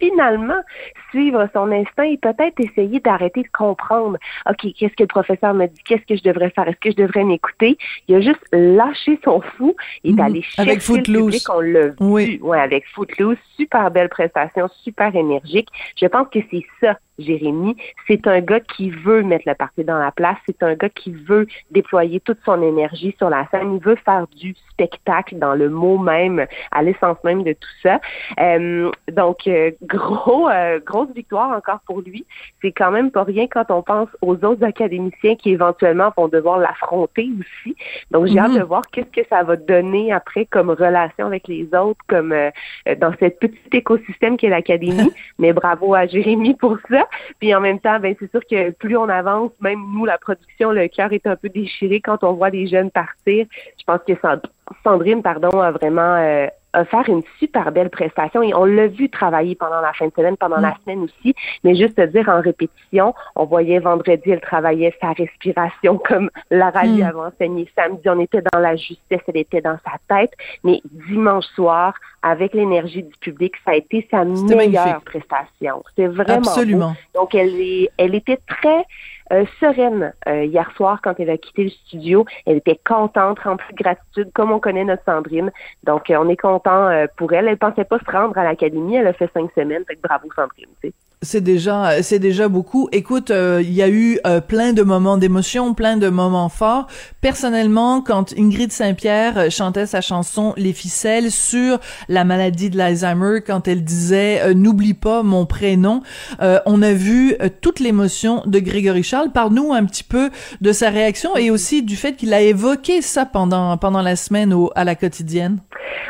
finalement 0.00 0.60
suivre 1.10 1.48
son 1.54 1.70
instinct 1.70 2.04
et 2.04 2.16
peut-être 2.18 2.58
essayer 2.58 3.00
d'arrêter 3.00 3.42
de 3.42 3.48
comprendre. 3.52 4.16
OK, 4.48 4.72
qu'est-ce 4.76 4.94
que 4.94 5.02
le 5.02 5.06
professeur 5.06 5.54
me 5.54 5.66
dit? 5.66 5.80
Qu'est-ce 5.84 6.04
que 6.06 6.16
je 6.16 6.22
devrais 6.22 6.50
faire? 6.50 6.66
Est-ce 6.68 6.78
que 6.80 6.90
je 6.90 6.96
devrais 6.96 7.24
m'écouter? 7.24 7.76
Il 8.08 8.14
a 8.16 8.20
juste 8.20 8.40
lâché 8.52 9.18
son 9.24 9.40
fou 9.40 9.74
et 10.04 10.12
d'aller 10.12 10.42
chercher 10.42 10.62
Mhm. 10.62 10.68
Avec 10.68 10.76
le 10.76 10.82
Footloose. 10.82 11.24
public. 11.26 11.42
On 11.54 11.60
l'a 11.60 11.86
vu. 11.88 11.94
Oui. 12.00 12.38
Ouais, 12.42 12.60
avec 12.60 12.84
Footloose. 12.94 13.36
Super 13.56 13.90
belle 13.90 14.08
prestation, 14.08 14.68
super 14.82 15.14
énergique. 15.14 15.68
Je 16.00 16.06
pense 16.06 16.28
que 16.28 16.38
c'est 16.50 16.64
ça, 16.80 16.96
Jérémy. 17.20 17.76
C'est 18.06 18.26
un 18.26 18.40
gars 18.40 18.60
qui 18.60 18.90
veut 18.90 19.22
mettre 19.22 19.44
le 19.46 19.54
parti 19.54 19.84
dans 19.84 19.98
la 19.98 20.10
place. 20.10 20.36
C'est 20.46 20.62
un 20.62 20.74
gars 20.74 20.88
qui 20.88 21.12
veut 21.12 21.46
déployer 21.70 22.20
toute 22.20 22.38
son 22.44 22.62
énergie 22.62 23.14
sur 23.18 23.30
la 23.30 23.46
scène. 23.50 23.74
Il 23.74 23.82
veut 23.82 23.96
faire 24.04 24.26
du 24.36 24.54
spectacle 24.70 25.36
dans 25.38 25.54
le 25.54 25.68
mot 25.68 25.98
même, 25.98 26.46
à 26.72 26.82
l'essence 26.82 27.18
même 27.24 27.42
de 27.42 27.52
tout 27.52 27.68
ça. 27.82 28.00
Euh, 28.38 28.90
donc, 29.12 29.46
euh, 29.46 29.70
gros, 29.82 30.48
euh, 30.48 30.80
grosse 30.84 31.10
victoire 31.14 31.50
encore 31.56 31.80
pour 31.86 32.00
lui. 32.00 32.24
C'est 32.62 32.72
quand 32.72 32.90
même 32.90 33.10
pas 33.10 33.24
rien 33.24 33.46
quand 33.46 33.70
on 33.70 33.82
pense 33.82 34.08
aux 34.22 34.34
autres 34.44 34.64
académiciens 34.64 35.36
qui 35.36 35.50
éventuellement 35.50 36.12
vont 36.16 36.28
devoir 36.28 36.58
l'affronter 36.58 37.28
aussi. 37.38 37.76
Donc, 38.10 38.26
j'ai 38.26 38.38
hâte 38.38 38.52
Mhm. 38.52 38.58
de 38.58 38.64
voir 38.64 38.82
qu'est-ce 38.92 39.20
que 39.22 39.26
ça 39.28 39.42
va 39.42 39.56
donner 39.56 40.12
après 40.12 40.46
comme 40.46 40.70
relation 40.70 41.26
avec 41.26 41.48
les 41.48 41.68
autres, 41.74 42.00
comme 42.08 42.32
euh, 42.32 42.50
dans 42.98 43.12
cette 43.18 43.38
petite 43.38 43.74
écosystème 43.74 44.36
qu'est 44.36 44.48
l'académie. 44.48 45.12
Mais 45.38 45.52
bravo 45.52 45.94
à 45.94 46.06
Jérémy 46.06 46.54
pour 46.54 46.76
ça. 46.90 47.06
Puis 47.38 47.54
en 47.54 47.60
même 47.60 47.80
temps, 47.80 47.98
ben 48.00 48.14
c'est 48.18 48.30
sûr 48.30 48.40
que 48.48 48.70
plus 48.70 48.96
on 48.96 49.08
avance, 49.08 49.52
même 49.60 49.80
nous, 49.94 50.04
la 50.04 50.18
production, 50.18 50.70
le 50.70 50.88
cœur 50.88 51.12
est 51.12 51.26
un 51.26 51.36
peu 51.36 51.48
déchiré 51.48 52.00
quand 52.00 52.22
on 52.24 52.32
voit 52.32 52.50
des 52.50 52.66
jeunes 52.66 52.90
partir. 52.90 53.46
Je 53.78 53.84
pense 53.84 54.00
que 54.06 54.14
Sand- 54.20 54.46
Sandrine, 54.84 55.22
pardon, 55.22 55.50
a 55.60 55.70
vraiment 55.72 56.14
euh, 56.16 56.46
offert 56.74 57.08
une 57.08 57.22
super 57.40 57.72
belle 57.72 57.90
prestation 57.90 58.42
et 58.42 58.54
on 58.54 58.64
l'a 58.64 58.86
vu 58.86 59.08
travailler 59.10 59.56
pendant 59.56 59.80
la 59.80 59.92
fin 59.92 60.06
de 60.06 60.12
semaine, 60.16 60.36
pendant 60.36 60.60
la 60.60 60.76
semaine 60.84 61.00
aussi. 61.00 61.34
Mais 61.64 61.74
juste 61.74 61.96
te 61.96 62.06
dire 62.06 62.28
en 62.28 62.40
répétition, 62.40 63.12
on 63.34 63.44
voyait 63.44 63.80
vendredi, 63.80 64.30
elle 64.30 64.40
travaillait 64.40 64.94
sa 65.00 65.12
respiration 65.12 65.98
comme 66.08 66.30
Lara 66.50 66.84
lui 66.84 67.02
Mm. 67.02 67.06
avait 67.06 67.18
enseigné. 67.18 67.68
Samedi, 67.74 68.08
on 68.08 68.20
était 68.20 68.42
dans 68.52 68.60
la 68.60 68.76
justesse, 68.76 69.20
elle 69.26 69.36
était 69.38 69.60
dans 69.60 69.78
sa 69.84 69.98
tête. 70.08 70.32
Mais 70.62 70.80
dimanche 71.08 71.46
soir, 71.56 71.94
avec 72.22 72.54
l'énergie 72.54 73.02
du 73.02 73.16
public, 73.18 73.54
ça 73.64 73.72
a 73.72 73.74
été 73.74 74.06
sa 74.10 74.24
meilleure 74.24 74.86
magnifique. 74.86 75.04
prestation. 75.04 75.82
C'était 75.88 76.06
vraiment 76.08 76.36
Absolument. 76.48 76.90
beau. 77.14 77.20
Donc, 77.20 77.34
elle, 77.34 77.60
est, 77.60 77.90
elle 77.98 78.14
était 78.14 78.38
très 78.46 78.84
euh, 79.32 79.44
sereine 79.60 80.12
euh, 80.28 80.44
hier 80.44 80.68
soir 80.76 81.00
quand 81.02 81.14
elle 81.18 81.30
a 81.30 81.38
quitté 81.38 81.64
le 81.64 81.70
studio. 81.70 82.24
Elle 82.46 82.56
était 82.56 82.80
contente, 82.84 83.38
remplie 83.38 83.72
de 83.72 83.82
gratitude, 83.82 84.30
comme 84.34 84.50
on 84.50 84.58
connaît 84.58 84.84
notre 84.84 85.04
Sandrine. 85.04 85.52
Donc, 85.84 86.10
euh, 86.10 86.16
on 86.18 86.28
est 86.28 86.36
content 86.36 86.90
pour 87.16 87.32
elle. 87.32 87.46
Elle 87.46 87.56
pensait 87.56 87.84
pas 87.84 87.98
se 87.98 88.10
rendre 88.10 88.36
à 88.36 88.44
l'académie. 88.44 88.96
Elle 88.96 89.06
a 89.06 89.12
fait 89.12 89.30
cinq 89.32 89.50
semaines. 89.54 89.84
Fait 89.86 89.94
que 89.94 90.00
bravo, 90.02 90.28
Sandrine. 90.34 90.66
tu 90.82 90.88
sais. 90.88 90.94
C'est 91.22 91.42
déjà, 91.42 92.02
c'est 92.02 92.18
déjà 92.18 92.48
beaucoup. 92.48 92.88
Écoute, 92.92 93.28
il 93.28 93.72
y 93.72 93.82
a 93.82 93.90
eu 93.90 94.18
plein 94.48 94.72
de 94.72 94.82
moments 94.82 95.18
d'émotion, 95.18 95.74
plein 95.74 95.98
de 95.98 96.08
moments 96.08 96.48
forts. 96.48 96.86
Personnellement, 97.20 98.00
quand 98.00 98.32
Ingrid 98.38 98.72
Saint-Pierre 98.72 99.50
chantait 99.50 99.84
sa 99.84 100.00
chanson 100.00 100.54
Les 100.56 100.72
ficelles 100.72 101.30
sur 101.30 101.78
la 102.08 102.24
maladie 102.24 102.70
de 102.70 102.78
l'Alzheimer, 102.78 103.42
quand 103.46 103.68
elle 103.68 103.84
disait 103.84 104.54
n'oublie 104.54 104.94
pas 104.94 105.22
mon 105.22 105.44
prénom, 105.44 106.00
on 106.40 106.80
a 106.80 106.92
vu 106.94 107.36
toute 107.60 107.80
l'émotion 107.80 108.42
de 108.46 108.58
Grégory 108.58 109.02
Charles. 109.02 109.19
Parle-nous 109.28 109.72
un 109.72 109.84
petit 109.84 110.04
peu 110.04 110.30
de 110.60 110.72
sa 110.72 110.88
réaction 110.90 111.36
et 111.36 111.50
aussi 111.50 111.82
du 111.82 111.96
fait 111.96 112.14
qu'il 112.14 112.32
a 112.32 112.40
évoqué 112.40 113.02
ça 113.02 113.26
pendant 113.26 113.76
pendant 113.76 114.00
la 114.02 114.16
semaine 114.16 114.52
au, 114.54 114.70
à 114.74 114.84
la 114.84 114.94
quotidienne. 114.94 115.58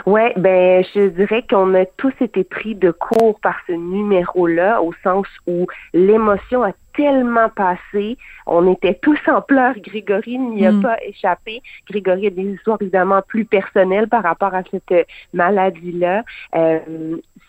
Ouais, 0.07 0.33
ben 0.37 0.85
je 0.95 1.09
dirais 1.09 1.45
qu'on 1.49 1.75
a 1.75 1.85
tous 1.85 2.13
été 2.21 2.45
pris 2.45 2.75
de 2.75 2.91
court 2.91 3.39
par 3.43 3.57
ce 3.67 3.73
numéro-là, 3.73 4.81
au 4.83 4.93
sens 5.03 5.27
où 5.47 5.67
l'émotion 5.93 6.63
a 6.63 6.73
tellement 6.97 7.49
passé. 7.51 8.17
On 8.47 8.71
était 8.73 8.99
tous 9.01 9.19
en 9.29 9.41
pleurs. 9.43 9.75
Grégory 9.79 10.39
n'y 10.39 10.67
a 10.67 10.73
Mm. 10.73 10.83
pas 10.83 10.97
échappé. 11.05 11.63
Grégory 11.89 12.27
a 12.27 12.31
des 12.31 12.43
histoires 12.43 12.79
évidemment 12.81 13.21
plus 13.27 13.45
personnelles 13.45 14.09
par 14.09 14.23
rapport 14.23 14.55
à 14.55 14.63
cette 14.71 15.07
maladie-là. 15.35 16.23
Euh, 16.55 16.79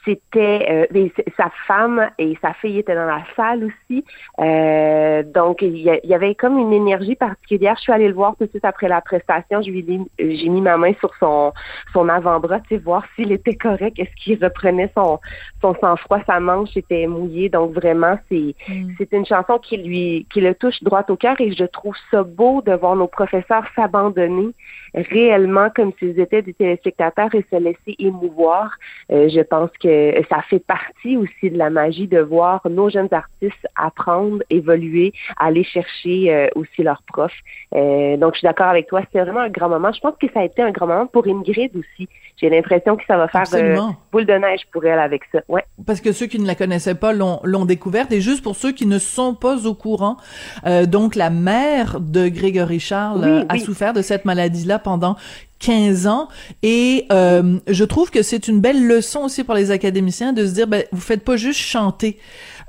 c'était 0.05 0.87
euh, 0.93 1.07
sa 1.37 1.51
femme 1.67 2.09
et 2.17 2.37
sa 2.41 2.53
fille 2.53 2.79
étaient 2.79 2.95
dans 2.95 3.05
la 3.05 3.23
salle 3.35 3.65
aussi. 3.65 4.03
Euh, 4.39 5.23
donc 5.23 5.61
il 5.61 5.77
y, 5.77 6.13
avait 6.13 6.35
comme 6.35 6.57
une 6.57 6.73
énergie 6.73 7.15
particulière. 7.15 7.75
Je 7.77 7.83
suis 7.83 7.91
allée 7.91 8.07
le 8.07 8.13
voir 8.13 8.35
tout 8.35 8.45
de 8.45 8.49
suite 8.49 8.65
après 8.65 8.87
la 8.87 9.01
prestation. 9.01 9.61
Je 9.61 9.69
lui 9.69 9.85
j'ai 10.17 10.49
mis 10.49 10.61
ma 10.61 10.77
main 10.77 10.93
sur 10.99 11.13
son 11.19 11.53
son 11.93 12.09
avant-bras, 12.09 12.59
tu 12.61 12.75
sais, 12.75 12.77
voir 12.77 13.03
s'il 13.15 13.31
était 13.31 13.55
correct, 13.55 13.99
est-ce 13.99 14.15
qu'il 14.23 14.43
reprenait 14.43 14.91
son 14.95 15.19
son 15.61 15.75
sang-froid, 15.75 16.19
sa 16.25 16.39
manche 16.39 16.75
était 16.75 17.05
mouillée. 17.05 17.49
Donc 17.49 17.73
vraiment 17.73 18.17
c'est 18.29 18.55
mm. 18.67 18.93
c'est 18.97 19.11
une 19.13 19.25
chanson 19.25 19.59
qui 19.59 19.77
lui 19.77 20.25
qui 20.33 20.41
le 20.41 20.55
touche 20.55 20.81
droit 20.81 21.05
au 21.09 21.15
cœur 21.15 21.39
et 21.39 21.51
je 21.51 21.65
trouve 21.65 21.95
ça 22.09 22.23
beau 22.23 22.61
de 22.61 22.73
voir 22.73 22.95
nos 22.95 23.07
professeurs 23.07 23.65
s'abandonner 23.75 24.53
réellement 24.95 25.69
comme 25.75 25.91
s'ils 25.99 26.19
étaient 26.19 26.41
des 26.41 26.53
téléspectateurs 26.53 27.33
et 27.33 27.45
se 27.51 27.57
laisser 27.57 27.95
émouvoir. 27.99 28.71
Euh, 29.11 29.29
je 29.29 29.41
pense 29.41 29.69
que 29.81 29.90
ça 30.29 30.41
fait 30.49 30.59
partie 30.59 31.17
aussi 31.17 31.49
de 31.49 31.57
la 31.57 31.69
magie 31.69 32.07
de 32.07 32.19
voir 32.19 32.61
nos 32.69 32.89
jeunes 32.89 33.09
artistes 33.11 33.67
apprendre, 33.75 34.43
évoluer, 34.49 35.13
aller 35.37 35.63
chercher 35.63 36.33
euh, 36.33 36.47
aussi 36.55 36.83
leurs 36.83 37.01
profs. 37.03 37.31
Euh, 37.75 38.17
donc, 38.17 38.33
je 38.33 38.39
suis 38.39 38.45
d'accord 38.45 38.67
avec 38.67 38.87
toi, 38.87 39.01
c'était 39.01 39.23
vraiment 39.23 39.41
un 39.41 39.49
grand 39.49 39.69
moment. 39.69 39.91
Je 39.91 39.99
pense 39.99 40.15
que 40.19 40.27
ça 40.33 40.41
a 40.41 40.43
été 40.43 40.61
un 40.61 40.71
grand 40.71 40.87
moment 40.87 41.07
pour 41.07 41.27
Ingrid 41.27 41.71
aussi. 41.75 42.07
J'ai 42.39 42.49
l'impression 42.49 42.95
que 42.95 43.03
ça 43.07 43.17
va 43.17 43.27
faire 43.27 43.43
boule 44.11 44.25
de 44.25 44.33
neige 44.33 44.61
pour 44.71 44.83
elle 44.85 44.99
avec 44.99 45.21
ça. 45.31 45.41
Ouais. 45.47 45.63
Parce 45.85 46.01
que 46.01 46.11
ceux 46.11 46.25
qui 46.25 46.39
ne 46.39 46.47
la 46.47 46.55
connaissaient 46.55 46.95
pas 46.95 47.13
l'ont 47.13 47.65
découverte. 47.65 48.11
Et 48.11 48.21
juste 48.21 48.43
pour 48.43 48.55
ceux 48.55 48.71
qui 48.71 48.87
ne 48.87 48.97
sont 48.97 49.35
pas 49.35 49.67
au 49.67 49.75
courant, 49.75 50.17
donc 50.87 51.15
la 51.15 51.29
mère 51.29 51.99
de 51.99 52.29
Grégory 52.29 52.79
Charles 52.79 53.45
a 53.47 53.57
souffert 53.59 53.93
de 53.93 54.01
cette 54.01 54.25
maladie-là 54.25 54.79
pendant 54.79 55.17
15 55.61 56.07
ans 56.07 56.27
et 56.63 57.05
euh, 57.11 57.59
je 57.67 57.83
trouve 57.83 58.11
que 58.11 58.21
c'est 58.23 58.47
une 58.47 58.59
belle 58.59 58.85
leçon 58.85 59.21
aussi 59.21 59.43
pour 59.43 59.55
les 59.55 59.71
académiciens 59.71 60.33
de 60.33 60.45
se 60.45 60.51
dire 60.51 60.67
ben 60.67 60.83
vous 60.91 61.01
faites 61.01 61.23
pas 61.23 61.37
juste 61.37 61.59
chanter 61.59 62.17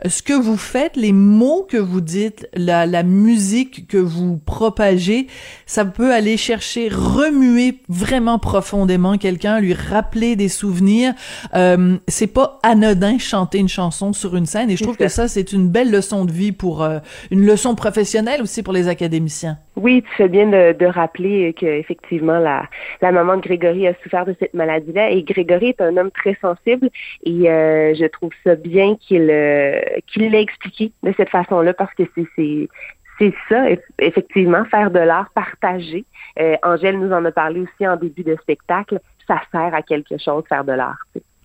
ce 0.09 0.23
que 0.23 0.33
vous 0.33 0.57
faites, 0.57 0.97
les 0.97 1.13
mots 1.13 1.67
que 1.69 1.77
vous 1.77 2.01
dites, 2.01 2.49
la, 2.55 2.87
la 2.87 3.03
musique 3.03 3.87
que 3.87 3.99
vous 3.99 4.37
propagez, 4.37 5.29
ça 5.67 5.85
peut 5.85 6.13
aller 6.13 6.37
chercher, 6.37 6.89
remuer 6.89 7.81
vraiment 7.89 8.39
profondément 8.39 9.19
quelqu'un, 9.19 9.61
lui 9.61 9.75
rappeler 9.75 10.37
des 10.37 10.49
souvenirs. 10.49 11.15
Euh, 11.55 11.99
c'est 12.09 12.27
pas 12.27 12.59
anodin 12.63 13.19
chanter 13.19 13.59
une 13.59 13.69
chanson 13.69 14.13
sur 14.13 14.37
une 14.37 14.47
scène 14.47 14.71
et 14.71 14.77
je 14.77 14.83
trouve 14.83 14.97
que 14.97 15.09
ça 15.09 15.29
c'est 15.29 15.53
une 15.53 15.69
belle 15.69 15.91
leçon 15.91 16.25
de 16.25 16.33
vie 16.33 16.53
pour 16.53 16.83
euh, 16.83 16.99
une 17.31 17.45
leçon 17.47 17.75
professionnelle 17.75 18.43
aussi 18.43 18.63
pour 18.63 18.73
les 18.73 18.89
académiciens. 18.89 19.59
Oui, 19.77 20.03
tu 20.03 20.17
fais 20.17 20.29
bien 20.29 20.47
de, 20.47 20.85
rappeler 20.85 21.55
que 21.55 21.65
effectivement 21.65 22.39
la, 22.39 22.69
la 23.01 23.11
maman 23.11 23.37
de 23.37 23.41
Grégory 23.41 23.87
a 23.87 23.95
souffert 24.03 24.27
de 24.27 24.37
cette 24.39 24.53
maladie-là 24.53 25.11
et 25.11 25.23
Grégory 25.23 25.69
est 25.69 25.81
un 25.81 25.97
homme 25.97 26.11
très 26.11 26.37
sensible 26.43 26.91
et 27.25 27.51
euh, 27.51 27.95
je 27.95 28.05
trouve 28.07 28.33
ça 28.45 28.55
bien 28.55 28.97
qu'il 28.97 29.31
euh, 29.31 29.81
l'ait 30.17 30.43
expliqué 30.43 30.93
de 31.03 31.15
cette 31.17 31.31
façon-là 31.31 31.73
parce 31.73 31.95
que 31.95 32.03
c'est 32.15 33.35
ça, 33.49 33.67
effectivement, 33.99 34.65
faire 34.67 34.91
de 34.91 34.99
l'art 34.99 35.31
partagé. 35.35 36.05
Euh, 36.41 36.57
Angèle 36.63 36.99
nous 36.99 37.13
en 37.13 37.25
a 37.25 37.31
parlé 37.31 37.61
aussi 37.61 37.87
en 37.87 37.97
début 37.97 38.25
de 38.25 38.37
spectacle. 38.43 39.01
Ça 39.27 39.41
sert 39.53 39.75
à 39.75 39.83
quelque 39.83 40.19
chose, 40.19 40.45
faire 40.49 40.65
de 40.65 40.73
l'art. 40.73 40.99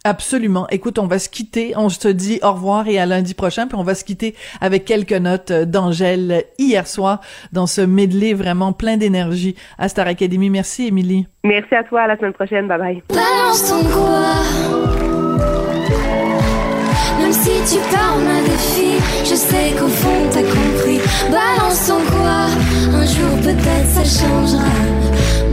Absolument. 0.08 0.68
Écoute, 0.70 1.00
on 1.00 1.06
va 1.06 1.20
se 1.20 1.28
quitter. 1.28 1.74
On 1.76 1.90
se 1.90 2.08
dit 2.08 2.40
au 2.42 2.54
revoir 2.54 2.88
et 2.88 2.98
à 2.98 3.06
lundi 3.06 3.34
prochain. 3.34 3.68
Puis 3.68 3.76
on 3.78 3.84
va 3.84 3.94
se 3.94 4.06
quitter 4.06 4.36
avec 4.62 4.86
quelques 4.86 5.12
notes 5.12 5.52
d'Angèle 5.52 6.46
hier 6.58 6.88
soir 6.88 7.20
dans 7.52 7.68
ce 7.68 7.82
medley 7.82 8.34
vraiment 8.34 8.72
plein 8.72 8.96
d'énergie 8.96 9.56
à 9.78 9.90
Star 9.90 10.08
Academy. 10.08 10.50
Merci, 10.50 10.88
Émilie. 10.88 11.28
Merci 11.44 11.76
à 11.76 11.84
toi. 11.84 12.04
À 12.04 12.08
la 12.08 12.16
semaine 12.16 12.32
prochaine. 12.32 12.70
Bye 12.70 12.80
bye. 12.80 13.04
Balance 13.10 13.70
ton 13.70 13.84
quoi. 13.84 14.32
Même 17.20 17.34
si 17.34 17.76
tu 17.76 17.80
parles 17.94 18.22
ma 18.24 18.40
défi, 18.48 19.04
je 19.26 19.36
sais 19.36 19.76
qu'au 19.78 19.90
fond 19.90 20.30
t'as 20.32 20.44
compris. 20.44 21.02
Balance 21.30 21.88
ton 21.88 22.00
quoi. 22.16 22.48
Un 22.94 23.06
jour 23.06 23.38
peut-être 23.44 23.90
ça 23.90 24.06
changera. 24.06 24.72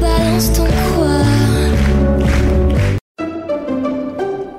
Balance 0.00 0.52
ton 0.52 0.64
quoi. 0.94 1.43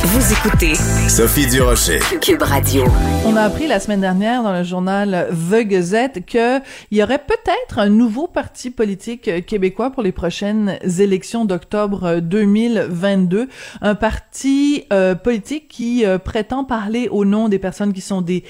Vous 0.00 0.32
écoutez 0.32 0.74
Sophie 1.08 1.48
Durocher, 1.48 1.98
Cube 2.20 2.42
Radio. 2.42 2.84
On 3.26 3.34
a 3.34 3.42
appris 3.42 3.66
la 3.66 3.80
semaine 3.80 4.00
dernière 4.00 4.44
dans 4.44 4.52
le 4.52 4.62
journal 4.62 5.28
The 5.50 5.66
Gazette 5.66 6.24
qu'il 6.24 6.62
y 6.92 7.02
aurait 7.02 7.18
peut-être 7.18 7.78
un 7.78 7.88
nouveau 7.88 8.28
parti 8.28 8.70
politique 8.70 9.44
québécois 9.46 9.90
pour 9.90 10.04
les 10.04 10.12
prochaines 10.12 10.78
élections 11.00 11.44
d'octobre 11.44 12.20
2022. 12.20 13.48
Un 13.80 13.94
parti 13.96 14.84
euh, 14.92 15.16
politique 15.16 15.66
qui 15.68 16.06
euh, 16.06 16.18
prétend 16.18 16.64
parler 16.64 17.08
au 17.08 17.24
nom 17.24 17.48
des 17.48 17.58
personnes 17.58 17.92
qui 17.92 18.00
sont 18.00 18.22
des 18.22 18.44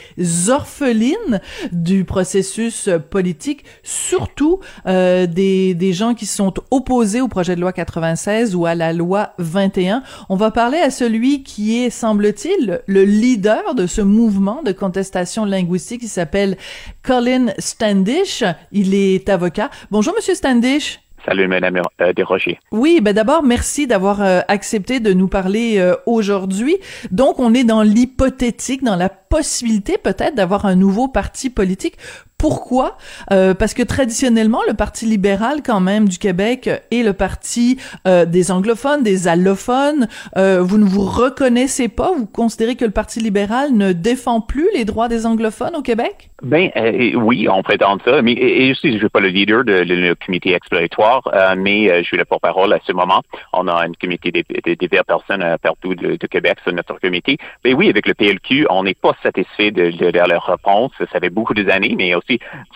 orphelines 0.48 1.40
du 1.72 2.04
processus 2.04 2.90
politique, 3.10 3.64
surtout 3.82 4.60
euh, 4.86 5.26
des, 5.26 5.74
des 5.74 5.92
gens 5.94 6.14
qui 6.14 6.26
sont 6.26 6.52
opposés 6.70 7.22
au 7.22 7.28
projet 7.28 7.56
de 7.56 7.60
loi 7.62 7.72
96 7.72 8.54
ou 8.54 8.66
à 8.66 8.74
la 8.74 8.92
loi 8.92 9.32
21. 9.38 10.02
On 10.28 10.36
va 10.36 10.50
parler 10.50 10.78
à 10.78 10.90
celui 10.90 11.37
qui 11.42 11.82
est, 11.82 11.90
semble-t-il, 11.90 12.82
le 12.86 13.04
leader 13.04 13.74
de 13.74 13.86
ce 13.86 14.00
mouvement 14.00 14.62
de 14.62 14.72
contestation 14.72 15.44
linguistique 15.44 16.00
qui 16.00 16.08
s'appelle 16.08 16.56
Colin 17.02 17.46
Standish. 17.58 18.44
Il 18.72 18.94
est 18.94 19.28
avocat. 19.28 19.70
Bonjour, 19.90 20.14
Monsieur 20.14 20.34
Standish. 20.34 21.00
Salut, 21.24 21.48
Madame 21.48 21.82
euh, 22.00 22.12
Desrochers. 22.12 22.58
Oui, 22.72 23.00
ben 23.02 23.12
d'abord, 23.12 23.42
merci 23.42 23.86
d'avoir 23.86 24.22
euh, 24.22 24.40
accepté 24.48 25.00
de 25.00 25.12
nous 25.12 25.28
parler 25.28 25.78
euh, 25.78 25.94
aujourd'hui. 26.06 26.76
Donc, 27.10 27.38
on 27.38 27.52
est 27.54 27.64
dans 27.64 27.82
l'hypothétique, 27.82 28.82
dans 28.82 28.96
la 28.96 29.08
possibilité 29.08 29.98
peut-être 29.98 30.34
d'avoir 30.34 30.64
un 30.64 30.74
nouveau 30.74 31.08
parti 31.08 31.50
politique. 31.50 31.96
Pourquoi? 32.38 32.96
Euh, 33.32 33.52
Parce 33.52 33.74
que 33.74 33.82
traditionnellement, 33.82 34.60
le 34.68 34.74
Parti 34.74 35.06
libéral, 35.06 35.60
quand 35.66 35.80
même, 35.80 36.08
du 36.08 36.18
Québec 36.18 36.70
est 36.92 37.02
le 37.02 37.12
parti 37.12 37.80
euh, 38.06 38.26
des 38.26 38.52
anglophones, 38.52 39.02
des 39.02 39.26
allophones. 39.26 40.06
Euh, 40.36 40.62
vous 40.62 40.78
ne 40.78 40.84
vous 40.84 41.04
reconnaissez 41.04 41.88
pas? 41.88 42.12
Vous 42.16 42.26
considérez 42.26 42.76
que 42.76 42.84
le 42.84 42.92
Parti 42.92 43.18
libéral 43.18 43.72
ne 43.72 43.92
défend 43.92 44.40
plus 44.40 44.68
les 44.72 44.84
droits 44.84 45.08
des 45.08 45.26
anglophones 45.26 45.74
au 45.74 45.82
Québec? 45.82 46.30
Ben 46.40 46.70
oui, 47.16 47.48
on 47.50 47.64
prétend 47.64 47.98
ça. 48.04 48.22
Mais 48.22 48.34
et, 48.34 48.70
aussi, 48.70 48.90
je 48.90 48.94
ne 48.94 48.98
suis 48.98 49.08
pas 49.08 49.18
le 49.18 49.30
leader 49.30 49.64
de, 49.64 49.72
le 49.72 50.14
comité 50.14 50.54
exploratoire, 50.54 51.22
mais 51.56 51.88
je 52.02 52.06
suis 52.06 52.16
le 52.16 52.24
porte-parole 52.24 52.72
à 52.72 52.78
ce 52.86 52.92
moment. 52.92 53.22
On 53.52 53.66
a 53.66 53.84
un 53.84 53.90
comité 54.00 54.30
de, 54.30 54.74
diverses 54.74 55.06
personnes 55.06 55.44
partout 55.60 55.96
de, 55.96 56.16
Québec 56.28 56.58
sur 56.62 56.72
notre 56.72 57.00
comité. 57.00 57.36
Mais 57.64 57.74
oui, 57.74 57.88
avec 57.88 58.06
le 58.06 58.14
PLQ, 58.14 58.68
on 58.70 58.84
n'est 58.84 58.94
pas 58.94 59.16
satisfait 59.24 59.72
de, 59.72 59.90
leur 60.28 60.46
réponse. 60.46 60.92
Ça 61.12 61.18
fait 61.18 61.30
beaucoup 61.30 61.54
d'années, 61.54 61.96
mais 61.98 62.14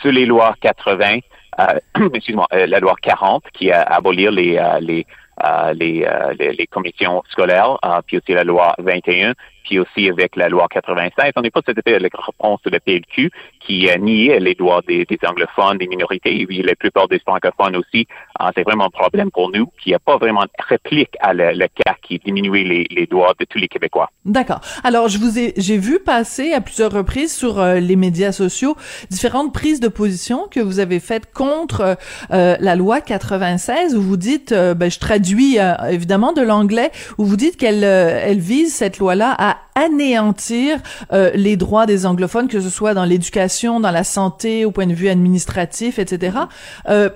sur 0.01 0.13
les 0.13 0.27
lois 0.27 0.55
80, 0.61 1.19
euh, 1.61 1.79
excuse-moi, 2.15 2.47
euh, 2.53 2.67
la 2.67 2.81
loi 2.81 2.95
40 3.01 3.45
qui 3.53 3.71
a 3.71 3.83
abolir 3.83 4.31
les, 4.31 4.57
euh, 4.57 4.81
les, 4.81 5.07
les, 5.75 6.07
les, 6.39 6.53
les, 6.53 6.67
commissions 6.67 7.23
scolaires, 7.31 7.79
puis 8.07 8.19
aussi 8.19 8.33
la 8.33 8.45
loi 8.45 8.75
21 8.79 9.35
puis 9.65 9.79
aussi 9.79 10.09
avec 10.09 10.37
la 10.37 10.49
loi 10.49 10.67
96. 10.71 11.33
On 11.37 11.43
n'est 11.43 11.51
pas 11.51 11.61
satisfait 11.65 11.95
avec 11.95 12.13
la 12.15 12.25
réponse 12.25 12.61
de 12.65 12.71
la 12.71 12.81
PLQ 12.81 13.31
qui 13.61 13.89
a 13.91 13.97
nié 13.97 14.39
les 14.41 14.55
droits 14.55 14.83
des, 14.87 15.07
anglophones, 15.27 15.79
des 15.79 15.87
minorités, 15.87 16.41
et 16.41 16.47
puis 16.47 16.63
la 16.63 16.75
plupart 16.75 17.09
des 17.09 17.19
francophones 17.21 17.77
aussi. 17.77 18.07
Ah, 18.39 18.51
c'est 18.57 18.65
vraiment 18.65 18.87
un 18.87 18.91
problème 18.91 19.31
pour 19.31 19.51
nous, 19.51 19.67
il 19.87 19.91
n'y 19.91 19.95
a 19.95 19.99
pas 19.99 20.17
vraiment 20.17 20.43
de 20.43 20.51
réplique 20.69 21.15
à 21.21 21.33
le, 21.33 21.67
cas 21.85 21.95
qui 22.03 22.19
diminue 22.19 22.65
les, 22.65 22.87
les 22.91 23.07
droits 23.07 23.35
de 23.39 23.45
tous 23.45 23.59
les 23.59 23.69
Québécois. 23.69 24.11
D'accord. 24.25 24.61
Alors, 24.85 25.09
je 25.09 25.19
vous 25.19 25.39
ai, 25.39 25.53
j'ai 25.57 25.79
vu 25.79 25.99
passer 25.99 26.53
à 26.53 26.61
plusieurs 26.61 26.93
reprises 26.93 27.35
sur 27.35 27.59
euh, 27.59 27.81
les 27.81 27.97
médias 27.97 28.33
sociaux 28.33 28.77
différentes 29.11 29.53
prises 29.53 29.81
de 29.81 29.89
position 29.89 30.47
que 30.51 30.61
vous 30.61 30.79
avez 30.79 31.01
faites 31.01 31.33
contre 31.33 31.97
euh, 32.31 32.57
la 32.59 32.77
loi 32.77 33.01
96 33.01 33.97
où 33.97 34.03
vous 34.03 34.17
dites, 34.17 34.53
euh, 34.53 34.75
ben, 34.75 34.91
je 34.91 34.99
traduis 34.99 35.59
évidemment 35.89 36.33
de 36.33 36.43
l'anglais, 36.43 36.91
où 37.19 37.25
vous 37.25 37.37
dites 37.37 37.57
qu'elle 37.57 37.85
elle 37.85 38.39
vise 38.39 38.75
cette 38.75 38.99
loi-là 38.99 39.35
à 39.39 39.52
anéantir 39.75 40.79
euh, 41.13 41.31
les 41.35 41.57
droits 41.57 41.87
des 41.87 42.07
anglophones, 42.07 42.49
que 42.49 42.61
ce 42.61 42.71
soit 42.71 42.95
dans 42.95 43.05
l'éducation, 43.05 43.81
dans 43.81 43.91
la 43.91 44.05
santé, 44.05 44.65
au 44.65 44.71
point 44.71 44.87
de 44.87 44.95
vue 44.95 45.09
administratif, 45.09 45.99
etc. 45.99 46.39
Euh, 46.89 47.11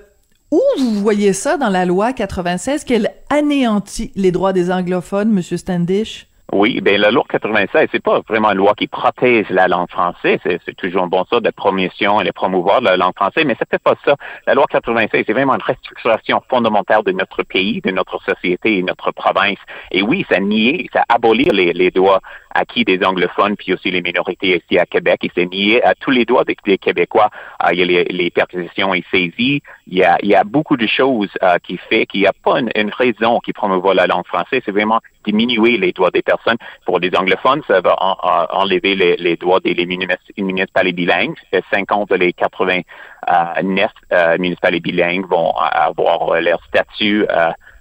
Où 0.51 0.61
vous 0.79 1.01
voyez 1.01 1.33
ça 1.33 1.57
dans 1.57 1.69
la 1.69 1.85
loi 1.85 2.13
96 2.13 2.85
qu'elle 2.85 3.11
anéantit 3.31 4.13
les 4.15 4.33
droits 4.33 4.53
des 4.53 4.71
anglophones, 4.71 5.31
Monsieur 5.31 5.57
Standish? 5.57 6.29
Oui, 6.53 6.81
ben 6.81 7.01
la 7.01 7.11
loi 7.11 7.25
96, 7.29 7.89
c'est 7.91 8.03
pas 8.03 8.21
vraiment 8.29 8.53
une 8.53 8.59
loi 8.59 8.75
qui 8.77 8.87
protège 8.87 9.51
la 9.51 9.67
langue 9.67 9.91
française. 9.91 10.39
C'est, 10.45 10.77
toujours 10.77 11.03
un 11.03 11.09
bon 11.09 11.25
sort 11.25 11.41
de 11.41 11.51
promotion 11.51 12.21
et 12.21 12.25
de 12.25 12.31
promouvoir 12.31 12.81
la 12.81 12.97
langue 12.97 13.17
française, 13.17 13.45
mais 13.45 13.57
c'est 13.59 13.83
pas 13.83 13.95
ça. 14.05 14.15
La 14.47 14.55
loi 14.55 14.65
96, 14.71 15.25
c'est 15.27 15.33
vraiment 15.33 15.55
une 15.55 15.63
restructuration 15.63 16.41
fondamentale 16.49 17.03
de 17.03 17.11
notre 17.11 17.43
pays, 17.43 17.81
de 17.81 17.91
notre 17.91 18.23
société 18.23 18.79
et 18.79 18.83
de 18.83 18.87
notre 18.87 19.11
province. 19.11 19.59
Et 19.91 20.03
oui, 20.03 20.25
ça 20.31 20.39
nie, 20.39 20.89
ça 20.93 21.05
abolit 21.09 21.51
les, 21.53 21.73
les 21.73 21.91
droits 21.91 22.21
acquis 22.57 22.85
des 22.85 23.05
anglophones, 23.05 23.57
puis 23.57 23.73
aussi 23.75 23.91
les 23.91 24.03
minorités 24.03 24.57
ici 24.57 24.79
à 24.79 24.87
Québec. 24.87 25.21
Et 25.25 25.31
c'est 25.35 25.47
nié 25.47 25.85
à 25.85 25.95
tous 25.95 26.11
les 26.11 26.25
droits 26.25 26.45
des, 26.45 26.57
Québécois. 26.79 27.31
Euh, 27.63 27.73
il 27.73 27.79
y 27.79 27.83
a 27.83 27.85
les, 27.85 28.05
les 28.05 28.31
perquisitions 28.31 28.95
et 28.95 29.05
saisies. 29.11 29.63
Il 29.87 29.99
y 29.99 30.05
a, 30.05 30.19
il 30.23 30.29
y 30.29 30.35
a 30.35 30.45
beaucoup 30.45 30.77
de 30.77 30.87
choses 30.87 31.31
euh, 31.43 31.57
qui 31.63 31.77
fait 31.77 32.07
qu'il 32.07 32.21
n'y 32.21 32.27
a 32.27 32.33
pas 32.33 32.61
une, 32.61 32.71
une 32.75 32.91
raison 32.91 33.41
qui 33.41 33.53
promouvoit 33.53 33.95
la 33.95 34.07
langue 34.07 34.27
française. 34.27 34.63
C'est 34.65 34.73
vraiment 34.73 35.01
diminuer 35.25 35.77
les 35.77 35.93
droits 35.93 36.11
des 36.11 36.23
personnes. 36.23 36.57
Pour 36.85 36.99
les 36.99 37.11
anglophones, 37.17 37.63
ça 37.67 37.81
va 37.81 37.97
en, 37.99 38.17
en, 38.23 38.63
enlever 38.63 38.95
les, 38.95 39.17
les 39.17 39.37
droits 39.37 39.61
des 39.61 39.75
les 39.75 39.87
municipalités 39.87 40.93
bilingues. 40.93 41.37
50 41.73 42.11
les 42.13 42.33
80 42.33 42.81
euh, 43.29 43.87
euh, 44.13 44.39
municipalités 44.39 44.93
bilingues 44.93 45.27
vont 45.29 45.53
avoir 45.57 46.41
leur 46.41 46.63
statut 46.67 47.27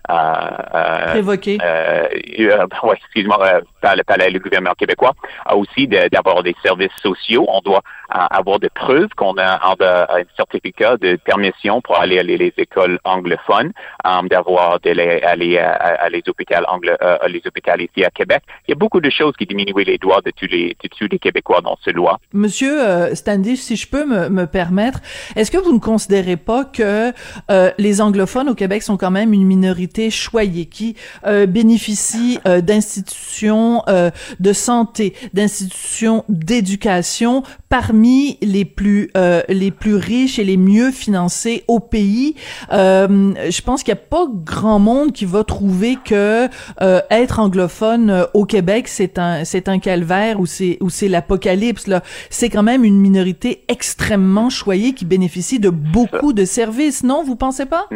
euh, 0.09 0.13
euh, 0.75 1.13
Révoqué. 1.13 1.57
Euh, 1.63 2.07
euh, 2.39 2.65
ouais, 2.83 2.95
excuse-moi, 2.97 3.37
euh, 3.41 3.61
par, 3.81 3.95
le, 3.95 4.03
par 4.03 4.17
le 4.17 4.39
gouvernement 4.39 4.73
québécois, 4.77 5.13
a 5.45 5.55
aussi 5.55 5.87
de- 5.87 6.07
d'avoir 6.09 6.43
des 6.43 6.55
services 6.63 6.95
sociaux. 7.01 7.45
On 7.47 7.61
doit 7.61 7.81
euh, 8.15 8.19
avoir 8.29 8.59
des 8.59 8.69
preuves 8.69 9.09
qu'on 9.15 9.37
a, 9.37 9.43
a 9.55 9.75
un 10.19 10.23
certificat 10.35 10.97
de 10.97 11.15
permission 11.25 11.81
pour 11.81 11.99
aller 11.99 12.19
à 12.19 12.23
les, 12.23 12.37
les 12.37 12.53
écoles 12.57 12.99
anglophones, 13.03 13.71
euh, 14.05 14.21
d'avoir 14.29 14.79
de 14.81 14.91
les, 14.91 15.21
aller 15.21 15.57
à, 15.57 15.71
à- 15.73 16.03
à 16.05 16.09
les 16.09 16.23
hôpitaux 16.27 16.55
anglo, 16.67 16.93
euh, 17.01 17.17
les 17.27 17.41
hôpitaux 17.45 17.71
ici 17.79 18.03
à 18.05 18.09
Québec. 18.09 18.43
Il 18.67 18.71
y 18.71 18.73
a 18.73 18.75
beaucoup 18.77 19.01
de 19.01 19.09
choses 19.09 19.33
qui 19.37 19.45
diminuent 19.45 19.73
les 19.85 19.97
droits 19.97 20.21
de 20.21 20.31
tous 20.31 20.47
les, 20.47 20.75
de 20.83 20.87
tous 20.97 21.07
les 21.11 21.19
Québécois 21.19 21.61
dans 21.61 21.77
ce 21.83 21.89
loi. 21.89 22.19
Monsieur 22.33 22.79
euh, 22.81 23.15
Standish, 23.15 23.59
si 23.59 23.75
je 23.75 23.87
peux 23.89 24.05
me, 24.05 24.29
me 24.29 24.45
permettre, 24.45 24.99
est-ce 25.35 25.49
que 25.51 25.57
vous 25.57 25.73
ne 25.73 25.79
considérez 25.79 26.37
pas 26.37 26.63
que 26.65 27.11
euh, 27.51 27.71
les 27.77 28.01
anglophones 28.01 28.49
au 28.49 28.55
Québec 28.55 28.83
sont 28.83 28.97
quand 28.97 29.11
même 29.11 29.33
une 29.33 29.45
minorité 29.45 29.94
choyée 30.09 30.65
qui 30.65 30.95
euh, 31.25 31.45
bénéficie 31.45 32.39
euh, 32.47 32.61
d'institutions 32.61 33.83
euh, 33.87 34.11
de 34.39 34.53
santé, 34.53 35.13
d'institutions 35.33 36.23
d'éducation 36.29 37.43
parmi 37.69 38.37
les 38.41 38.65
plus 38.65 39.09
euh, 39.17 39.41
les 39.49 39.71
plus 39.71 39.95
riches 39.95 40.39
et 40.39 40.43
les 40.43 40.57
mieux 40.57 40.91
financés 40.91 41.63
au 41.67 41.79
pays 41.79 42.35
Euh, 42.71 43.33
Je 43.49 43.61
pense 43.61 43.83
qu'il 43.83 43.93
n'y 43.93 43.99
a 43.99 44.03
pas 44.03 44.25
grand 44.29 44.79
monde 44.79 45.11
qui 45.11 45.25
va 45.25 45.43
trouver 45.43 45.97
que 46.03 46.47
être 47.09 47.39
anglophone 47.39 48.25
au 48.33 48.45
Québec 48.45 48.87
c'est 48.87 49.17
un 49.19 49.43
c'est 49.45 49.67
un 49.69 49.79
calvaire 49.79 50.39
ou 50.39 50.45
c'est 50.45 50.77
ou 50.81 50.89
c'est 50.89 51.07
l'apocalypse 51.07 51.87
là. 51.87 52.01
C'est 52.29 52.49
quand 52.49 52.63
même 52.63 52.83
une 52.83 52.99
minorité 52.99 53.63
extrêmement 53.67 54.49
choyée 54.49 54.93
qui 54.93 55.05
bénéficie 55.05 55.59
de 55.59 55.69
beaucoup 55.69 56.33
de 56.33 56.45
services. 56.45 57.03
Non, 57.03 57.23
vous 57.23 57.35
pensez 57.35 57.65
pas? 57.65 57.87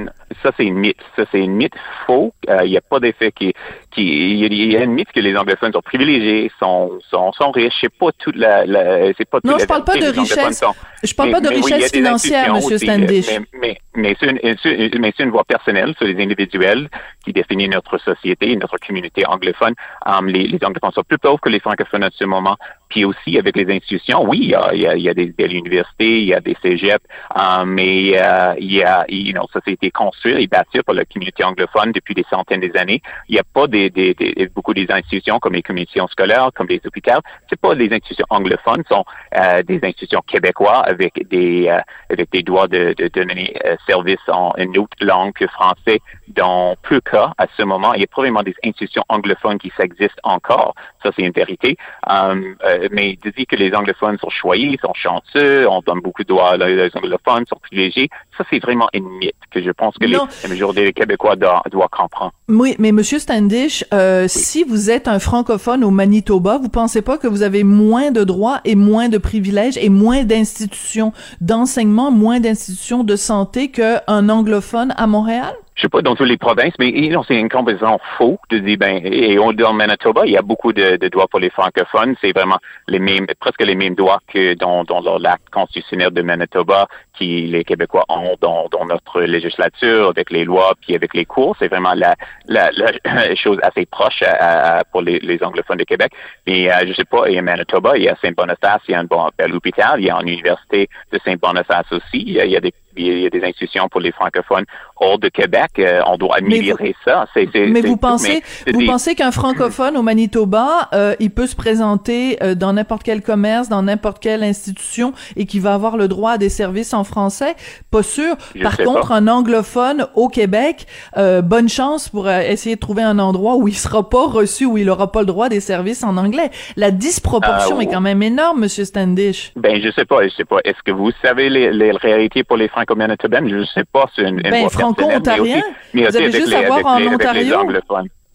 Ça, 0.44 0.52
c'est 0.56 0.66
une 0.66 0.76
mythe. 0.76 0.98
Ça, 1.16 1.24
c'est 1.32 1.40
une 1.40 1.54
mythe 1.56 1.74
faux. 2.06 2.34
Euh, 2.50 2.66
Il 2.66 2.72
n'y 2.72 2.78
a 2.78 2.82
pas 2.82 3.00
d'effet 3.00 3.32
qui, 3.32 3.54
qui, 3.92 4.04
il 4.40 4.72
y 4.72 4.78
a- 4.78 4.84
une 4.84 4.92
mythe 4.94 5.12
que 5.12 5.20
les 5.20 5.36
anglophones 5.36 5.74
sont 5.74 5.82
privilégiés, 5.82 6.52
sont, 6.60 7.00
sont, 7.10 7.32
sont 7.34 7.52
riches. 7.52 7.74
C'est 7.82 7.94
pas 7.98 8.12
toute 8.18 8.36
la, 8.36 8.66
la 8.66 9.08
c'est 9.18 9.28
pas 9.30 9.38
toute 9.40 9.46
Non, 9.50 9.58
la 9.58 9.64
je 9.64 9.68
parle 9.68 9.84
pas 9.84 9.98
de 9.98 10.08
richesse. 10.08 10.64
Je 11.04 11.14
parle 11.14 11.30
Mais- 11.30 11.34
pas 11.34 11.42
de 11.42 11.50
oui, 11.50 11.56
richesse 11.62 11.92
financière, 11.92 12.54
Monsieur 12.54 12.78
Standish. 12.78 13.28
Mais, 13.30 13.40
mais, 13.62 13.78
mais 13.96 14.16
c'est 14.20 14.30
une, 14.30 15.12
une- 15.20 15.30
voie 15.32 15.44
personnelle 15.44 15.94
sur 15.98 16.06
les 16.08 16.22
individuels 16.22 16.90
qui 17.24 17.32
définit 17.34 17.70
notre 17.70 17.98
société, 18.00 18.56
notre 18.56 18.78
communauté 18.86 19.26
anglophone. 19.26 19.74
Um, 20.06 20.28
les, 20.28 20.48
les 20.48 20.60
anglophones 20.64 20.92
sont 20.92 21.04
plus 21.08 21.18
pauvres 21.18 21.40
que 21.40 21.50
les 21.50 21.60
francophones 21.60 22.04
en 22.04 22.10
ce 22.12 22.26
moment. 22.26 22.58
Puis 22.90 23.06
aussi 23.06 23.38
avec 23.38 23.56
les 23.56 23.72
institutions, 23.72 24.24
oui, 24.28 24.40
il 24.42 24.50
y 24.50 24.56
a, 24.56 24.74
il 24.74 24.82
y 24.82 24.88
a, 24.88 24.96
il 24.96 25.04
y 25.04 25.10
a 25.10 25.14
des 25.14 25.28
belles 25.28 25.54
universités, 25.54 26.22
il 26.22 26.26
y 26.26 26.34
a 26.34 26.40
des 26.42 26.58
cégeps, 26.62 27.06
um, 27.36 27.70
mais 27.72 28.20
euh, 28.20 28.56
il 28.60 28.74
y 28.74 28.84
a, 28.84 29.06
you 29.10 29.32
know, 29.32 29.46
ça 29.54 29.60
a 29.66 29.70
été 29.70 29.92
construit 29.92 30.42
et 30.44 30.48
bâti 30.48 30.80
par 30.84 30.96
la 30.96 31.06
communauté 31.06 31.44
anglophone 31.44 31.92
depuis 31.92 32.16
des 32.16 32.26
centaines 32.32 32.62
d'années. 32.62 33.02
Il 33.30 33.34
n'y 33.34 33.40
a 33.40 33.44
pas 33.54 33.68
des, 33.68 33.79
des, 33.88 34.14
des- 34.14 34.50
beaucoup 34.56 34.74
des 34.74 34.88
institutions 34.90 35.40
comme 35.40 35.54
les 35.54 35.66
commissions 35.70 36.08
scolaires, 36.08 36.50
comme 36.56 36.68
les 36.68 36.82
hôpitaux. 36.86 37.22
C'est 37.50 37.60
pas 37.60 37.74
des 37.76 37.90
institutions 37.98 38.30
anglophones, 38.30 38.84
sont 38.90 39.06
euh, 39.38 39.64
des 39.64 39.80
institutions 39.90 40.24
québécoises 40.32 40.84
avec 40.86 41.14
des 41.30 41.68
euh, 41.70 41.80
avec 42.14 42.28
des 42.36 42.44
droits 42.50 42.68
de, 42.68 42.94
de 42.98 43.08
donner 43.08 43.48
euh, 43.66 43.76
service 43.88 44.26
en 44.28 44.54
une 44.58 44.78
autre 44.78 44.98
langue 45.12 45.34
que 45.34 45.48
français. 45.48 46.00
Dans 46.28 46.76
peu 46.88 46.96
de 46.96 47.10
cas, 47.14 47.32
à 47.38 47.48
ce 47.58 47.64
moment, 47.64 47.94
il 47.94 48.02
y 48.02 48.04
a 48.04 48.08
probablement 48.08 48.44
des 48.44 48.56
institutions 48.70 49.06
anglophones 49.08 49.60
qui 49.64 49.72
s'existent 49.78 50.24
encore. 50.24 50.72
Ça, 51.02 51.12
c'est 51.16 51.24
une 51.30 51.38
vérité. 51.44 51.78
Um, 52.08 52.56
euh, 52.66 52.88
mais 52.92 53.18
de 53.24 53.30
dire 53.30 53.46
que 53.52 53.56
les 53.56 53.72
anglophones 53.80 54.18
sont 54.18 54.34
choyés, 54.42 54.78
sont 54.82 54.94
chanceux, 54.94 55.68
on 55.70 55.82
donne 55.82 56.02
beaucoup 56.02 56.24
de 56.24 56.28
droits, 56.34 56.58
les 56.58 56.92
anglophones 56.96 57.46
sont 57.48 57.60
privilégiés, 57.68 58.10
ça, 58.38 58.44
c'est 58.50 58.62
vraiment 58.68 58.90
une 58.94 59.10
mythe 59.20 59.36
que 59.52 59.62
je 59.62 59.72
pense 59.72 59.94
que 59.98 60.06
les, 60.06 60.18
la 60.44 60.50
majorité 60.50 60.82
des 60.86 60.94
Québécois 60.94 61.36
doivent, 61.36 61.62
doivent 61.72 61.90
comprendre. 61.90 62.34
Oui, 62.48 62.76
mais 62.80 62.92
Monsieur 62.92 63.20
Standish, 63.20 63.69
euh, 63.94 64.26
si 64.28 64.64
vous 64.64 64.90
êtes 64.90 65.08
un 65.08 65.20
francophone 65.20 65.84
au 65.84 65.92
Manitoba, 65.92 66.58
vous 66.58 66.70
pensez 66.70 67.02
pas 67.02 67.18
que 67.18 67.28
vous 67.28 67.42
avez 67.42 67.64
moins 67.64 68.12
de 68.12 68.24
droits 68.24 68.62
et 68.66 68.76
moins 68.76 69.10
de 69.10 69.18
privilèges 69.18 69.78
et 69.78 69.90
moins 69.90 70.24
d'institutions 70.24 71.14
d'enseignement, 71.42 72.12
moins 72.12 72.40
d'institutions 72.40 73.04
de 73.04 73.16
santé 73.16 73.70
qu'un 73.70 74.30
anglophone 74.30 74.94
à 74.98 75.08
Montréal? 75.08 75.54
Je 75.80 75.84
sais 75.84 75.90
pas 75.90 76.02
dans 76.02 76.14
toutes 76.14 76.28
les 76.28 76.38
provinces, 76.38 76.74
mais 76.78 76.90
you 76.90 77.10
know, 77.10 77.24
c'est 77.26 77.40
une 77.40 77.48
comparaison 77.48 78.00
faux 78.18 78.38
de 78.50 78.58
dire 78.60 78.78
ben 78.78 79.00
et 79.06 79.40
on 79.40 79.54
dans 79.54 79.72
Manitoba, 79.72 80.26
il 80.26 80.34
y 80.34 80.38
a 80.38 80.42
beaucoup 80.42 80.74
de, 80.74 80.98
de 80.98 81.08
droits 81.08 81.28
pour 81.30 81.40
les 81.40 81.50
francophones, 81.50 82.16
c'est 82.20 82.34
vraiment 82.34 82.58
les 82.90 83.00
mêmes 83.00 83.26
presque 83.40 83.62
les 83.64 83.76
mêmes 83.76 83.96
droits 83.96 84.20
que 84.28 84.56
dans, 84.56 84.84
dans 84.84 85.00
l'acte 85.18 85.50
constitutionnel 85.52 86.12
de 86.12 86.22
Manitoba 86.22 86.88
qui 87.18 87.48
les 87.48 87.64
Québécois 87.64 88.04
ont 88.10 88.36
dans, 88.42 88.68
dans 88.70 88.86
notre 88.86 89.22
législature 89.22 90.10
avec 90.10 90.32
les 90.32 90.44
lois 90.44 90.74
puis 90.82 90.96
avec 90.96 91.14
les 91.14 91.24
cours, 91.24 91.56
c'est 91.60 91.70
vraiment 91.70 91.94
la, 91.94 92.14
la, 92.48 92.72
la 92.72 93.36
chose 93.36 93.58
assez 93.64 93.86
proche 93.86 94.22
à- 94.24 94.80
à- 94.80 94.84
pour 94.84 95.02
les, 95.02 95.20
les 95.20 95.42
anglophones 95.44 95.78
de 95.78 95.86
Québec. 95.86 96.12
Mais 96.46 96.70
euh, 96.70 96.86
je 96.88 96.94
sais 96.94 97.06
pas, 97.06 97.30
il 97.30 97.36
y 97.36 97.38
a 97.40 97.42
Manitoba, 97.42 97.98
il 97.98 98.04
y 98.04 98.10
a 98.10 98.18
Saint-Boniface, 98.22 98.82
il 98.90 98.92
y 98.92 98.96
a 98.96 99.00
un 99.00 99.06
bon 99.06 99.30
bel 99.38 99.54
hôpital, 99.56 99.96
il 100.02 100.08
y 100.08 100.10
a 100.10 100.16
une 100.20 100.28
université 100.28 100.90
de 101.14 101.20
Saint-Boniface 101.24 101.90
aussi, 101.94 102.22
il 102.28 102.34
y 102.34 102.42
a, 102.42 102.46
il 102.46 102.52
y 102.52 102.58
a 102.58 102.60
des 102.60 102.74
il 103.08 103.20
y 103.20 103.26
a 103.26 103.30
des 103.30 103.44
institutions 103.44 103.88
pour 103.90 104.02
les 104.02 104.12
francophones 104.12 104.66
hors 104.98 105.20
de 105.20 105.30
Québec. 105.30 105.72
Euh, 105.80 106.02
on 106.08 106.18
doit 106.18 106.38
améliorer 106.38 106.96
ça. 107.06 107.26
C'est, 107.34 107.48
c'est, 107.54 107.68
Mais 107.68 107.82
c'est 107.82 107.88
vous 107.88 107.94
tout, 107.94 108.00
pensez, 108.00 108.44
mais 108.66 108.72
vous 108.74 108.86
pensez 108.86 109.16
qu'un 109.16 109.32
francophone 109.32 109.98
au 109.98 110.02
Manitoba, 110.02 110.90
euh, 110.94 111.16
il 111.20 111.32
peut 111.32 111.48
se 111.48 111.56
présenter 111.56 112.38
euh, 112.44 112.56
dans 112.56 112.74
n'importe 112.74 113.04
quel 113.04 113.22
commerce, 113.22 113.70
dans 113.70 113.84
n'importe 113.84 114.20
quelle 114.22 114.44
institution 114.44 115.14
et 115.36 115.46
qu'il 115.46 115.62
va 115.62 115.74
avoir 115.74 115.98
le 115.98 116.08
droit 116.08 116.32
à 116.32 116.38
des 116.38 116.50
services 116.50 116.94
en 116.94 117.04
français? 117.04 117.56
Pas 117.92 118.04
sûr. 118.04 118.36
Je 118.56 118.64
Par 118.64 118.78
contre, 118.78 119.10
pas. 119.10 119.16
un 119.16 119.28
anglophone 119.28 120.08
au 120.16 120.28
Québec, 120.28 120.86
euh, 121.18 121.42
bonne 121.42 121.70
chance 121.70 122.10
pour 122.10 122.28
euh, 122.28 122.40
essayer 122.42 122.76
de 122.76 122.80
trouver 122.80 123.04
un 123.04 123.20
endroit 123.20 123.56
où 123.56 123.68
il 123.68 123.76
sera 123.76 124.10
pas 124.10 124.26
reçu, 124.28 124.66
où 124.66 124.78
il 124.78 124.90
aura 124.90 125.12
pas 125.12 125.22
le 125.22 125.26
droit 125.28 125.50
des 125.50 125.60
services 125.60 126.04
en 126.04 126.18
anglais. 126.18 126.50
La 126.76 126.92
disproportion 126.92 127.78
Ah, 127.80 127.84
est 127.84 127.88
quand 127.88 128.02
même 128.02 128.22
énorme, 128.24 128.62
Monsieur 128.62 128.86
Standish. 128.86 129.52
Ben, 129.56 129.82
je 129.82 129.90
sais 129.92 130.06
pas, 130.06 130.28
je 130.28 130.34
sais 130.34 130.46
pas. 130.46 130.58
Est-ce 130.64 130.82
que 130.86 130.92
vous 130.92 131.12
savez 131.24 131.50
les, 131.50 131.72
les 131.72 131.92
réalités 131.92 132.44
pour 132.44 132.58
les 132.58 132.68
franco-manitobaines? 132.90 133.50
Je 133.50 133.64
sais 133.74 133.84
pas. 133.92 134.06
C'est 134.16 134.24
une, 134.24 134.40
une 134.40 134.50
Ben, 134.50 134.70
franco-ontarien. 134.70 135.62
Vous 135.94 136.16
avez 136.16 136.32
juste 136.32 136.54
à 136.54 136.62
voir 136.64 136.86
en 136.86 137.02
Ontario. 137.08 137.56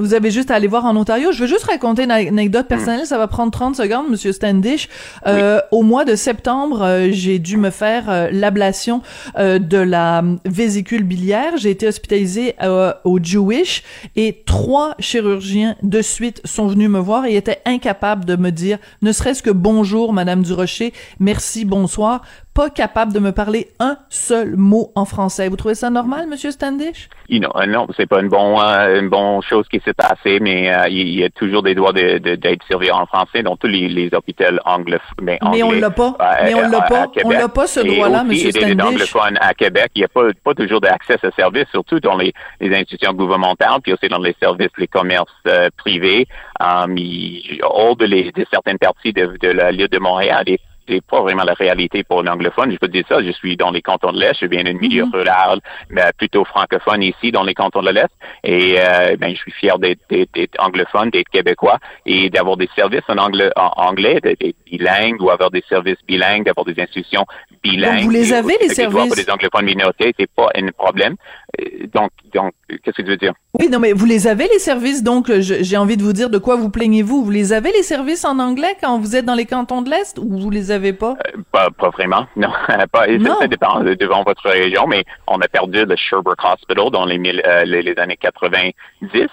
Vous 0.01 0.13
avez 0.13 0.33
juste 0.33 0.51
à 0.51 0.57
aller 0.57 0.67
voir 0.67 0.85
en 0.87 0.97
Ontario. 0.97 1.31
Je 1.31 1.43
veux 1.43 1.47
juste 1.47 1.67
raconter 1.67 2.03
une 2.03 2.11
anecdote 2.11 2.67
personnelle. 2.67 3.07
Ça 3.07 3.17
va 3.17 3.29
prendre 3.29 3.53
30 3.53 3.77
secondes, 3.77 4.11
Monsieur 4.11 4.33
Standish. 4.33 4.89
Euh, 5.29 5.61
Au 5.71 5.83
mois 5.83 6.05
de 6.05 6.17
septembre, 6.17 6.83
euh, 6.83 7.09
j'ai 7.13 7.39
dû 7.39 7.57
me 7.57 7.71
faire 7.71 8.11
euh, 8.11 8.29
l'ablation 8.33 9.03
euh, 9.39 9.61
de 9.61 9.79
la 9.79 10.25
vésicule 10.45 11.05
biliaire. 11.05 11.57
J'ai 11.59 11.71
été 11.71 11.87
hospitalisée 11.87 12.57
euh, 12.61 12.93
au 13.05 13.21
Jewish 13.23 13.85
et 14.17 14.43
trois 14.45 14.97
chirurgiens 14.99 15.77
de 15.85 16.03
suite 16.03 16.41
sont 16.45 16.67
venus 16.67 16.89
me 16.91 16.99
voir 16.99 17.27
et 17.27 17.37
étaient 17.37 17.63
incapables 17.65 18.25
de 18.25 18.35
me 18.35 18.51
dire, 18.51 18.79
ne 19.01 19.13
serait-ce 19.13 19.45
que 19.45 19.51
bonjour, 19.51 20.13
Madame 20.13 20.43
Durocher, 20.43 20.93
merci, 21.21 21.65
bonsoir. 21.65 22.23
Pas 22.55 22.71
capable 22.71 23.13
de 23.13 23.19
me 23.19 23.33
parler 23.33 23.67
un 23.81 23.97
seul 24.11 24.55
mot 24.57 24.93
en 24.95 25.05
français. 25.05 25.49
Vous 25.49 25.57
trouvez 25.57 25.75
ça 25.75 25.91
normal, 25.91 26.29
Monsieur 26.29 26.53
Standish? 26.53 27.09
You 27.29 27.41
know, 27.41 27.51
euh, 27.57 27.67
non, 27.67 27.89
c'est 27.97 28.07
pas 28.07 28.21
une 28.21 28.29
bonne 28.29 28.55
euh, 28.61 29.01
une 29.01 29.09
bonne 29.09 29.43
chose 29.43 29.67
qui 29.69 29.81
s'est 29.85 29.93
passée, 29.93 30.39
mais 30.41 30.73
euh, 30.73 30.87
il 30.89 31.19
y 31.19 31.25
a 31.25 31.31
toujours 31.31 31.65
des 31.65 31.75
droits 31.75 31.93
de- 31.93 32.19
de- 32.19 32.37
d'être 32.37 32.65
servi 32.69 32.93
en 32.93 33.07
français 33.07 33.43
dans 33.43 33.57
tous 33.57 33.67
les, 33.67 33.89
les 33.89 34.09
hôpitaux 34.15 34.45
anglophones. 34.67 35.01
Mais, 35.21 35.39
Mais 35.51 35.65
on 35.65 35.67
anglais, 35.67 35.81
l'a 35.81 35.91
pas. 35.91 36.17
euh, 36.21 36.25
Mais 36.45 36.55
on 36.55 36.69
l'a 36.71 36.81
pas. 36.83 37.07
On 37.25 37.31
l'a 37.31 37.49
pas, 37.49 37.67
ce 37.67 37.81
Et 37.81 37.93
droit-là, 37.97 38.23
Monsieur 38.23 38.53
Standish. 38.53 38.81
anglophones 38.81 39.39
à 39.41 39.53
Québec, 39.55 39.91
il 39.97 40.01
n'y 40.01 40.05
a 40.05 40.09
pas, 40.09 40.23
pas 40.45 40.55
toujours 40.55 40.81
d'accès 40.81 41.17
à 41.25 41.31
services, 41.33 41.67
surtout 41.73 41.99
dans 41.99 42.17
les, 42.17 42.33
les 42.61 42.73
institutions 42.73 43.15
gouvernementales, 43.15 43.81
puis 43.83 43.95
aussi 43.95 44.07
dans 44.07 44.21
les 44.21 44.37
services, 44.41 44.71
les 44.79 44.87
commerces 44.87 45.27
euh, 45.49 45.71
privés. 45.77 46.29
Um, 46.61 46.97
il- 46.97 47.59
hors 47.65 47.97
de, 47.97 48.05
les, 48.05 48.31
de 48.31 48.47
certaines 48.53 48.79
parties 48.79 49.13
de, 49.13 49.37
de 49.41 49.49
la 49.49 49.73
l'île 49.73 49.89
de 49.89 49.99
Montréal, 49.99 50.45
et 50.47 50.61
c'est 50.89 51.05
pas 51.05 51.21
vraiment 51.23 51.45
la 51.45 51.55
réalité 51.55 52.05
pour 52.05 52.23
l'anglophone. 52.23 52.71
Je 52.73 52.77
peux 52.79 52.89
dire 52.89 53.05
ça. 53.09 53.23
Je 53.23 53.31
suis 53.33 53.57
dans 53.57 53.71
les 53.71 53.83
cantons 53.83 54.13
de 54.13 54.21
l'Est. 54.21 54.37
Je 54.41 54.47
viens 54.47 54.65
d'un 54.65 54.75
milieu 54.75 55.05
Mhm. 55.07 55.13
rural, 55.15 55.61
mais 55.91 56.03
plutôt 56.19 56.45
francophone 56.45 57.03
ici 57.03 57.33
dans 57.33 57.43
les 57.43 57.55
cantons 57.55 57.83
de 57.83 57.91
l'Est. 57.91 58.09
Et 58.43 58.77
euh, 58.79 59.17
ben, 59.19 59.31
je 59.35 59.37
suis 59.41 59.53
fier 59.53 59.79
d'être, 59.79 60.01
d'être- 60.11 60.33
d'être 60.35 60.57
anglophone, 60.63 61.11
d'être 61.11 61.29
québécois 61.29 61.79
et 62.07 62.31
d'avoir 62.31 62.57
des 62.57 62.69
services 62.77 63.03
en 63.09 63.19
anglais, 63.19 63.51
en 63.57 63.71
anglais, 63.77 64.21
d'être 64.23 64.57
bilingue 64.67 65.21
ou 65.23 65.31
avoir 65.31 65.51
des 65.51 65.63
services 65.69 65.99
bilingues, 66.07 66.45
d'avoir 66.45 66.65
des 66.67 66.79
institutions 66.81 67.25
bilingues. 67.63 67.95
Donc, 67.97 68.05
vous 68.05 68.11
les 68.11 68.33
avez, 68.33 68.55
les 68.61 68.69
services? 68.69 69.07
Pour 69.09 69.17
les 69.17 69.31
anglophones 69.31 69.65
minorités, 69.67 70.13
c'est 70.19 70.31
pas 70.31 70.49
un 70.57 70.69
problème. 70.77 71.15
Euh, 71.61 71.65
Donc, 71.95 72.11
donc, 72.35 72.53
qu'est-ce 72.69 72.97
que 72.97 73.03
tu 73.03 73.09
veux 73.09 73.17
dire? 73.17 73.33
Oui, 73.61 73.69
non, 73.69 73.79
mais 73.79 73.93
vous 73.93 74.05
les 74.07 74.27
avez, 74.27 74.49
les 74.53 74.59
services, 74.59 75.03
donc 75.05 75.31
je- 75.31 75.63
j'ai 75.63 75.77
envie 75.77 75.97
de 75.97 76.03
vous 76.03 76.13
dire 76.13 76.29
de 76.29 76.39
quoi 76.39 76.57
vous 76.57 76.71
plaignez-vous. 76.71 77.25
Vous 77.25 77.31
les 77.31 77.53
avez, 77.53 77.71
les 77.71 77.85
services 77.85 78.25
en 78.25 78.41
anglais, 78.41 78.75
quand 78.83 78.99
vous 78.99 79.15
êtes 79.15 79.25
dans 79.25 79.37
les 79.37 79.47
cantons 79.47 79.81
de 79.83 79.91
l'Est, 79.91 80.19
ou 80.19 80.39
vous 80.41 80.51
les 80.51 80.73
avez 80.73 80.74
pas? 80.93 81.17
Pas, 81.53 81.71
pas 81.71 81.91
vraiment, 81.91 82.27
non. 82.37 82.51
pas, 82.93 83.07
Non. 83.07 83.39
ça 83.41 83.47
dépend 83.47 83.81
de- 83.81 83.95
devant 83.95 84.23
votre 84.25 84.49
région, 84.49 84.87
mais 84.87 85.05
on 85.27 85.39
a 85.41 85.49
perdu 85.49 85.85
le 85.85 85.97
Sherbrooke 85.97 86.45
Hospital 86.45 86.91
dans 86.91 87.05
les, 87.05 87.19
mille- 87.19 87.43
euh, 87.47 87.65
les, 87.65 87.83
les 87.83 87.99
années 87.99 88.17
90. 88.17 88.73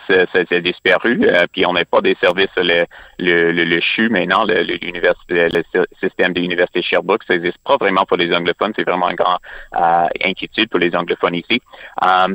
euh, 0.09 0.25
ça 0.33 0.45
s'est 0.45 0.61
disparu, 0.61 1.19
euh, 1.23 1.45
puis 1.51 1.65
on 1.65 1.73
n'a 1.73 1.85
pas 1.85 2.01
des 2.01 2.15
services, 2.21 2.49
le, 2.57 2.85
le, 3.19 3.51
le, 3.51 3.63
le 3.65 3.79
CHU 3.81 4.09
maintenant, 4.09 4.43
le, 4.45 4.63
le, 4.63 4.77
système 5.99 6.33
de 6.33 6.39
l'Université 6.39 6.81
Sherbrooke, 6.81 7.23
ça 7.27 7.33
n'existe 7.35 7.57
pas 7.65 7.77
vraiment 7.77 8.05
pour 8.05 8.17
les 8.17 8.33
anglophones. 8.33 8.73
C'est 8.75 8.87
vraiment 8.87 9.09
une 9.09 9.15
grande 9.15 9.37
euh, 9.75 10.07
inquiétude 10.25 10.69
pour 10.69 10.79
les 10.79 10.95
anglophones 10.95 11.35
ici. 11.35 11.61